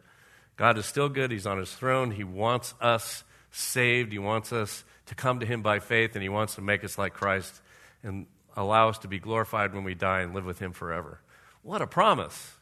God 0.58 0.78
is 0.78 0.86
still 0.86 1.10
good. 1.10 1.32
He's 1.32 1.46
on 1.46 1.58
his 1.58 1.74
throne. 1.74 2.12
He 2.12 2.24
wants 2.24 2.74
us 2.82 3.24
saved. 3.52 4.12
He 4.12 4.20
wants 4.20 4.52
us 4.52 4.84
to 5.06 5.16
come 5.16 5.40
to 5.40 5.46
him 5.46 5.62
by 5.62 5.80
faith, 5.80 6.12
and 6.16 6.22
he 6.22 6.30
wants 6.30 6.56
to 6.56 6.62
make 6.62 6.84
us 6.84 6.98
like 6.98 7.14
Christ 7.14 7.62
and 8.04 8.28
allow 8.56 8.90
us 8.90 9.00
to 9.00 9.08
be 9.08 9.20
glorified 9.20 9.74
when 9.74 9.84
we 9.84 9.96
die 9.96 10.22
and 10.22 10.34
live 10.36 10.46
with 10.46 10.60
him 10.60 10.74
forever. 10.74 11.22
What 11.64 11.82
a 11.82 11.88
promise. 11.88 12.54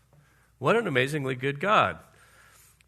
What 0.59 0.75
an 0.75 0.87
amazingly 0.87 1.35
good 1.35 1.59
God. 1.59 1.97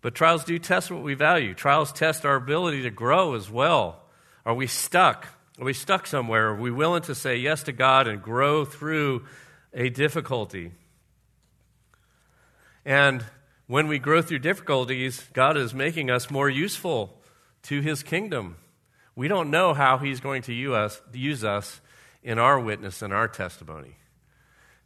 But 0.01 0.15
trials 0.15 0.43
do 0.45 0.57
test 0.59 0.91
what 0.91 1.03
we 1.03 1.13
value. 1.13 1.53
Trials 1.53 1.91
test 1.91 2.25
our 2.25 2.35
ability 2.35 2.83
to 2.83 2.89
grow 2.89 3.35
as 3.35 3.49
well. 3.49 4.01
Are 4.45 4.53
we 4.53 4.67
stuck? 4.67 5.27
Are 5.59 5.65
we 5.65 5.73
stuck 5.73 6.07
somewhere? 6.07 6.49
Are 6.49 6.55
we 6.55 6.71
willing 6.71 7.01
to 7.03 7.15
say 7.15 7.35
yes 7.37 7.63
to 7.63 7.73
God 7.73 8.07
and 8.07 8.21
grow 8.21 8.63
through 8.63 9.25
a 9.73 9.89
difficulty? 9.89 10.71
And 12.85 13.25
when 13.67 13.87
we 13.87 13.99
grow 13.99 14.21
through 14.21 14.39
difficulties, 14.39 15.23
God 15.33 15.57
is 15.57 15.73
making 15.73 16.09
us 16.09 16.31
more 16.31 16.49
useful 16.49 17.19
to 17.63 17.81
his 17.81 18.01
kingdom. 18.03 18.55
We 19.15 19.27
don't 19.27 19.51
know 19.51 19.73
how 19.73 19.97
he's 19.97 20.21
going 20.21 20.43
to 20.43 20.53
use 20.53 21.43
us, 21.43 21.81
in 22.23 22.39
our 22.39 22.59
witness 22.59 23.01
and 23.01 23.13
our 23.13 23.27
testimony. 23.27 23.95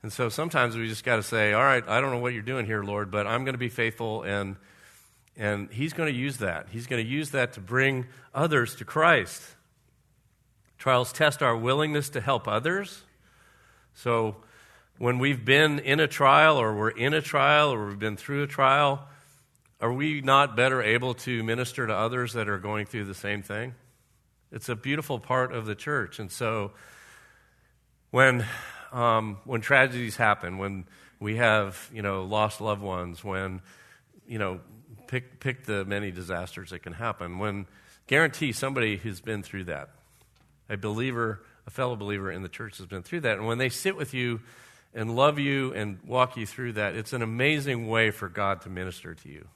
And 0.01 0.11
so 0.11 0.29
sometimes 0.29 0.75
we 0.75 0.87
just 0.87 1.03
got 1.03 1.15
to 1.15 1.23
say, 1.23 1.53
all 1.53 1.63
right, 1.63 1.87
I 1.87 2.01
don't 2.01 2.11
know 2.11 2.19
what 2.19 2.33
you're 2.33 2.41
doing 2.41 2.65
here, 2.65 2.83
Lord, 2.83 3.09
but 3.09 3.25
I'm 3.25 3.43
going 3.43 3.53
to 3.53 3.59
be 3.59 3.69
faithful 3.69 4.23
and 4.23 4.55
and 5.35 5.69
he's 5.71 5.93
going 5.93 6.11
to 6.11 6.17
use 6.17 6.37
that. 6.37 6.67
He's 6.69 6.87
going 6.87 7.03
to 7.03 7.09
use 7.09 7.31
that 7.31 7.53
to 7.53 7.59
bring 7.59 8.05
others 8.33 8.75
to 8.75 8.85
Christ. 8.85 9.41
Trials 10.77 11.11
test 11.13 11.41
our 11.41 11.55
willingness 11.55 12.09
to 12.09 12.21
help 12.21 12.47
others. 12.47 13.03
So, 13.95 14.37
when 14.99 15.17
we've 15.17 15.43
been 15.43 15.79
in 15.79 15.99
a 15.99 16.07
trial, 16.07 16.57
or 16.57 16.75
we're 16.75 16.89
in 16.89 17.13
a 17.13 17.21
trial, 17.21 17.73
or 17.73 17.87
we've 17.87 17.99
been 17.99 18.15
through 18.15 18.43
a 18.43 18.47
trial, 18.47 19.07
are 19.81 19.91
we 19.91 20.21
not 20.21 20.55
better 20.55 20.81
able 20.83 21.15
to 21.15 21.43
minister 21.43 21.87
to 21.87 21.93
others 21.93 22.33
that 22.33 22.47
are 22.47 22.59
going 22.59 22.85
through 22.85 23.05
the 23.05 23.15
same 23.15 23.41
thing? 23.41 23.73
It's 24.51 24.69
a 24.69 24.75
beautiful 24.75 25.19
part 25.19 25.51
of 25.51 25.65
the 25.65 25.73
church. 25.73 26.19
And 26.19 26.31
so, 26.31 26.71
when, 28.11 28.45
um, 28.91 29.37
when 29.45 29.61
tragedies 29.61 30.15
happen, 30.15 30.59
when 30.59 30.85
we 31.19 31.37
have, 31.37 31.89
you 31.91 32.03
know, 32.03 32.23
lost 32.23 32.61
loved 32.61 32.83
ones, 32.83 33.23
when, 33.23 33.61
you 34.27 34.37
know, 34.37 34.59
pick, 35.13 35.39
pick 35.39 35.65
the 35.65 35.85
many 35.85 36.09
disasters 36.09 36.71
that 36.71 36.79
can 36.79 36.93
happen, 36.93 37.37
when 37.37 37.67
guarantee 38.07 38.51
somebody 38.51 38.97
who's 38.97 39.21
been 39.21 39.43
through 39.43 39.65
that 39.65 39.89
a 40.69 40.75
believer, 40.75 41.43
a 41.67 41.69
fellow 41.69 41.95
believer 41.95 42.31
in 42.31 42.41
the 42.41 42.49
church 42.49 42.77
has 42.79 42.87
been 42.87 43.03
through 43.03 43.19
that. 43.19 43.37
And 43.37 43.45
when 43.45 43.59
they 43.59 43.69
sit 43.69 43.95
with 43.95 44.15
you 44.15 44.39
and 44.91 45.15
love 45.15 45.37
you 45.37 45.71
and 45.73 45.99
walk 46.03 46.35
you 46.35 46.47
through 46.47 46.73
that, 46.73 46.95
it's 46.95 47.13
an 47.13 47.21
amazing 47.21 47.87
way 47.87 48.09
for 48.09 48.27
God 48.27 48.61
to 48.61 48.69
minister 48.69 49.13
to 49.13 49.29
you, 49.29 49.47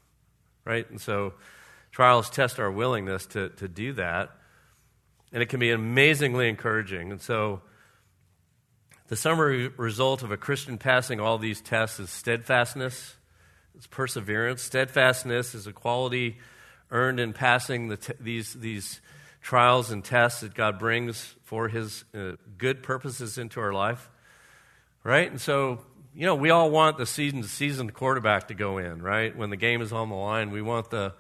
right? 0.64 0.88
And 0.91 1.01
so 1.01 1.34
trials 1.91 2.30
test 2.30 2.60
our 2.60 2.70
willingness 2.70 3.26
to, 3.28 3.49
to 3.49 3.68
do 3.68 3.93
that. 3.93 4.30
And 5.32 5.41
it 5.41 5.47
can 5.47 5.60
be 5.60 5.72
amazingly 5.72 6.49
encouraging. 6.49 7.12
And 7.12 7.22
so 7.22 7.62
the 9.08 9.16
summary 9.16 9.70
result 9.70 10.22
of 10.22 10.32
a 10.32 10.38
Christian 10.38 10.78
passing 10.78 11.20
all 11.20 11.39
these 11.39 11.62
tests 11.62 11.99
is 11.99 12.12
steadfastness, 12.12 13.16
it's 13.78 13.86
perseverance. 13.86 14.63
Steadfastness 14.63 15.53
is 15.53 15.67
a 15.67 15.71
quality 15.71 16.39
earned 16.89 17.19
in 17.19 17.32
passing 17.32 17.89
the 17.89 17.97
t- 17.97 18.13
these, 18.19 18.53
these 18.53 19.01
trials 19.39 19.91
and 19.91 20.03
tests 20.03 20.41
that 20.41 20.55
God 20.55 20.80
brings 20.80 21.36
for 21.43 21.67
His 21.67 22.03
uh, 22.15 22.32
good 22.57 22.82
purposes 22.82 23.38
into 23.38 23.59
our 23.59 23.71
life, 23.71 24.09
right? 25.03 25.30
And 25.30 25.39
so, 25.39 25.80
you 26.15 26.25
know, 26.25 26.34
we 26.34 26.49
all 26.49 26.71
want 26.71 26.97
the 26.97 27.05
seasoned, 27.05 27.45
seasoned 27.45 27.93
quarterback 27.93 28.47
to 28.47 28.55
go 28.55 28.80
in, 28.80 28.99
right? 29.03 29.38
When 29.38 29.51
the 29.51 29.57
game 29.57 29.84
is 29.84 29.93
on 29.93 30.09
the 30.09 30.15
line, 30.15 30.49
we 30.49 30.63
want 30.63 30.89
the, 30.89 31.13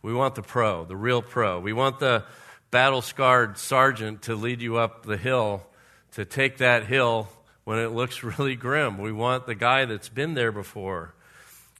we 0.00 0.14
want 0.14 0.34
the 0.34 0.42
pro, 0.42 0.86
the 0.86 0.96
real 0.96 1.20
pro. 1.20 1.60
We 1.60 1.74
want 1.74 1.98
the 1.98 2.24
battle 2.70 3.02
scarred 3.02 3.58
sergeant 3.58 4.22
to 4.22 4.34
lead 4.34 4.62
you 4.62 4.78
up 4.78 5.04
the 5.04 5.18
hill, 5.18 5.66
to 6.12 6.24
take 6.24 6.56
that 6.58 6.86
hill 6.86 7.28
when 7.64 7.78
it 7.78 7.88
looks 7.88 8.22
really 8.38 8.56
grim. 8.56 8.96
We 8.96 9.12
want 9.12 9.46
the 9.46 9.54
guy 9.54 9.84
that's 9.84 10.08
been 10.08 10.32
there 10.32 10.52
before. 10.52 11.12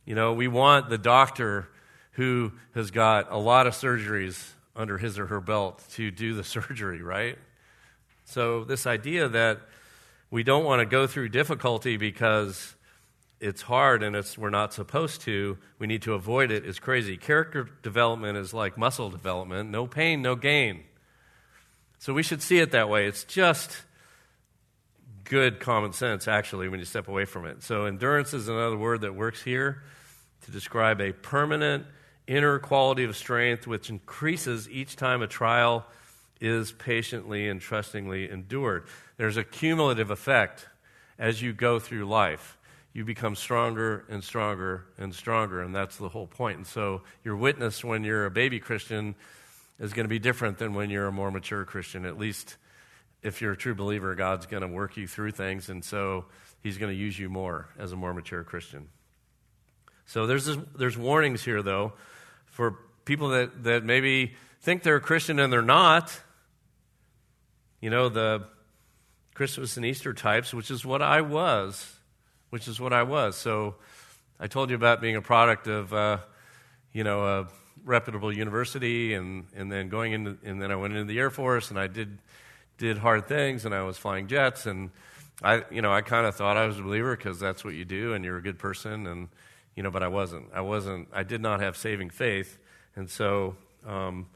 You 0.09 0.15
know, 0.15 0.33
we 0.33 0.49
want 0.49 0.89
the 0.89 0.97
doctor 0.97 1.69
who 2.13 2.53
has 2.75 2.91
got 2.91 3.31
a 3.31 3.37
lot 3.37 3.67
of 3.67 3.75
surgeries 3.75 4.43
under 4.75 4.97
his 4.97 5.19
or 5.19 5.27
her 5.27 5.43
belt 5.43 5.85
to 5.97 6.11
do 6.11 6.33
the 6.33 6.43
surgery, 6.45 7.03
right? 7.03 7.37
So, 8.25 8.65
this 8.65 8.87
idea 8.87 9.29
that 9.29 9.61
we 10.31 10.43
don't 10.43 10.65
want 10.65 10.81
to 10.81 10.87
go 10.87 11.07
through 11.07 11.29
difficulty 11.29 11.99
because 11.99 12.75
it's 13.39 13.61
hard 13.61 14.03
and 14.03 14.17
it's, 14.17 14.39
we're 14.39 14.49
not 14.49 14.73
supposed 14.73 15.21
to, 15.23 15.59
we 15.79 15.87
need 15.87 16.01
to 16.01 16.15
avoid 16.15 16.51
it 16.53 16.65
is 16.65 16.79
crazy. 16.79 17.19
Character 17.19 17.69
development 17.83 18.39
is 18.39 18.55
like 18.55 18.79
muscle 18.79 19.11
development 19.11 19.69
no 19.69 19.87
pain, 19.87 20.23
no 20.23 20.37
gain. 20.37 20.85
So, 21.99 22.15
we 22.15 22.23
should 22.23 22.41
see 22.41 22.61
it 22.61 22.71
that 22.71 22.89
way. 22.89 23.07
It's 23.07 23.25
just 23.25 23.83
good 25.25 25.61
common 25.61 25.93
sense, 25.93 26.27
actually, 26.27 26.71
when 26.71 26.79
you 26.79 26.87
step 26.87 27.09
away 27.09 27.27
from 27.27 27.45
it. 27.45 27.63
So, 27.63 27.85
endurance 27.85 28.33
is 28.33 28.49
another 28.49 28.79
word 28.79 29.03
that 29.03 29.15
works 29.15 29.43
here 29.43 29.83
to 30.43 30.51
describe 30.51 31.01
a 31.01 31.12
permanent 31.12 31.86
inner 32.26 32.59
quality 32.59 33.05
of 33.05 33.16
strength 33.16 33.66
which 33.66 33.91
increases 33.91 34.68
each 34.68 34.97
time 34.97 35.22
a 35.22 35.26
trial 35.26 35.86
is 36.41 36.72
patiently 36.72 37.49
and 37.49 37.61
trustingly 37.61 38.30
endured. 38.30 38.84
There's 39.16 39.36
a 39.36 39.45
cumulative 39.45 40.11
effect 40.11 40.68
as 41.18 41.43
you 41.43 41.53
go 41.53 41.78
through 41.78 42.05
life. 42.05 42.57
You 42.93 43.05
become 43.05 43.34
stronger 43.34 44.05
and 44.09 44.22
stronger 44.22 44.86
and 44.99 45.14
stronger, 45.14 45.62
and 45.62 45.74
that's 45.74 45.97
the 45.97 46.09
whole 46.09 46.26
point. 46.26 46.59
And 46.59 46.66
so, 46.66 47.03
your 47.24 47.36
witness 47.36 47.84
when 47.84 48.05
you're 48.05 48.26
a 48.26 48.30
baby 48.30 48.61
Christian 48.61 49.14
is 49.78 49.93
going 49.93 50.05
to 50.05 50.09
be 50.09 50.18
different 50.18 50.59
than 50.59 50.74
when 50.74 50.91
you're 50.91 51.07
a 51.07 51.12
more 51.12 51.30
mature 51.30 51.64
Christian. 51.64 52.05
At 52.07 52.18
least, 52.18 52.57
if 53.22 53.41
you're 53.41 53.53
a 53.53 53.57
true 53.57 53.74
believer, 53.74 54.14
God's 54.14 54.47
going 54.47 54.62
to 54.62 54.68
work 54.68 54.97
you 54.97 55.07
through 55.07 55.32
things, 55.32 55.68
and 55.68 55.84
so 55.84 56.24
He's 56.62 56.78
going 56.78 56.93
to 56.93 56.99
use 56.99 57.18
you 57.18 57.28
more 57.28 57.68
as 57.78 57.93
a 57.93 57.97
more 57.97 58.12
mature 58.12 58.43
Christian. 58.43 58.89
So, 60.09 60.27
there's, 60.27 60.47
this, 60.47 60.57
there's 60.75 60.97
warnings 60.97 61.45
here, 61.45 61.63
though, 61.63 61.93
for 62.47 62.79
people 63.05 63.29
that, 63.29 63.65
that 63.65 63.85
maybe 63.85 64.33
think 64.63 64.83
they're 64.83 64.97
a 64.97 65.03
Christian 65.03 65.39
and 65.39 65.53
they're 65.53 65.61
not. 65.61 66.19
You 67.83 67.91
know, 67.91 68.09
the 68.09 68.45
Christmas 69.35 69.77
and 69.77 69.85
Easter 69.85 70.15
types, 70.15 70.55
which 70.55 70.71
is 70.71 70.83
what 70.83 71.03
I 71.03 71.21
was, 71.21 71.95
which 72.49 72.69
is 72.69 72.81
what 72.81 72.95
I 72.95 73.03
was. 73.03 73.37
So 73.37 73.75
I 74.41 74.47
told 74.47 74.71
you 74.71 74.77
about 74.77 75.03
being 75.03 75.15
a 75.15 75.21
product 75.21 75.67
of, 75.67 75.93
uh, 75.93 76.19
you 76.91 77.05
know, 77.05 77.27
a 77.27 77.49
reputable 77.85 78.35
university 78.35 79.13
and, 79.13 79.45
and 79.55 79.71
then 79.71 79.91
going 79.91 80.13
into, 80.13 80.39
and 80.43 80.61
then 80.61 80.73
I 80.73 80.77
went 80.77 80.95
into 80.95 81.05
the 81.05 81.19
Air 81.19 81.29
Force 81.29 81.69
and 81.69 81.79
I 81.79 81.87
did, 81.87 82.17
did 82.79 82.97
hard 82.97 83.29
things 83.29 83.67
and 83.67 83.75
I 83.75 83.83
was 83.83 83.99
flying 83.99 84.27
jets 84.27 84.65
and 84.65 84.89
I, 85.43 85.65
you 85.71 85.83
know, 85.83 85.93
I 85.93 86.01
kind 86.01 86.27
of 86.27 86.35
thought 86.35 86.57
I 86.57 86.67
was 86.67 86.79
a 86.79 86.83
believer 86.83 87.15
because 87.15 87.39
that's 87.39 87.63
what 87.63 87.75
you 87.75 87.85
do 87.85 88.15
and 88.15 88.25
you're 88.25 88.39
a 88.39 88.43
good 88.43 88.59
person 88.59 89.07
and, 89.07 89.29
you 89.79 89.85
know, 89.85 89.93
but 89.93 90.03
I 90.03 90.09
wasn't. 90.09 90.47
I 90.53 90.61
wasn't, 90.61 91.07
I 91.12 91.22
did 91.22 91.41
not 91.41 91.61
have 91.61 91.76
saving 91.76 92.11
faith. 92.11 92.59
And 92.97 93.09
so 93.09 93.55
um, 93.87 94.26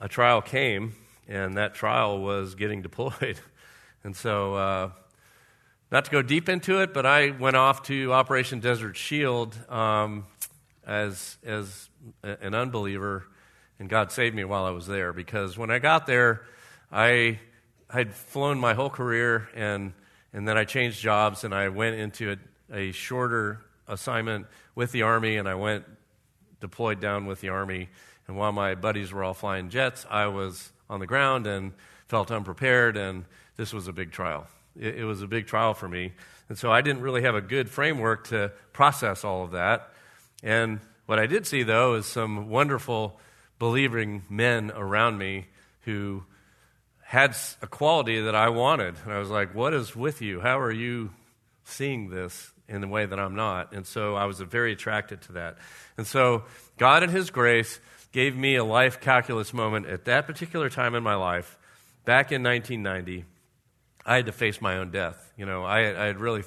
a 0.00 0.08
trial 0.08 0.40
came, 0.40 0.94
and 1.28 1.58
that 1.58 1.74
trial 1.74 2.22
was 2.22 2.54
getting 2.54 2.80
deployed. 2.88 3.38
and 4.02 4.16
so, 4.16 4.54
uh, 4.54 4.90
not 5.90 6.06
to 6.06 6.10
go 6.10 6.22
deep 6.22 6.48
into 6.48 6.80
it, 6.80 6.94
but 6.94 7.04
I 7.04 7.32
went 7.32 7.54
off 7.54 7.82
to 7.82 8.14
Operation 8.14 8.60
Desert 8.60 8.96
Shield 8.96 9.54
um, 9.68 10.24
as, 10.86 11.36
as 11.44 11.90
an 12.22 12.54
unbeliever, 12.54 13.26
and 13.78 13.90
God 13.90 14.10
saved 14.10 14.34
me 14.34 14.44
while 14.44 14.64
I 14.64 14.70
was 14.70 14.86
there 14.86 15.12
because 15.12 15.58
when 15.58 15.70
I 15.70 15.80
got 15.80 16.06
there, 16.06 16.46
I 16.90 17.40
had 17.90 18.14
flown 18.14 18.58
my 18.58 18.72
whole 18.72 18.88
career, 18.88 19.50
and, 19.54 19.92
and 20.32 20.48
then 20.48 20.56
I 20.56 20.64
changed 20.64 20.98
jobs, 20.98 21.44
and 21.44 21.54
I 21.54 21.68
went 21.68 21.96
into 21.96 22.38
a, 22.72 22.74
a 22.74 22.92
shorter 22.92 23.66
assignment 23.92 24.46
with 24.74 24.90
the 24.92 25.02
Army, 25.02 25.36
and 25.36 25.48
I 25.48 25.54
went 25.54 25.84
deployed 26.60 27.00
down 27.00 27.26
with 27.26 27.40
the 27.40 27.50
Army. 27.50 27.88
And 28.26 28.36
while 28.36 28.52
my 28.52 28.74
buddies 28.74 29.12
were 29.12 29.22
all 29.22 29.34
flying 29.34 29.68
jets, 29.68 30.06
I 30.08 30.26
was 30.26 30.72
on 30.88 31.00
the 31.00 31.06
ground 31.06 31.46
and 31.46 31.72
felt 32.08 32.30
unprepared, 32.30 32.96
and 32.96 33.24
this 33.56 33.72
was 33.72 33.88
a 33.88 33.92
big 33.92 34.12
trial. 34.12 34.46
It, 34.78 34.98
it 34.98 35.04
was 35.04 35.22
a 35.22 35.26
big 35.26 35.46
trial 35.46 35.74
for 35.74 35.88
me. 35.88 36.12
And 36.48 36.56
so 36.56 36.72
I 36.72 36.80
didn't 36.80 37.02
really 37.02 37.22
have 37.22 37.34
a 37.34 37.40
good 37.40 37.68
framework 37.68 38.28
to 38.28 38.52
process 38.72 39.24
all 39.24 39.44
of 39.44 39.52
that. 39.52 39.92
And 40.42 40.80
what 41.06 41.18
I 41.18 41.26
did 41.26 41.46
see, 41.46 41.62
though, 41.62 41.94
is 41.94 42.06
some 42.06 42.48
wonderful 42.48 43.18
believing 43.58 44.22
men 44.28 44.70
around 44.74 45.18
me 45.18 45.46
who 45.82 46.24
had 47.02 47.36
a 47.60 47.66
quality 47.66 48.22
that 48.22 48.34
I 48.34 48.48
wanted. 48.48 48.94
And 49.04 49.12
I 49.12 49.18
was 49.18 49.30
like, 49.30 49.54
What 49.54 49.74
is 49.74 49.94
with 49.94 50.22
you? 50.22 50.40
How 50.40 50.58
are 50.58 50.72
you 50.72 51.10
seeing 51.64 52.10
this? 52.10 52.52
In 52.72 52.80
the 52.80 52.88
way 52.88 53.06
that 53.06 53.18
I'm 53.18 53.34
not. 53.34 53.72
And 53.72 53.86
so 53.86 54.14
I 54.16 54.24
was 54.24 54.40
very 54.40 54.72
attracted 54.72 55.22
to 55.22 55.32
that. 55.32 55.58
And 55.96 56.06
so 56.06 56.44
God, 56.78 57.02
in 57.02 57.10
His 57.10 57.30
grace, 57.30 57.80
gave 58.12 58.36
me 58.36 58.56
a 58.56 58.64
life 58.64 59.00
calculus 59.00 59.52
moment 59.52 59.86
at 59.86 60.06
that 60.06 60.26
particular 60.26 60.68
time 60.70 60.94
in 60.94 61.02
my 61.02 61.14
life, 61.14 61.58
back 62.04 62.32
in 62.32 62.42
1990. 62.42 63.24
I 64.04 64.16
had 64.16 64.26
to 64.26 64.32
face 64.32 64.60
my 64.60 64.78
own 64.78 64.90
death. 64.90 65.32
You 65.36 65.46
know, 65.46 65.64
I, 65.64 65.80
I 65.80 66.06
had 66.06 66.18
really 66.18 66.42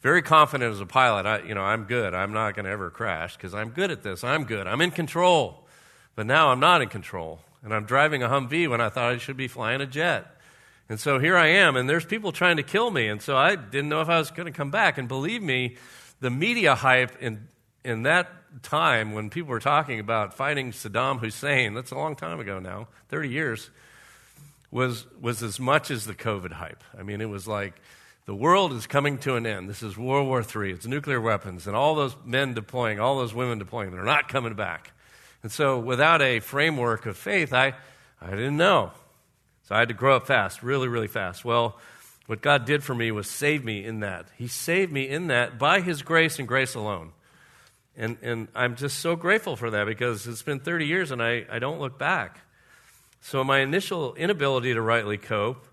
very 0.00 0.22
confident 0.22 0.72
as 0.72 0.80
a 0.80 0.86
pilot. 0.86 1.26
I, 1.26 1.42
you 1.42 1.54
know, 1.54 1.62
I'm 1.62 1.84
good. 1.84 2.14
I'm 2.14 2.32
not 2.32 2.54
going 2.54 2.64
to 2.64 2.70
ever 2.70 2.90
crash 2.90 3.36
because 3.36 3.54
I'm 3.54 3.70
good 3.70 3.90
at 3.90 4.02
this. 4.02 4.24
I'm 4.24 4.44
good. 4.44 4.66
I'm 4.66 4.80
in 4.80 4.90
control. 4.90 5.66
But 6.14 6.26
now 6.26 6.48
I'm 6.48 6.60
not 6.60 6.80
in 6.80 6.88
control. 6.88 7.40
And 7.62 7.74
I'm 7.74 7.84
driving 7.84 8.22
a 8.22 8.28
Humvee 8.28 8.70
when 8.70 8.80
I 8.80 8.88
thought 8.88 9.12
I 9.12 9.18
should 9.18 9.36
be 9.36 9.48
flying 9.48 9.80
a 9.80 9.86
jet. 9.86 10.35
And 10.88 11.00
so 11.00 11.18
here 11.18 11.36
I 11.36 11.48
am, 11.48 11.76
and 11.76 11.88
there's 11.88 12.04
people 12.04 12.30
trying 12.30 12.58
to 12.58 12.62
kill 12.62 12.90
me. 12.90 13.08
And 13.08 13.20
so 13.20 13.36
I 13.36 13.56
didn't 13.56 13.88
know 13.88 14.00
if 14.00 14.08
I 14.08 14.18
was 14.18 14.30
going 14.30 14.46
to 14.46 14.56
come 14.56 14.70
back. 14.70 14.98
And 14.98 15.08
believe 15.08 15.42
me, 15.42 15.76
the 16.20 16.30
media 16.30 16.74
hype 16.74 17.20
in, 17.20 17.48
in 17.84 18.04
that 18.04 18.28
time 18.62 19.12
when 19.12 19.28
people 19.28 19.50
were 19.50 19.60
talking 19.60 19.98
about 19.98 20.34
fighting 20.34 20.70
Saddam 20.70 21.18
Hussein, 21.18 21.74
that's 21.74 21.90
a 21.90 21.96
long 21.96 22.14
time 22.14 22.38
ago 22.38 22.58
now, 22.60 22.88
30 23.08 23.28
years, 23.28 23.70
was, 24.70 25.06
was 25.20 25.42
as 25.42 25.58
much 25.58 25.90
as 25.90 26.06
the 26.06 26.14
COVID 26.14 26.52
hype. 26.52 26.82
I 26.96 27.02
mean, 27.02 27.20
it 27.20 27.28
was 27.28 27.48
like 27.48 27.74
the 28.26 28.34
world 28.34 28.72
is 28.72 28.86
coming 28.86 29.18
to 29.18 29.36
an 29.36 29.46
end. 29.46 29.68
This 29.68 29.82
is 29.82 29.96
World 29.96 30.26
War 30.28 30.40
III, 30.42 30.72
it's 30.72 30.86
nuclear 30.86 31.20
weapons, 31.20 31.66
and 31.66 31.76
all 31.76 31.94
those 31.94 32.16
men 32.24 32.54
deploying, 32.54 33.00
all 33.00 33.18
those 33.18 33.34
women 33.34 33.58
deploying, 33.58 33.90
they're 33.90 34.04
not 34.04 34.28
coming 34.28 34.54
back. 34.54 34.92
And 35.42 35.52
so 35.52 35.78
without 35.78 36.22
a 36.22 36.40
framework 36.40 37.06
of 37.06 37.16
faith, 37.16 37.52
I, 37.52 37.74
I 38.20 38.30
didn't 38.30 38.56
know. 38.56 38.92
So 39.66 39.74
I 39.74 39.80
had 39.80 39.88
to 39.88 39.94
grow 39.94 40.16
up 40.16 40.28
fast, 40.28 40.62
really, 40.62 40.86
really 40.86 41.08
fast. 41.08 41.44
Well, 41.44 41.76
what 42.26 42.40
God 42.40 42.64
did 42.64 42.84
for 42.84 42.94
me 42.94 43.10
was 43.10 43.28
save 43.28 43.64
me 43.64 43.84
in 43.84 44.00
that. 44.00 44.26
He 44.36 44.46
saved 44.46 44.92
me 44.92 45.08
in 45.08 45.26
that 45.26 45.58
by 45.58 45.80
His 45.80 46.02
grace 46.02 46.38
and 46.38 46.46
grace 46.46 46.74
alone. 46.74 47.12
And, 47.96 48.16
and 48.22 48.48
I'm 48.54 48.76
just 48.76 49.00
so 49.00 49.16
grateful 49.16 49.56
for 49.56 49.70
that 49.70 49.86
because 49.86 50.26
it's 50.26 50.42
been 50.42 50.60
30 50.60 50.86
years 50.86 51.10
and 51.10 51.22
I, 51.22 51.46
I 51.50 51.58
don't 51.58 51.80
look 51.80 51.98
back. 51.98 52.40
So, 53.22 53.42
my 53.42 53.58
initial 53.58 54.14
inability 54.14 54.74
to 54.74 54.80
rightly 54.80 55.18
cope 55.18 55.66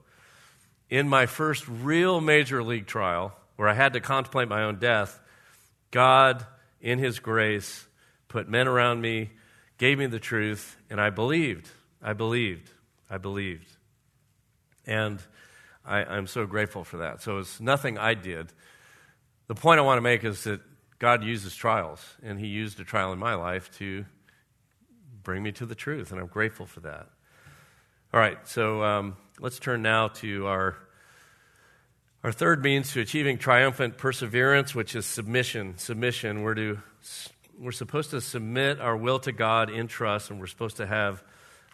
in 0.89 1.08
my 1.08 1.28
first 1.28 1.68
real 1.68 2.20
major 2.20 2.64
league 2.64 2.88
trial, 2.88 3.36
where 3.58 3.68
I 3.68 3.74
had 3.74 3.94
to 3.94 4.00
contemplate 4.00 4.48
my 4.48 4.64
own 4.64 4.80
death, 4.80 5.20
God, 5.91 6.46
in 6.82 6.98
His 6.98 7.20
grace, 7.20 7.86
put 8.28 8.50
men 8.50 8.68
around 8.68 9.02
me, 9.02 9.32
gave 9.78 10.00
me 10.00 10.08
the 10.08 10.20
truth, 10.20 10.78
and 10.89 11.00
I 11.00 11.12
believed. 11.12 11.70
I 12.02 12.14
believed. 12.14 12.72
I 13.08 13.18
believed. 13.20 13.68
And 14.86 15.20
I, 15.86 16.18
am 16.18 16.28
so 16.28 16.46
grateful 16.46 16.84
for 16.84 16.98
that. 16.98 17.22
So 17.22 17.40
it's 17.40 17.60
nothing 17.60 17.98
I 17.98 18.14
did. 18.14 18.52
The 19.48 19.56
point 19.56 19.80
I 19.80 19.84
want 19.84 19.98
to 19.98 20.02
make 20.02 20.24
is 20.24 20.44
that 20.46 20.62
God 21.00 21.24
uses 21.24 21.56
trials, 21.56 22.02
and 22.24 22.40
He 22.40 22.48
used 22.48 22.80
a 22.80 22.84
trial 22.84 23.12
in 23.12 23.20
my 23.20 23.34
life 23.36 23.70
to 23.80 24.06
bring 25.22 25.44
me 25.44 25.52
to 25.54 25.66
the 25.66 25.76
truth, 25.76 26.12
and 26.12 26.20
I'm 26.20 26.28
grateful 26.28 26.66
for 26.66 26.82
that. 26.82 27.10
All 28.14 28.20
right, 28.20 28.38
so 28.48 28.84
um, 28.84 29.18
let's 29.40 29.60
turn 29.60 29.82
now 29.82 30.10
to 30.10 30.48
our 30.48 30.78
our 32.24 32.32
third 32.32 32.64
means 32.64 32.94
to 32.94 33.02
achieving 33.02 33.38
triumphant 33.38 33.98
perseverance, 33.98 34.74
which 34.74 34.96
is 34.96 35.06
submission. 35.06 35.78
Submission. 35.78 36.42
We're 36.42 36.56
to 36.56 36.80
we're 37.60 37.74
supposed 37.74 38.12
to 38.12 38.22
submit 38.22 38.80
our 38.80 38.96
will 38.96 39.20
to 39.20 39.34
God 39.34 39.70
in 39.70 39.88
trust, 39.88 40.30
and 40.30 40.40
we're 40.40 40.48
supposed 40.48 40.78
to 40.78 40.86
have 40.86 41.22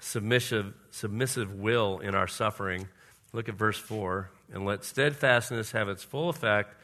submissive 0.02 0.74
submissive 0.90 1.54
will 1.54 2.00
in 2.00 2.16
our 2.16 2.28
suffering. 2.28 2.88
Look 3.34 3.50
at 3.50 3.56
verse 3.56 3.78
4. 3.78 4.30
And 4.54 4.66
let 4.66 4.84
steadfastness 4.84 5.72
have 5.72 5.90
its 5.90 6.04
full 6.04 6.30
effect, 6.30 6.76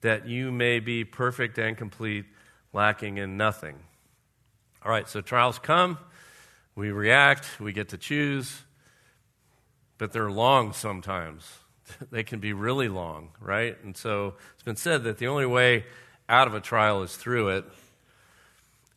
that 0.00 0.26
you 0.26 0.50
may 0.50 0.80
be 0.80 1.04
perfect 1.04 1.58
and 1.58 1.76
complete, 1.76 2.24
lacking 2.72 3.18
in 3.18 3.36
nothing. 3.36 3.76
All 4.84 4.90
right, 4.90 5.08
so 5.08 5.20
trials 5.20 5.58
come, 5.58 5.98
we 6.74 6.90
react, 6.90 7.60
we 7.60 7.72
get 7.72 7.88
to 7.90 7.98
choose, 7.98 8.62
but 9.98 10.12
they're 10.12 10.30
long 10.30 10.72
sometimes. 10.72 11.44
they 12.10 12.22
can 12.22 12.40
be 12.40 12.52
really 12.52 12.88
long, 12.88 13.30
right? 13.40 13.76
And 13.82 13.96
so 13.96 14.34
it's 14.54 14.62
been 14.62 14.76
said 14.76 15.04
that 15.04 15.18
the 15.18 15.28
only 15.28 15.46
way 15.46 15.84
out 16.28 16.46
of 16.46 16.54
a 16.54 16.60
trial 16.60 17.02
is 17.02 17.16
through 17.16 17.50
it. 17.50 17.64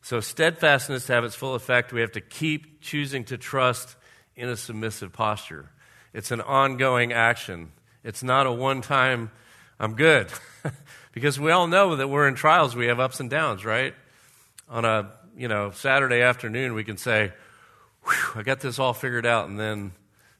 So, 0.02 0.20
steadfastness 0.20 1.06
to 1.06 1.12
have 1.12 1.24
its 1.24 1.34
full 1.34 1.54
effect, 1.54 1.92
we 1.92 2.00
have 2.00 2.12
to 2.12 2.22
keep 2.22 2.80
choosing 2.80 3.24
to 3.24 3.36
trust 3.36 3.96
in 4.34 4.48
a 4.48 4.56
submissive 4.56 5.12
posture. 5.12 5.70
It's 6.12 6.30
an 6.30 6.40
ongoing 6.40 7.12
action. 7.12 7.72
It's 8.02 8.22
not 8.22 8.46
a 8.46 8.52
one 8.52 8.82
time, 8.82 9.30
I'm 9.78 9.94
good. 9.94 10.28
because 11.12 11.38
we 11.38 11.50
all 11.50 11.66
know 11.66 11.96
that 11.96 12.08
we're 12.08 12.26
in 12.26 12.34
trials, 12.34 12.74
we 12.74 12.86
have 12.86 12.98
ups 12.98 13.20
and 13.20 13.30
downs, 13.30 13.64
right? 13.64 13.94
On 14.68 14.84
a 14.84 15.12
you 15.36 15.48
know 15.48 15.70
Saturday 15.70 16.20
afternoon, 16.22 16.74
we 16.74 16.84
can 16.84 16.96
say, 16.96 17.32
I 18.34 18.42
got 18.42 18.60
this 18.60 18.78
all 18.78 18.92
figured 18.92 19.26
out, 19.26 19.48
and 19.48 19.58
then 19.58 19.92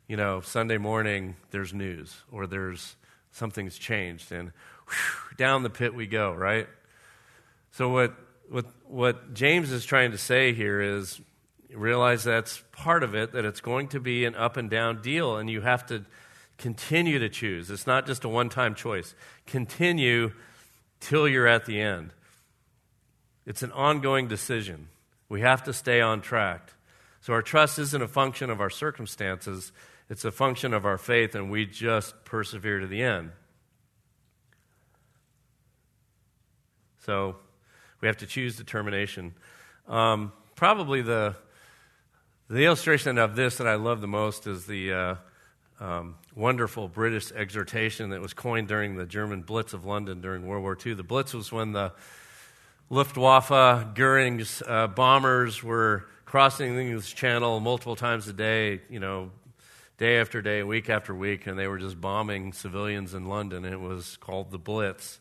you 0.09 0.17
know 0.17 0.41
Sunday 0.41 0.79
morning 0.79 1.37
there's 1.51 1.73
news 1.73 2.17
or 2.31 2.47
there's 2.47 2.97
something's 3.33 3.79
changed, 3.79 4.33
and 4.33 4.53
whew, 4.89 5.37
down 5.37 5.63
the 5.63 5.71
pit 5.71 5.95
we 5.95 6.07
go, 6.07 6.33
right? 6.33 6.67
So 7.73 7.89
what 7.89 8.15
what 8.49 8.67
what 8.85 9.35
James 9.35 9.71
is 9.71 9.85
trying 9.85 10.11
to 10.11 10.19
say 10.19 10.53
here 10.53 10.81
is 10.81 11.21
realize 11.75 12.25
that's 12.25 12.63
part 12.73 13.03
of 13.03 13.15
it, 13.15 13.33
that 13.33 13.45
it's 13.45 13.61
going 13.61 13.89
to 13.89 14.01
be 14.01 14.25
an 14.25 14.35
up 14.35 14.57
and 14.57 14.69
down 14.71 15.03
deal, 15.03 15.37
and 15.37 15.49
you 15.49 15.61
have 15.61 15.87
to 15.87 16.05
continue 16.59 17.19
to 17.19 17.29
choose. 17.29 17.71
It's 17.71 17.87
not 17.87 18.07
just 18.07 18.25
a 18.25 18.29
one 18.29 18.49
time 18.49 18.75
choice. 18.75 19.15
Continue 19.47 20.33
till 21.01 21.27
you're 21.27 21.47
at 21.47 21.67
the 21.67 21.81
end. 21.81 22.11
It's 23.47 23.63
an 23.63 23.73
ongoing 23.73 24.29
decision. 24.29 24.89
We 25.29 25.41
have 25.41 25.65
to 25.65 25.73
stay 25.73 26.01
on 26.01 26.21
track. 26.21 26.73
So 27.21 27.33
our 27.33 27.43
trust 27.43 27.79
isn't 27.79 28.03
a 28.03 28.09
function 28.09 28.51
of 28.51 28.61
our 28.61 28.71
circumstances, 28.71 29.73
it's 30.09 30.25
a 30.25 30.33
function 30.33 30.75
of 30.75 30.85
our 30.85 30.99
faith, 30.99 31.35
and 31.35 31.51
we 31.51 31.67
just 31.67 32.25
persevere 32.25 32.81
to 32.81 32.87
the 32.87 33.03
end. 33.03 33.31
So 37.05 37.37
we 38.01 38.09
have 38.09 38.17
to 38.19 38.27
choose 38.27 38.57
determination. 38.57 39.35
Um, 39.89 40.33
probably 40.57 41.03
the 41.03 41.37
the 42.51 42.65
illustration 42.65 43.17
of 43.17 43.37
this 43.37 43.59
that 43.59 43.69
I 43.69 43.77
love 43.77 44.01
the 44.01 44.09
most 44.09 44.49
is 44.49 44.67
the 44.67 44.93
uh, 44.93 45.15
um, 45.79 46.17
wonderful 46.35 46.89
British 46.89 47.31
exhortation 47.31 48.11
that 48.11 48.21
was 48.21 48.35
coined 48.35 48.67
during 48.67 48.97
the 48.97 49.07
German 49.07 49.43
Blitz 49.43 49.73
of 49.73 49.85
London 49.85 50.21
during 50.21 50.45
World 50.45 50.65
War 50.65 50.77
II. 50.85 50.95
The 50.95 51.05
Blitz 51.05 51.33
was 51.33 51.53
when 51.53 51.71
the 51.71 51.93
Luftwaffe, 52.91 53.95
Goering's 53.95 54.65
uh, 54.67 54.89
bombers 54.89 55.63
were 55.63 56.07
crossing 56.25 56.75
the 56.75 56.81
English 56.81 57.15
Channel 57.15 57.61
multiple 57.61 57.95
times 57.95 58.27
a 58.27 58.33
day, 58.33 58.81
you 58.91 58.99
know, 58.99 59.31
day 59.99 60.19
after 60.21 60.43
day, 60.43 60.65
week 60.65 60.91
after 60.91 61.15
week, 61.15 61.47
and 61.47 61.57
they 61.57 61.69
were 61.69 61.79
just 61.79 62.01
bombing 62.01 62.53
civilians 62.53 63.15
in 63.15 63.27
London. 63.27 63.65
It 63.65 63.81
was 63.81 64.17
called 64.17 64.51
the 64.51 64.59
Blitz. 64.59 65.21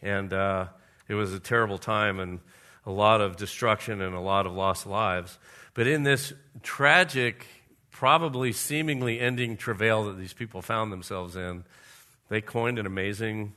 And 0.00 0.32
uh, 0.32 0.68
it 1.08 1.14
was 1.14 1.34
a 1.34 1.40
terrible 1.40 1.76
time 1.76 2.20
and 2.20 2.40
a 2.86 2.90
lot 2.90 3.20
of 3.20 3.36
destruction 3.36 4.00
and 4.00 4.14
a 4.14 4.20
lot 4.20 4.46
of 4.46 4.54
lost 4.54 4.86
lives. 4.86 5.38
But 5.74 5.86
in 5.88 6.04
this 6.04 6.32
tragic, 6.62 7.46
probably 7.90 8.52
seemingly 8.52 9.20
ending 9.20 9.56
travail 9.56 10.04
that 10.04 10.18
these 10.18 10.32
people 10.32 10.62
found 10.62 10.92
themselves 10.92 11.36
in, 11.36 11.64
they 12.28 12.40
coined 12.40 12.78
an 12.78 12.86
amazing, 12.86 13.56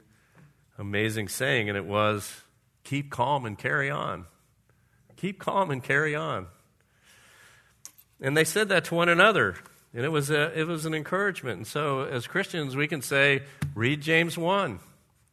amazing 0.78 1.28
saying, 1.28 1.70
and 1.70 1.78
it 1.78 1.86
was 1.86 2.41
keep 2.84 3.09
calm 3.09 3.45
and 3.45 3.57
carry 3.57 3.89
on. 3.89 4.26
Keep 5.15 5.39
calm 5.39 5.72
and 5.72 5.84
carry 5.84 6.15
on. 6.15 6.47
And 8.20 8.36
they 8.36 8.43
said 8.43 8.70
that 8.70 8.86
to 8.86 8.95
one 8.95 9.09
another. 9.09 9.55
And 9.93 10.05
it 10.05 10.09
was, 10.09 10.30
a, 10.30 10.57
it 10.57 10.68
was 10.68 10.86
an 10.86 10.93
encouragement. 10.93 11.57
And 11.57 11.68
so, 11.68 12.01
as 12.01 12.28
Christians, 12.28 12.76
we 12.76 12.88
can 12.88 13.01
say, 13.01 13.43
read 13.74 14.01
James 14.01 14.38
1. 14.38 14.80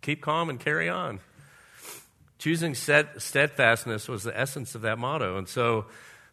Keep 0.00 0.22
calm 0.22 0.48
and 0.48 0.60
carry 0.60 0.88
on. 0.88 1.20
Choosing 2.38 2.74
steadfastness 2.74 4.08
was 4.08 4.22
the 4.22 4.38
essence 4.38 4.74
of 4.74 4.82
that 4.82 4.98
motto. 4.98 5.38
And 5.38 5.48
so, 5.48 5.86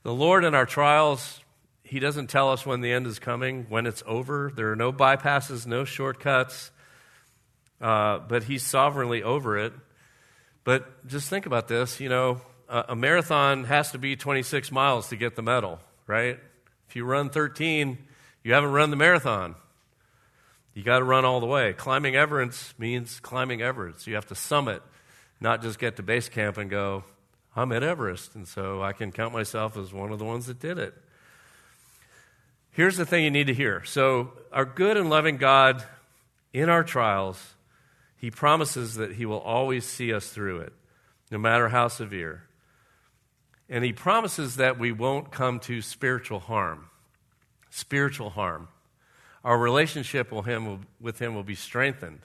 the 0.04 0.14
Lord 0.14 0.44
in 0.44 0.56
our 0.56 0.66
trials, 0.66 1.42
He 1.84 2.00
doesn't 2.00 2.28
tell 2.28 2.52
us 2.52 2.66
when 2.66 2.82
the 2.82 2.92
end 2.92 3.08
is 3.08 3.20
coming, 3.20 3.66
when 3.70 3.86
it's 3.86 4.04
over. 4.06 4.52
There 4.56 4.72
are 4.72 4.76
no 4.76 4.92
bypasses, 4.92 5.68
no 5.68 5.86
shortcuts, 5.86 6.72
uh, 7.80 8.20
but 8.20 8.44
He's 8.44 8.66
sovereignly 8.66 9.24
over 9.24 9.58
it. 9.58 9.74
But 10.64 11.08
just 11.08 11.30
think 11.30 11.46
about 11.46 11.68
this 11.68 12.00
you 12.00 12.10
know, 12.10 12.42
a, 12.70 12.86
a 12.90 12.96
marathon 12.96 13.66
has 13.66 13.92
to 13.92 13.98
be 13.98 14.16
26 14.16 14.72
miles 14.72 15.10
to 15.10 15.16
get 15.16 15.36
the 15.36 15.42
medal, 15.42 15.80
right? 16.08 16.40
If 16.88 16.96
you 16.96 17.06
run 17.06 17.30
13, 17.30 17.98
you 18.44 18.54
haven't 18.54 18.72
run 18.72 18.90
the 18.90 18.96
marathon. 18.96 19.56
You 20.74 20.84
got 20.84 21.00
to 21.00 21.04
run 21.04 21.26
all 21.26 21.40
the 21.40 21.46
way. 21.46 21.74
Climbing 21.74 22.16
Everest 22.16 22.80
means 22.80 23.20
climbing 23.20 23.62
Everest. 23.62 24.08
You 24.08 24.16
have 24.16 24.28
to 24.28 24.36
summit, 24.36 24.82
not 25.40 25.62
just 25.62 25.80
get 25.80 25.98
to 25.98 26.04
base 26.04 26.30
camp 26.30 26.58
and 26.58 26.70
go, 26.70 27.04
I'm 27.56 27.72
at 27.74 27.84
Everest, 27.84 28.36
and 28.36 28.48
so 28.48 28.82
I 28.82 28.94
can 28.94 29.12
count 29.12 29.34
myself 29.34 29.76
as 29.76 29.92
one 29.92 30.12
of 30.12 30.20
the 30.20 30.26
ones 30.26 30.46
that 30.46 30.60
did 30.60 30.78
it. 30.78 30.94
Here's 32.72 32.96
the 32.96 33.06
thing 33.06 33.26
you 33.26 33.32
need 33.32 33.48
to 33.48 33.54
hear. 33.54 33.84
So, 33.84 34.32
our 34.54 34.64
good 34.64 34.96
and 34.96 35.10
loving 35.10 35.36
God, 35.36 35.84
in 36.54 36.70
our 36.70 36.84
trials, 36.84 37.56
He 38.16 38.32
promises 38.32 38.96
that 38.96 39.14
He 39.14 39.26
will 39.26 39.40
always 39.40 39.86
see 39.86 40.14
us 40.14 40.30
through 40.30 40.62
it, 40.62 40.74
no 41.30 41.38
matter 41.38 41.68
how 41.68 41.90
severe. 41.90 42.44
And 43.70 43.84
He 43.84 43.92
promises 43.92 44.56
that 44.56 44.80
we 44.80 44.94
won't 44.94 45.32
come 45.32 45.60
to 45.62 45.82
spiritual 45.82 46.40
harm. 46.40 46.86
Spiritual 47.70 48.30
harm. 48.30 48.70
Our 49.44 49.58
relationship 49.58 50.32
with 50.32 50.46
Him 50.46 51.36
will, 51.36 51.44
be 51.44 51.56
strengthened, 51.56 52.20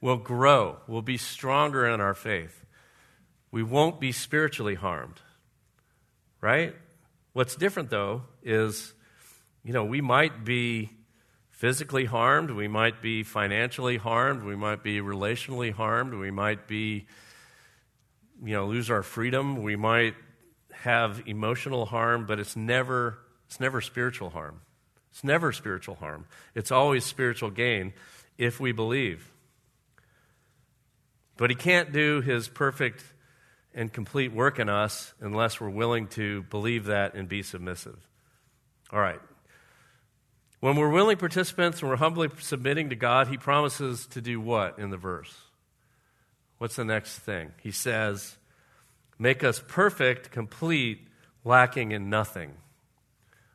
will 0.00 0.16
grow, 0.16 0.78
will 0.86 1.02
be 1.02 1.18
stronger 1.18 1.86
in 1.86 2.00
our 2.00 2.14
faith 2.14 2.61
we 3.52 3.62
won't 3.62 4.00
be 4.00 4.10
spiritually 4.10 4.74
harmed. 4.74 5.20
Right? 6.40 6.74
What's 7.34 7.54
different, 7.54 7.90
though, 7.90 8.22
is, 8.42 8.92
you 9.62 9.72
know, 9.72 9.84
we 9.84 10.00
might 10.00 10.44
be 10.44 10.90
physically 11.50 12.06
harmed, 12.06 12.50
we 12.50 12.66
might 12.66 13.00
be 13.00 13.22
financially 13.22 13.96
harmed, 13.96 14.42
we 14.42 14.56
might 14.56 14.82
be 14.82 15.00
relationally 15.00 15.72
harmed, 15.72 16.12
we 16.12 16.32
might 16.32 16.66
be, 16.66 17.06
you 18.44 18.52
know, 18.52 18.66
lose 18.66 18.90
our 18.90 19.04
freedom, 19.04 19.62
we 19.62 19.76
might 19.76 20.16
have 20.72 21.22
emotional 21.26 21.86
harm, 21.86 22.26
but 22.26 22.40
it's 22.40 22.56
never, 22.56 23.18
it's 23.46 23.60
never 23.60 23.80
spiritual 23.80 24.30
harm. 24.30 24.60
It's 25.12 25.22
never 25.22 25.52
spiritual 25.52 25.94
harm. 25.94 26.26
It's 26.54 26.72
always 26.72 27.04
spiritual 27.04 27.50
gain 27.50 27.92
if 28.38 28.58
we 28.58 28.72
believe. 28.72 29.30
But 31.36 31.50
he 31.50 31.56
can't 31.56 31.92
do 31.92 32.22
his 32.22 32.48
perfect 32.48 33.04
and 33.74 33.92
complete 33.92 34.32
work 34.32 34.58
in 34.58 34.68
us 34.68 35.14
unless 35.20 35.60
we're 35.60 35.70
willing 35.70 36.06
to 36.08 36.42
believe 36.44 36.86
that 36.86 37.14
and 37.14 37.28
be 37.28 37.42
submissive. 37.42 37.98
All 38.92 39.00
right. 39.00 39.20
When 40.60 40.76
we're 40.76 40.90
willing 40.90 41.16
participants 41.16 41.80
and 41.80 41.90
we're 41.90 41.96
humbly 41.96 42.28
submitting 42.38 42.90
to 42.90 42.96
God, 42.96 43.28
He 43.28 43.36
promises 43.36 44.06
to 44.08 44.20
do 44.20 44.40
what 44.40 44.78
in 44.78 44.90
the 44.90 44.96
verse? 44.96 45.34
What's 46.58 46.76
the 46.76 46.84
next 46.84 47.18
thing? 47.18 47.52
He 47.62 47.72
says, 47.72 48.36
Make 49.18 49.42
us 49.42 49.62
perfect, 49.66 50.30
complete, 50.30 51.06
lacking 51.44 51.92
in 51.92 52.10
nothing. 52.10 52.52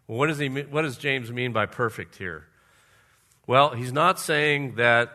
Well, 0.07 0.17
what, 0.17 0.27
does 0.27 0.37
he, 0.37 0.47
what 0.47 0.83
does 0.83 0.97
James 0.97 1.31
mean 1.31 1.53
by 1.53 1.65
perfect 1.65 2.15
here? 2.15 2.45
Well, 3.45 3.71
he's 3.71 3.93
not 3.93 4.19
saying 4.19 4.75
that 4.75 5.11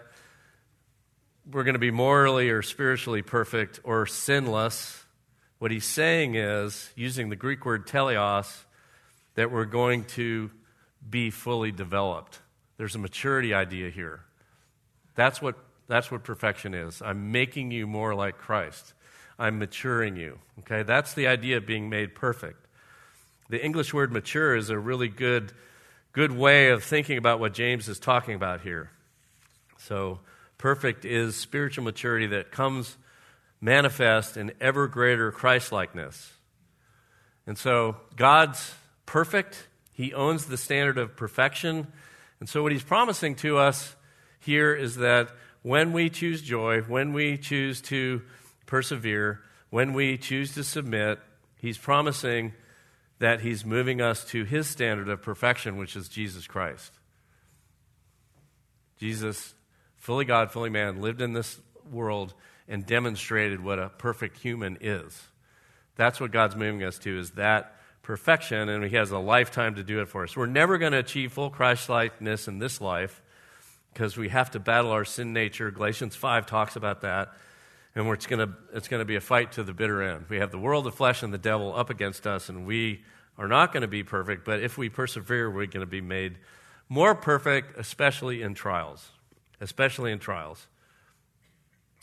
we're 1.50 1.64
going 1.64 1.74
to 1.74 1.80
be 1.80 1.90
morally 1.90 2.50
or 2.50 2.62
spiritually 2.62 3.22
perfect 3.22 3.80
or 3.84 4.06
sinless. 4.06 5.04
What 5.58 5.70
he's 5.70 5.84
saying 5.84 6.34
is, 6.34 6.90
using 6.96 7.28
the 7.28 7.36
Greek 7.36 7.64
word 7.64 7.86
teleos, 7.86 8.64
that 9.34 9.50
we're 9.50 9.64
going 9.64 10.04
to 10.04 10.50
be 11.08 11.30
fully 11.30 11.72
developed. 11.72 12.38
There's 12.76 12.94
a 12.94 12.98
maturity 12.98 13.54
idea 13.54 13.90
here. 13.90 14.20
That's 15.14 15.42
what, 15.42 15.56
that's 15.88 16.10
what 16.10 16.24
perfection 16.24 16.74
is. 16.74 17.02
I'm 17.02 17.32
making 17.32 17.70
you 17.70 17.86
more 17.86 18.14
like 18.14 18.38
Christ. 18.38 18.94
I'm 19.38 19.58
maturing 19.58 20.16
you. 20.16 20.38
Okay? 20.60 20.82
That's 20.82 21.14
the 21.14 21.26
idea 21.26 21.58
of 21.58 21.66
being 21.66 21.88
made 21.88 22.14
perfect. 22.14 22.66
The 23.48 23.62
English 23.62 23.92
word 23.92 24.12
mature 24.12 24.56
is 24.56 24.70
a 24.70 24.78
really 24.78 25.08
good, 25.08 25.52
good 26.12 26.32
way 26.32 26.70
of 26.70 26.82
thinking 26.82 27.18
about 27.18 27.40
what 27.40 27.52
James 27.52 27.88
is 27.88 27.98
talking 27.98 28.34
about 28.34 28.62
here. 28.62 28.90
So, 29.78 30.20
perfect 30.62 31.04
is 31.04 31.34
spiritual 31.34 31.82
maturity 31.82 32.28
that 32.28 32.52
comes 32.52 32.96
manifest 33.60 34.36
in 34.36 34.52
ever 34.60 34.86
greater 34.86 35.32
Christlikeness. 35.32 36.34
And 37.48 37.58
so, 37.58 37.96
God's 38.14 38.72
perfect. 39.04 39.66
He 39.92 40.14
owns 40.14 40.46
the 40.46 40.56
standard 40.56 40.98
of 40.98 41.16
perfection. 41.16 41.88
And 42.38 42.48
so, 42.48 42.62
what 42.62 42.70
he's 42.70 42.84
promising 42.84 43.34
to 43.36 43.58
us 43.58 43.96
here 44.38 44.72
is 44.72 44.96
that 44.98 45.30
when 45.62 45.92
we 45.92 46.08
choose 46.08 46.40
joy, 46.40 46.82
when 46.82 47.12
we 47.12 47.38
choose 47.38 47.80
to 47.82 48.22
persevere, 48.66 49.40
when 49.70 49.94
we 49.94 50.16
choose 50.16 50.54
to 50.54 50.62
submit, 50.62 51.18
he's 51.56 51.76
promising 51.76 52.52
that 53.18 53.40
he's 53.40 53.64
moving 53.64 54.00
us 54.00 54.24
to 54.26 54.44
his 54.44 54.68
standard 54.68 55.08
of 55.08 55.22
perfection, 55.22 55.76
which 55.76 55.96
is 55.96 56.08
Jesus 56.08 56.46
Christ. 56.46 56.92
Jesus, 59.00 59.54
fully 60.02 60.24
God, 60.24 60.50
fully 60.50 60.68
man, 60.68 61.00
lived 61.00 61.22
in 61.22 61.32
this 61.32 61.60
world 61.90 62.34
and 62.66 62.84
demonstrated 62.84 63.62
what 63.62 63.78
a 63.78 63.88
perfect 63.88 64.38
human 64.38 64.76
is. 64.80 65.22
That's 65.94 66.20
what 66.20 66.32
God's 66.32 66.56
moving 66.56 66.82
us 66.82 66.98
to, 66.98 67.18
is 67.18 67.30
that 67.32 67.76
perfection, 68.02 68.68
and 68.68 68.82
he 68.84 68.96
has 68.96 69.12
a 69.12 69.18
lifetime 69.18 69.76
to 69.76 69.84
do 69.84 70.00
it 70.00 70.08
for 70.08 70.24
us. 70.24 70.36
We're 70.36 70.46
never 70.46 70.76
going 70.76 70.90
to 70.90 70.98
achieve 70.98 71.32
full 71.32 71.50
Christ-likeness 71.50 72.48
in 72.48 72.58
this 72.58 72.80
life 72.80 73.22
because 73.94 74.16
we 74.16 74.28
have 74.30 74.50
to 74.50 74.58
battle 74.58 74.90
our 74.90 75.04
sin 75.04 75.32
nature. 75.32 75.70
Galatians 75.70 76.16
5 76.16 76.46
talks 76.46 76.74
about 76.74 77.02
that. 77.02 77.32
And 77.94 78.08
it's 78.08 78.26
going 78.26 78.48
it's 78.74 78.88
to 78.88 79.04
be 79.04 79.16
a 79.16 79.20
fight 79.20 79.52
to 79.52 79.62
the 79.62 79.72
bitter 79.72 80.02
end. 80.02 80.24
We 80.28 80.38
have 80.38 80.50
the 80.50 80.58
world, 80.58 80.84
the 80.86 80.90
flesh, 80.90 81.22
and 81.22 81.32
the 81.32 81.38
devil 81.38 81.76
up 81.76 81.90
against 81.90 82.26
us, 82.26 82.48
and 82.48 82.66
we 82.66 83.04
are 83.38 83.46
not 83.46 83.72
going 83.72 83.82
to 83.82 83.88
be 83.88 84.02
perfect, 84.02 84.44
but 84.44 84.60
if 84.60 84.76
we 84.76 84.88
persevere, 84.88 85.48
we're 85.48 85.66
going 85.66 85.80
to 85.80 85.86
be 85.86 86.00
made 86.00 86.38
more 86.88 87.14
perfect, 87.14 87.78
especially 87.78 88.42
in 88.42 88.54
trials. 88.54 89.10
Especially 89.62 90.10
in 90.10 90.18
trials. 90.18 90.66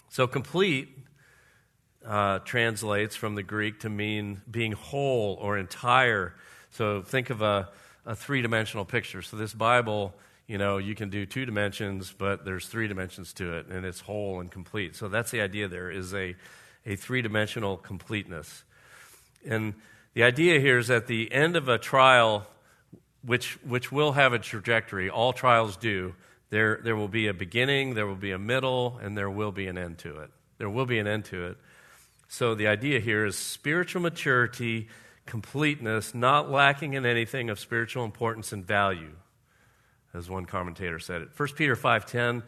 So, 0.07 0.27
complete 0.27 0.87
uh, 2.05 2.39
translates 2.39 3.17
from 3.17 3.35
the 3.35 3.43
Greek 3.43 3.81
to 3.81 3.89
mean 3.89 4.41
being 4.49 4.71
whole 4.71 5.37
or 5.41 5.57
entire. 5.57 6.33
So, 6.71 7.01
think 7.01 7.29
of 7.29 7.41
a, 7.41 7.67
a 8.05 8.15
three 8.15 8.41
dimensional 8.41 8.85
picture. 8.85 9.21
So, 9.21 9.35
this 9.35 9.53
Bible, 9.53 10.15
you 10.47 10.57
know, 10.57 10.77
you 10.77 10.95
can 10.95 11.09
do 11.09 11.25
two 11.25 11.45
dimensions, 11.45 12.15
but 12.17 12.45
there's 12.45 12.65
three 12.65 12.87
dimensions 12.87 13.33
to 13.33 13.57
it, 13.57 13.67
and 13.67 13.85
it's 13.85 13.99
whole 13.99 14.39
and 14.39 14.49
complete. 14.49 14.95
So, 14.95 15.09
that's 15.09 15.29
the 15.29 15.41
idea 15.41 15.67
there 15.67 15.91
is 15.91 16.13
a, 16.13 16.37
a 16.85 16.95
three 16.95 17.21
dimensional 17.21 17.75
completeness. 17.75 18.63
And 19.45 19.73
the 20.13 20.23
idea 20.23 20.61
here 20.61 20.77
is 20.77 20.89
at 20.89 21.07
the 21.07 21.29
end 21.29 21.57
of 21.57 21.67
a 21.67 21.77
trial, 21.77 22.47
which, 23.21 23.59
which 23.63 23.91
will 23.91 24.13
have 24.13 24.31
a 24.31 24.39
trajectory, 24.39 25.09
all 25.09 25.33
trials 25.33 25.75
do, 25.75 26.15
there, 26.49 26.79
there 26.83 26.95
will 26.95 27.07
be 27.07 27.27
a 27.27 27.33
beginning, 27.33 27.93
there 27.93 28.07
will 28.07 28.15
be 28.15 28.31
a 28.31 28.39
middle, 28.39 28.99
and 29.01 29.17
there 29.17 29.29
will 29.29 29.51
be 29.51 29.67
an 29.67 29.77
end 29.77 29.99
to 29.99 30.19
it. 30.19 30.31
There 30.57 30.69
will 30.69 30.85
be 30.85 30.99
an 30.99 31.07
end 31.07 31.25
to 31.25 31.47
it. 31.47 31.57
So 32.27 32.55
the 32.55 32.67
idea 32.67 32.99
here 32.99 33.25
is 33.25 33.37
spiritual 33.37 34.01
maturity, 34.01 34.87
completeness, 35.25 36.13
not 36.13 36.49
lacking 36.49 36.93
in 36.93 37.05
anything 37.05 37.49
of 37.49 37.59
spiritual 37.59 38.03
importance 38.03 38.51
and 38.51 38.65
value, 38.65 39.15
as 40.13 40.29
one 40.29 40.45
commentator 40.45 40.99
said 40.99 41.21
it. 41.21 41.29
1 41.35 41.49
Peter 41.55 41.75
5.10 41.75 42.43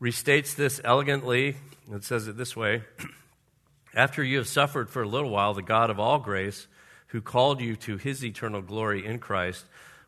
restates 0.00 0.54
this 0.54 0.80
elegantly. 0.84 1.56
It 1.92 2.04
says 2.04 2.28
it 2.28 2.36
this 2.36 2.56
way. 2.56 2.82
After 3.94 4.22
you 4.22 4.38
have 4.38 4.48
suffered 4.48 4.90
for 4.90 5.02
a 5.02 5.08
little 5.08 5.30
while, 5.30 5.54
the 5.54 5.62
God 5.62 5.90
of 5.90 5.98
all 5.98 6.18
grace, 6.18 6.66
who 7.08 7.20
called 7.20 7.60
you 7.60 7.76
to 7.76 7.96
his 7.96 8.24
eternal 8.24 8.62
glory 8.62 9.04
in 9.04 9.18
Christ, 9.18 9.64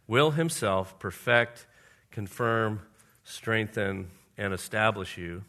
will 0.06 0.32
himself 0.32 0.98
perfect, 0.98 1.66
confirm, 2.10 2.82
strengthen, 3.30 4.10
and 4.36 4.52
establish 4.52 5.16
you. 5.16 5.44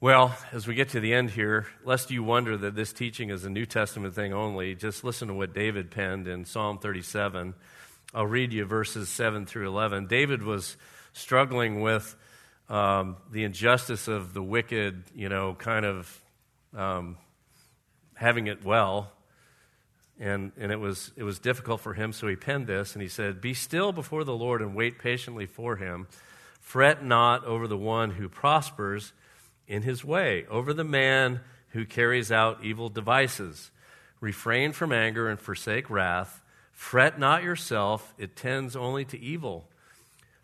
Well, 0.00 0.36
as 0.52 0.66
we 0.66 0.74
get 0.74 0.90
to 0.90 1.00
the 1.00 1.12
end 1.12 1.30
here, 1.30 1.66
lest 1.84 2.10
you 2.10 2.22
wonder 2.22 2.56
that 2.56 2.76
this 2.76 2.92
teaching 2.92 3.30
is 3.30 3.44
a 3.44 3.50
New 3.50 3.66
Testament 3.66 4.14
thing 4.14 4.32
only, 4.32 4.74
just 4.76 5.02
listen 5.02 5.28
to 5.28 5.34
what 5.34 5.52
David 5.52 5.90
penned 5.90 6.28
in 6.28 6.44
Psalm 6.44 6.78
37. 6.78 7.54
I'll 8.14 8.26
read 8.26 8.52
you 8.52 8.64
verses 8.64 9.08
7 9.08 9.44
through 9.44 9.66
11. 9.66 10.06
David 10.06 10.42
was 10.42 10.76
struggling 11.12 11.80
with 11.80 12.14
um, 12.68 13.16
the 13.32 13.44
injustice 13.44 14.08
of 14.08 14.34
the 14.34 14.42
wicked, 14.42 15.02
you 15.14 15.28
know, 15.28 15.54
kind 15.54 15.84
of 15.84 16.22
um, 16.76 17.16
having 18.14 18.46
it 18.46 18.64
well 18.64 19.10
and, 20.20 20.52
and 20.58 20.72
it, 20.72 20.80
was, 20.80 21.12
it 21.16 21.22
was 21.22 21.38
difficult 21.38 21.80
for 21.80 21.94
him, 21.94 22.12
so 22.12 22.26
he 22.26 22.36
penned 22.36 22.66
this, 22.66 22.94
and 22.94 23.02
he 23.02 23.08
said, 23.08 23.40
Be 23.40 23.54
still 23.54 23.92
before 23.92 24.24
the 24.24 24.34
Lord 24.34 24.60
and 24.60 24.74
wait 24.74 24.98
patiently 24.98 25.46
for 25.46 25.76
him. 25.76 26.08
Fret 26.60 27.04
not 27.04 27.44
over 27.44 27.66
the 27.66 27.78
one 27.78 28.10
who 28.10 28.28
prospers 28.28 29.12
in 29.66 29.82
his 29.82 30.04
way, 30.04 30.44
over 30.50 30.74
the 30.74 30.84
man 30.84 31.40
who 31.68 31.84
carries 31.84 32.32
out 32.32 32.64
evil 32.64 32.88
devices. 32.88 33.70
Refrain 34.20 34.72
from 34.72 34.92
anger 34.92 35.28
and 35.28 35.38
forsake 35.38 35.88
wrath. 35.88 36.42
Fret 36.72 37.18
not 37.18 37.42
yourself, 37.42 38.12
it 38.18 38.36
tends 38.36 38.74
only 38.74 39.04
to 39.06 39.18
evil. 39.18 39.68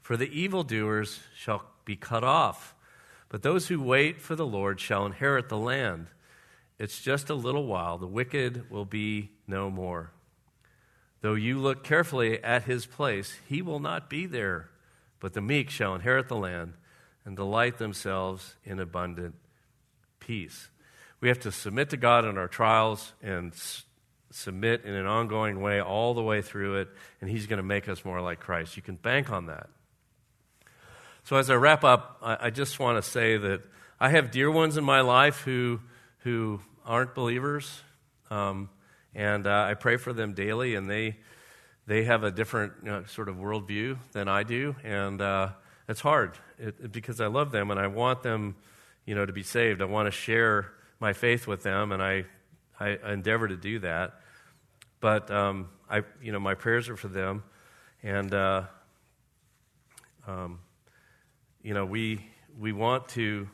For 0.02 0.16
the 0.16 0.28
evildoers 0.28 1.20
shall 1.36 1.64
be 1.84 1.96
cut 1.96 2.22
off, 2.22 2.74
but 3.28 3.42
those 3.42 3.68
who 3.68 3.82
wait 3.82 4.20
for 4.20 4.36
the 4.36 4.46
Lord 4.46 4.78
shall 4.78 5.06
inherit 5.06 5.48
the 5.48 5.58
land. 5.58 6.08
It's 6.78 7.00
just 7.00 7.30
a 7.30 7.34
little 7.34 7.66
while. 7.66 7.98
The 7.98 8.06
wicked 8.06 8.70
will 8.70 8.84
be 8.84 9.30
no 9.46 9.70
more. 9.70 10.12
Though 11.20 11.34
you 11.34 11.58
look 11.58 11.84
carefully 11.84 12.42
at 12.42 12.64
his 12.64 12.86
place, 12.86 13.36
he 13.48 13.62
will 13.62 13.80
not 13.80 14.10
be 14.10 14.26
there. 14.26 14.68
But 15.20 15.32
the 15.32 15.40
meek 15.40 15.70
shall 15.70 15.94
inherit 15.94 16.28
the 16.28 16.36
land 16.36 16.74
and 17.24 17.34
delight 17.34 17.78
themselves 17.78 18.56
in 18.64 18.78
abundant 18.78 19.34
peace. 20.20 20.68
We 21.20 21.28
have 21.28 21.40
to 21.40 21.52
submit 21.52 21.90
to 21.90 21.96
God 21.96 22.26
in 22.26 22.36
our 22.36 22.48
trials 22.48 23.14
and 23.22 23.52
s- 23.52 23.84
submit 24.30 24.84
in 24.84 24.92
an 24.92 25.06
ongoing 25.06 25.62
way 25.62 25.80
all 25.80 26.12
the 26.12 26.22
way 26.22 26.42
through 26.42 26.76
it, 26.80 26.88
and 27.22 27.30
He's 27.30 27.46
going 27.46 27.56
to 27.56 27.62
make 27.62 27.88
us 27.88 28.04
more 28.04 28.20
like 28.20 28.40
Christ. 28.40 28.76
You 28.76 28.82
can 28.82 28.96
bank 28.96 29.30
on 29.30 29.46
that. 29.46 29.70
So, 31.22 31.36
as 31.36 31.48
I 31.48 31.54
wrap 31.54 31.84
up, 31.84 32.18
I, 32.22 32.36
I 32.46 32.50
just 32.50 32.78
want 32.78 33.02
to 33.02 33.10
say 33.10 33.38
that 33.38 33.62
I 33.98 34.10
have 34.10 34.30
dear 34.30 34.50
ones 34.50 34.76
in 34.76 34.84
my 34.84 35.00
life 35.00 35.40
who 35.40 35.80
who 36.18 36.60
aren't 36.84 37.14
believers, 37.14 37.80
um, 38.30 38.68
and 39.14 39.46
uh, 39.46 39.66
I 39.68 39.74
pray 39.74 39.96
for 39.96 40.12
them 40.12 40.34
daily, 40.34 40.74
and 40.74 40.88
they 40.88 41.16
they 41.86 42.04
have 42.04 42.24
a 42.24 42.30
different 42.30 42.72
you 42.82 42.90
know, 42.90 43.04
sort 43.04 43.28
of 43.28 43.36
worldview 43.36 43.98
than 44.12 44.28
I 44.28 44.42
do, 44.42 44.74
and 44.82 45.20
uh, 45.20 45.50
it's 45.88 46.00
hard 46.00 46.38
it, 46.58 46.92
because 46.92 47.20
I 47.20 47.26
love 47.26 47.52
them 47.52 47.70
and 47.70 47.78
I 47.78 47.88
want 47.88 48.22
them, 48.22 48.56
you 49.04 49.14
know, 49.14 49.26
to 49.26 49.32
be 49.32 49.42
saved. 49.42 49.82
I 49.82 49.84
want 49.84 50.06
to 50.06 50.10
share 50.10 50.72
my 51.00 51.12
faith 51.12 51.46
with 51.46 51.62
them, 51.62 51.92
and 51.92 52.02
I 52.02 52.24
I, 52.80 52.98
I 53.04 53.12
endeavor 53.12 53.48
to 53.48 53.56
do 53.56 53.78
that. 53.80 54.20
But 55.00 55.30
um, 55.30 55.68
I, 55.90 56.02
you 56.22 56.32
know, 56.32 56.40
my 56.40 56.54
prayers 56.54 56.88
are 56.88 56.96
for 56.96 57.08
them, 57.08 57.42
and 58.02 58.32
uh, 58.32 58.62
um, 60.26 60.60
you 61.62 61.74
know, 61.74 61.84
we 61.84 62.24
we 62.58 62.72
want 62.72 63.08
to 63.10 63.48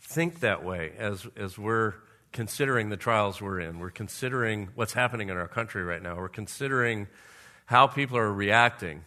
think 0.00 0.40
that 0.40 0.64
way 0.64 0.92
as, 0.98 1.26
as 1.36 1.56
we're 1.56 1.94
considering 2.32 2.90
the 2.90 2.96
trials 2.96 3.40
we're 3.40 3.60
in. 3.60 3.78
We're 3.78 3.90
considering 3.90 4.68
what's 4.74 4.92
happening 4.92 5.28
in 5.28 5.36
our 5.36 5.48
country 5.48 5.82
right 5.82 6.02
now. 6.02 6.16
We're 6.16 6.28
considering 6.28 7.08
how 7.66 7.86
people 7.86 8.16
are 8.18 8.32
reacting. 8.32 9.04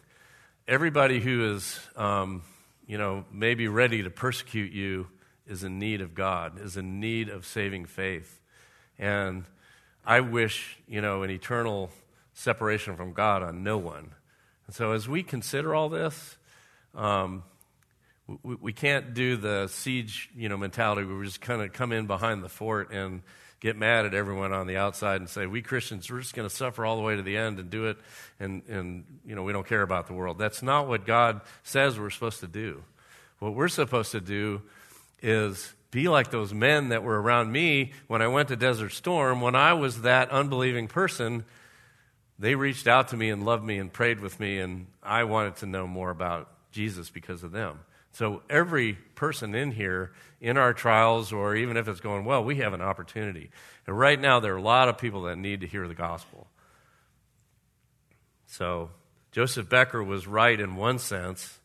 Everybody 0.67 1.19
who 1.19 1.55
is, 1.55 1.79
um, 1.95 2.43
you 2.87 2.97
know, 2.97 3.25
maybe 3.31 3.67
ready 3.67 4.03
to 4.03 4.09
persecute 4.09 4.71
you 4.71 5.07
is 5.47 5.63
in 5.63 5.79
need 5.79 6.01
of 6.01 6.15
God, 6.15 6.59
is 6.59 6.77
in 6.77 6.99
need 6.99 7.29
of 7.29 7.45
saving 7.45 7.85
faith. 7.85 8.39
And 8.97 9.45
I 10.05 10.21
wish, 10.21 10.77
you 10.87 11.01
know, 11.01 11.23
an 11.23 11.29
eternal 11.29 11.91
separation 12.33 12.95
from 12.95 13.13
God 13.13 13.43
on 13.43 13.63
no 13.63 13.77
one. 13.77 14.11
And 14.67 14.75
so 14.75 14.91
as 14.91 15.07
we 15.07 15.23
consider 15.23 15.75
all 15.75 15.89
this, 15.89 16.37
um, 16.95 17.43
we, 18.43 18.55
we 18.55 18.73
can't 18.73 19.13
do 19.13 19.37
the 19.37 19.67
siege, 19.67 20.29
you 20.35 20.49
know, 20.49 20.57
mentality 20.57 21.05
where 21.05 21.17
we 21.17 21.25
just 21.25 21.41
kind 21.41 21.61
of 21.61 21.73
come 21.73 21.91
in 21.91 22.07
behind 22.07 22.43
the 22.43 22.49
fort 22.49 22.91
and 22.91 23.21
get 23.59 23.77
mad 23.77 24.05
at 24.05 24.13
everyone 24.13 24.51
on 24.51 24.67
the 24.67 24.75
outside 24.75 25.21
and 25.21 25.29
say, 25.29 25.45
we 25.45 25.61
Christians, 25.61 26.11
we're 26.11 26.19
just 26.19 26.35
going 26.35 26.47
to 26.47 26.53
suffer 26.53 26.85
all 26.85 26.97
the 26.97 27.01
way 27.01 27.15
to 27.15 27.21
the 27.21 27.37
end 27.37 27.59
and 27.59 27.69
do 27.69 27.85
it, 27.87 27.97
and, 28.39 28.61
and 28.67 29.05
you 29.25 29.35
know, 29.35 29.43
we 29.43 29.53
don't 29.53 29.65
care 29.65 29.81
about 29.81 30.07
the 30.07 30.13
world. 30.13 30.37
That's 30.37 30.61
not 30.61 30.87
what 30.87 31.05
God 31.05 31.41
says 31.63 31.97
we're 31.97 32.09
supposed 32.09 32.41
to 32.41 32.47
do. 32.47 32.83
What 33.39 33.55
we're 33.55 33.69
supposed 33.69 34.11
to 34.11 34.21
do 34.21 34.61
is 35.21 35.73
be 35.91 36.09
like 36.09 36.31
those 36.31 36.53
men 36.53 36.89
that 36.89 37.03
were 37.03 37.21
around 37.21 37.51
me 37.51 37.93
when 38.07 38.21
I 38.21 38.27
went 38.27 38.49
to 38.49 38.55
Desert 38.55 38.89
Storm. 38.89 39.39
When 39.39 39.55
I 39.55 39.73
was 39.73 40.01
that 40.01 40.29
unbelieving 40.29 40.87
person, 40.87 41.45
they 42.37 42.55
reached 42.55 42.87
out 42.87 43.09
to 43.09 43.17
me 43.17 43.29
and 43.29 43.45
loved 43.45 43.63
me 43.63 43.77
and 43.77 43.93
prayed 43.93 44.19
with 44.19 44.39
me, 44.39 44.59
and 44.59 44.87
I 45.01 45.23
wanted 45.23 45.57
to 45.57 45.67
know 45.67 45.87
more 45.87 46.09
about 46.09 46.49
Jesus 46.71 47.09
because 47.09 47.43
of 47.43 47.51
them. 47.51 47.79
So, 48.13 48.43
every 48.47 48.93
person 48.93 49.55
in 49.55 49.71
here, 49.71 50.11
in 50.39 50.55
our 50.55 50.71
trials, 50.71 51.33
or 51.33 51.55
even 51.55 51.77
if 51.77 51.87
it's 51.87 51.99
going 51.99 52.25
well, 52.25 52.43
we 52.43 52.57
have 52.57 52.73
an 52.73 52.81
opportunity. 52.81 53.49
And 53.87 53.97
right 53.97 54.21
now, 54.21 54.39
there 54.39 54.53
are 54.53 54.57
a 54.57 54.61
lot 54.61 54.87
of 54.87 54.99
people 54.99 55.23
that 55.23 55.37
need 55.37 55.61
to 55.61 55.67
hear 55.67 55.87
the 55.87 55.95
gospel. 55.95 56.45
So, 58.45 58.91
Joseph 59.31 59.67
Becker 59.67 60.03
was 60.03 60.27
right 60.27 60.59
in 60.59 60.75
one 60.75 60.99
sense. 60.99 61.57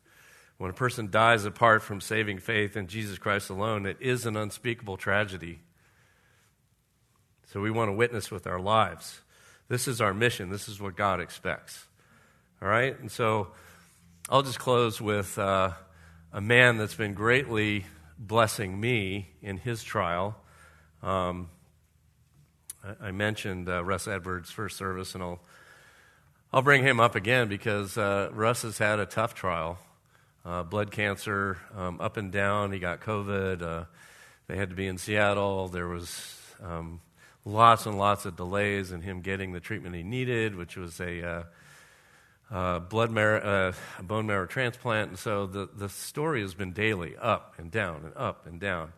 When 0.56 0.70
a 0.70 0.74
person 0.74 1.10
dies 1.10 1.44
apart 1.44 1.82
from 1.82 2.00
saving 2.00 2.38
faith 2.38 2.78
in 2.78 2.86
Jesus 2.86 3.18
Christ 3.18 3.50
alone, 3.50 3.84
it 3.84 3.98
is 4.00 4.24
an 4.24 4.34
unspeakable 4.34 4.96
tragedy. 4.96 5.58
So, 7.52 7.60
we 7.60 7.70
want 7.70 7.90
to 7.90 7.92
witness 7.92 8.30
with 8.30 8.46
our 8.46 8.58
lives. 8.58 9.20
This 9.68 9.86
is 9.86 10.00
our 10.00 10.14
mission. 10.14 10.48
This 10.48 10.66
is 10.66 10.80
what 10.80 10.96
God 10.96 11.20
expects. 11.20 11.84
All 12.62 12.68
right? 12.68 12.98
And 12.98 13.12
so, 13.12 13.48
I'll 14.30 14.42
just 14.42 14.58
close 14.58 14.98
with. 14.98 15.38
Uh, 15.38 15.72
a 16.32 16.40
man 16.40 16.76
that's 16.76 16.94
been 16.94 17.14
greatly 17.14 17.86
blessing 18.18 18.78
me 18.78 19.28
in 19.40 19.56
his 19.56 19.82
trial. 19.82 20.36
Um, 21.02 21.48
I, 22.84 23.08
I, 23.08 23.10
mentioned 23.12 23.68
uh, 23.68 23.82
Russ 23.82 24.06
Edwards' 24.06 24.50
first 24.50 24.76
service, 24.76 25.14
and 25.14 25.22
I'll, 25.22 25.40
I'll 26.52 26.62
bring 26.62 26.82
him 26.82 27.00
up 27.00 27.14
again 27.14 27.48
because 27.48 27.96
uh, 27.96 28.30
Russ 28.32 28.62
has 28.62 28.78
had 28.78 28.98
a 28.98 29.06
tough 29.06 29.34
trial. 29.34 29.78
Uh, 30.44 30.62
blood 30.62 30.90
cancer, 30.90 31.58
um, 31.76 32.00
up 32.00 32.16
and 32.16 32.32
down. 32.32 32.72
He 32.72 32.78
got 32.78 33.00
COVID. 33.00 33.62
Uh, 33.62 33.84
they 34.48 34.56
had 34.56 34.70
to 34.70 34.76
be 34.76 34.86
in 34.86 34.98
Seattle. 34.98 35.68
There 35.68 35.88
was 35.88 36.36
um, 36.62 37.00
lots 37.44 37.86
and 37.86 37.98
lots 37.98 38.24
of 38.24 38.36
delays 38.36 38.92
in 38.92 39.02
him 39.02 39.20
getting 39.20 39.52
the 39.52 39.60
treatment 39.60 39.94
he 39.94 40.02
needed, 40.02 40.54
which 40.54 40.76
was 40.76 41.00
a 41.00 41.26
uh, 41.26 41.42
uh, 42.50 42.78
blood 42.78 43.10
marrow, 43.10 43.40
uh, 43.40 44.02
bone 44.02 44.26
marrow 44.26 44.46
transplant. 44.46 45.10
And 45.10 45.18
so 45.18 45.46
the, 45.46 45.68
the 45.74 45.88
story 45.88 46.40
has 46.42 46.54
been 46.54 46.72
daily 46.72 47.16
up 47.20 47.54
and 47.58 47.70
down 47.70 48.04
and 48.04 48.16
up 48.16 48.46
and 48.46 48.58
down. 48.60 48.92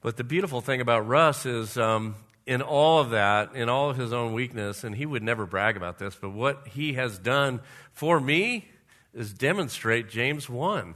But 0.00 0.16
the 0.16 0.24
beautiful 0.24 0.60
thing 0.60 0.80
about 0.80 1.06
Russ 1.06 1.46
is 1.46 1.78
um, 1.78 2.16
in 2.46 2.60
all 2.60 3.00
of 3.00 3.10
that, 3.10 3.54
in 3.54 3.68
all 3.68 3.90
of 3.90 3.96
his 3.96 4.12
own 4.12 4.32
weakness, 4.32 4.84
and 4.84 4.94
he 4.94 5.06
would 5.06 5.22
never 5.22 5.46
brag 5.46 5.76
about 5.76 5.98
this, 5.98 6.14
but 6.14 6.30
what 6.30 6.66
he 6.68 6.94
has 6.94 7.18
done 7.18 7.60
for 7.92 8.20
me 8.20 8.68
is 9.14 9.32
demonstrate 9.32 10.08
James 10.08 10.48
1. 10.48 10.94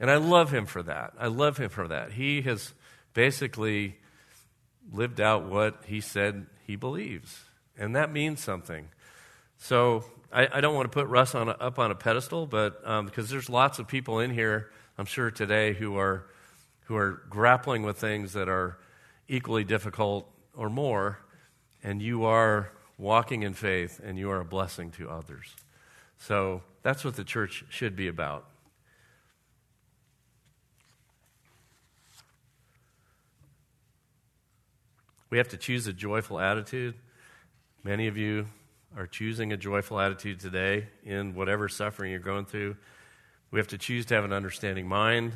And 0.00 0.10
I 0.10 0.16
love 0.16 0.52
him 0.52 0.66
for 0.66 0.82
that. 0.82 1.12
I 1.18 1.28
love 1.28 1.58
him 1.58 1.68
for 1.68 1.86
that. 1.86 2.12
He 2.12 2.42
has 2.42 2.74
basically 3.14 3.96
lived 4.92 5.20
out 5.20 5.44
what 5.44 5.82
he 5.86 6.00
said 6.00 6.46
he 6.66 6.74
believes. 6.74 7.44
And 7.78 7.94
that 7.94 8.12
means 8.12 8.42
something. 8.42 8.88
So 9.62 10.02
I, 10.32 10.48
I 10.54 10.60
don't 10.60 10.74
want 10.74 10.90
to 10.90 10.92
put 10.92 11.06
Russ 11.06 11.36
on 11.36 11.48
a, 11.48 11.52
up 11.52 11.78
on 11.78 11.92
a 11.92 11.94
pedestal, 11.94 12.48
but 12.48 12.84
um, 12.84 13.06
because 13.06 13.30
there's 13.30 13.48
lots 13.48 13.78
of 13.78 13.86
people 13.86 14.18
in 14.18 14.32
here, 14.32 14.72
I'm 14.98 15.06
sure 15.06 15.30
today, 15.30 15.72
who 15.72 15.96
are 15.96 16.26
who 16.86 16.96
are 16.96 17.22
grappling 17.30 17.84
with 17.84 17.96
things 17.96 18.32
that 18.32 18.48
are 18.48 18.76
equally 19.28 19.62
difficult 19.62 20.28
or 20.56 20.68
more, 20.68 21.20
and 21.80 22.02
you 22.02 22.24
are 22.24 22.72
walking 22.98 23.44
in 23.44 23.54
faith 23.54 24.00
and 24.04 24.18
you 24.18 24.32
are 24.32 24.40
a 24.40 24.44
blessing 24.44 24.90
to 24.90 25.08
others. 25.08 25.54
So 26.18 26.62
that's 26.82 27.04
what 27.04 27.14
the 27.14 27.22
church 27.22 27.64
should 27.68 27.94
be 27.94 28.08
about. 28.08 28.44
We 35.30 35.38
have 35.38 35.48
to 35.50 35.56
choose 35.56 35.86
a 35.86 35.92
joyful 35.92 36.40
attitude. 36.40 36.96
Many 37.84 38.08
of 38.08 38.16
you 38.16 38.48
are 38.96 39.06
choosing 39.06 39.52
a 39.52 39.56
joyful 39.56 39.98
attitude 39.98 40.40
today 40.40 40.86
in 41.04 41.34
whatever 41.34 41.68
suffering 41.68 42.10
you're 42.10 42.20
going 42.20 42.44
through. 42.44 42.76
We 43.50 43.58
have 43.58 43.68
to 43.68 43.78
choose 43.78 44.06
to 44.06 44.14
have 44.14 44.24
an 44.24 44.32
understanding 44.32 44.86
mind. 44.86 45.32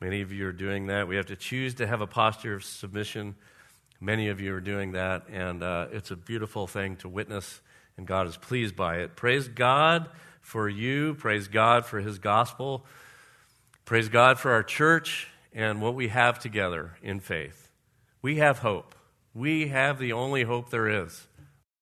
Many 0.00 0.22
of 0.22 0.32
you 0.32 0.46
are 0.46 0.52
doing 0.52 0.86
that. 0.86 1.08
We 1.08 1.16
have 1.16 1.26
to 1.26 1.36
choose 1.36 1.74
to 1.74 1.86
have 1.86 2.00
a 2.00 2.06
posture 2.06 2.54
of 2.54 2.64
submission. 2.64 3.34
Many 4.00 4.28
of 4.28 4.40
you 4.40 4.54
are 4.54 4.60
doing 4.60 4.92
that, 4.92 5.28
and 5.30 5.62
uh, 5.62 5.88
it's 5.92 6.10
a 6.10 6.16
beautiful 6.16 6.66
thing 6.66 6.96
to 6.96 7.08
witness, 7.08 7.60
and 7.96 8.06
God 8.06 8.26
is 8.26 8.36
pleased 8.36 8.76
by 8.76 8.98
it. 8.98 9.16
Praise 9.16 9.48
God 9.48 10.08
for 10.40 10.68
you. 10.68 11.14
Praise 11.14 11.48
God 11.48 11.84
for 11.84 12.00
His 12.00 12.18
gospel. 12.18 12.86
Praise 13.84 14.08
God 14.08 14.38
for 14.38 14.52
our 14.52 14.62
church 14.62 15.28
and 15.52 15.82
what 15.82 15.94
we 15.94 16.08
have 16.08 16.38
together 16.38 16.96
in 17.02 17.20
faith. 17.20 17.70
We 18.22 18.36
have 18.36 18.60
hope. 18.60 18.94
We 19.34 19.68
have 19.68 19.98
the 19.98 20.12
only 20.12 20.44
hope 20.44 20.70
there 20.70 20.88
is. 20.88 21.27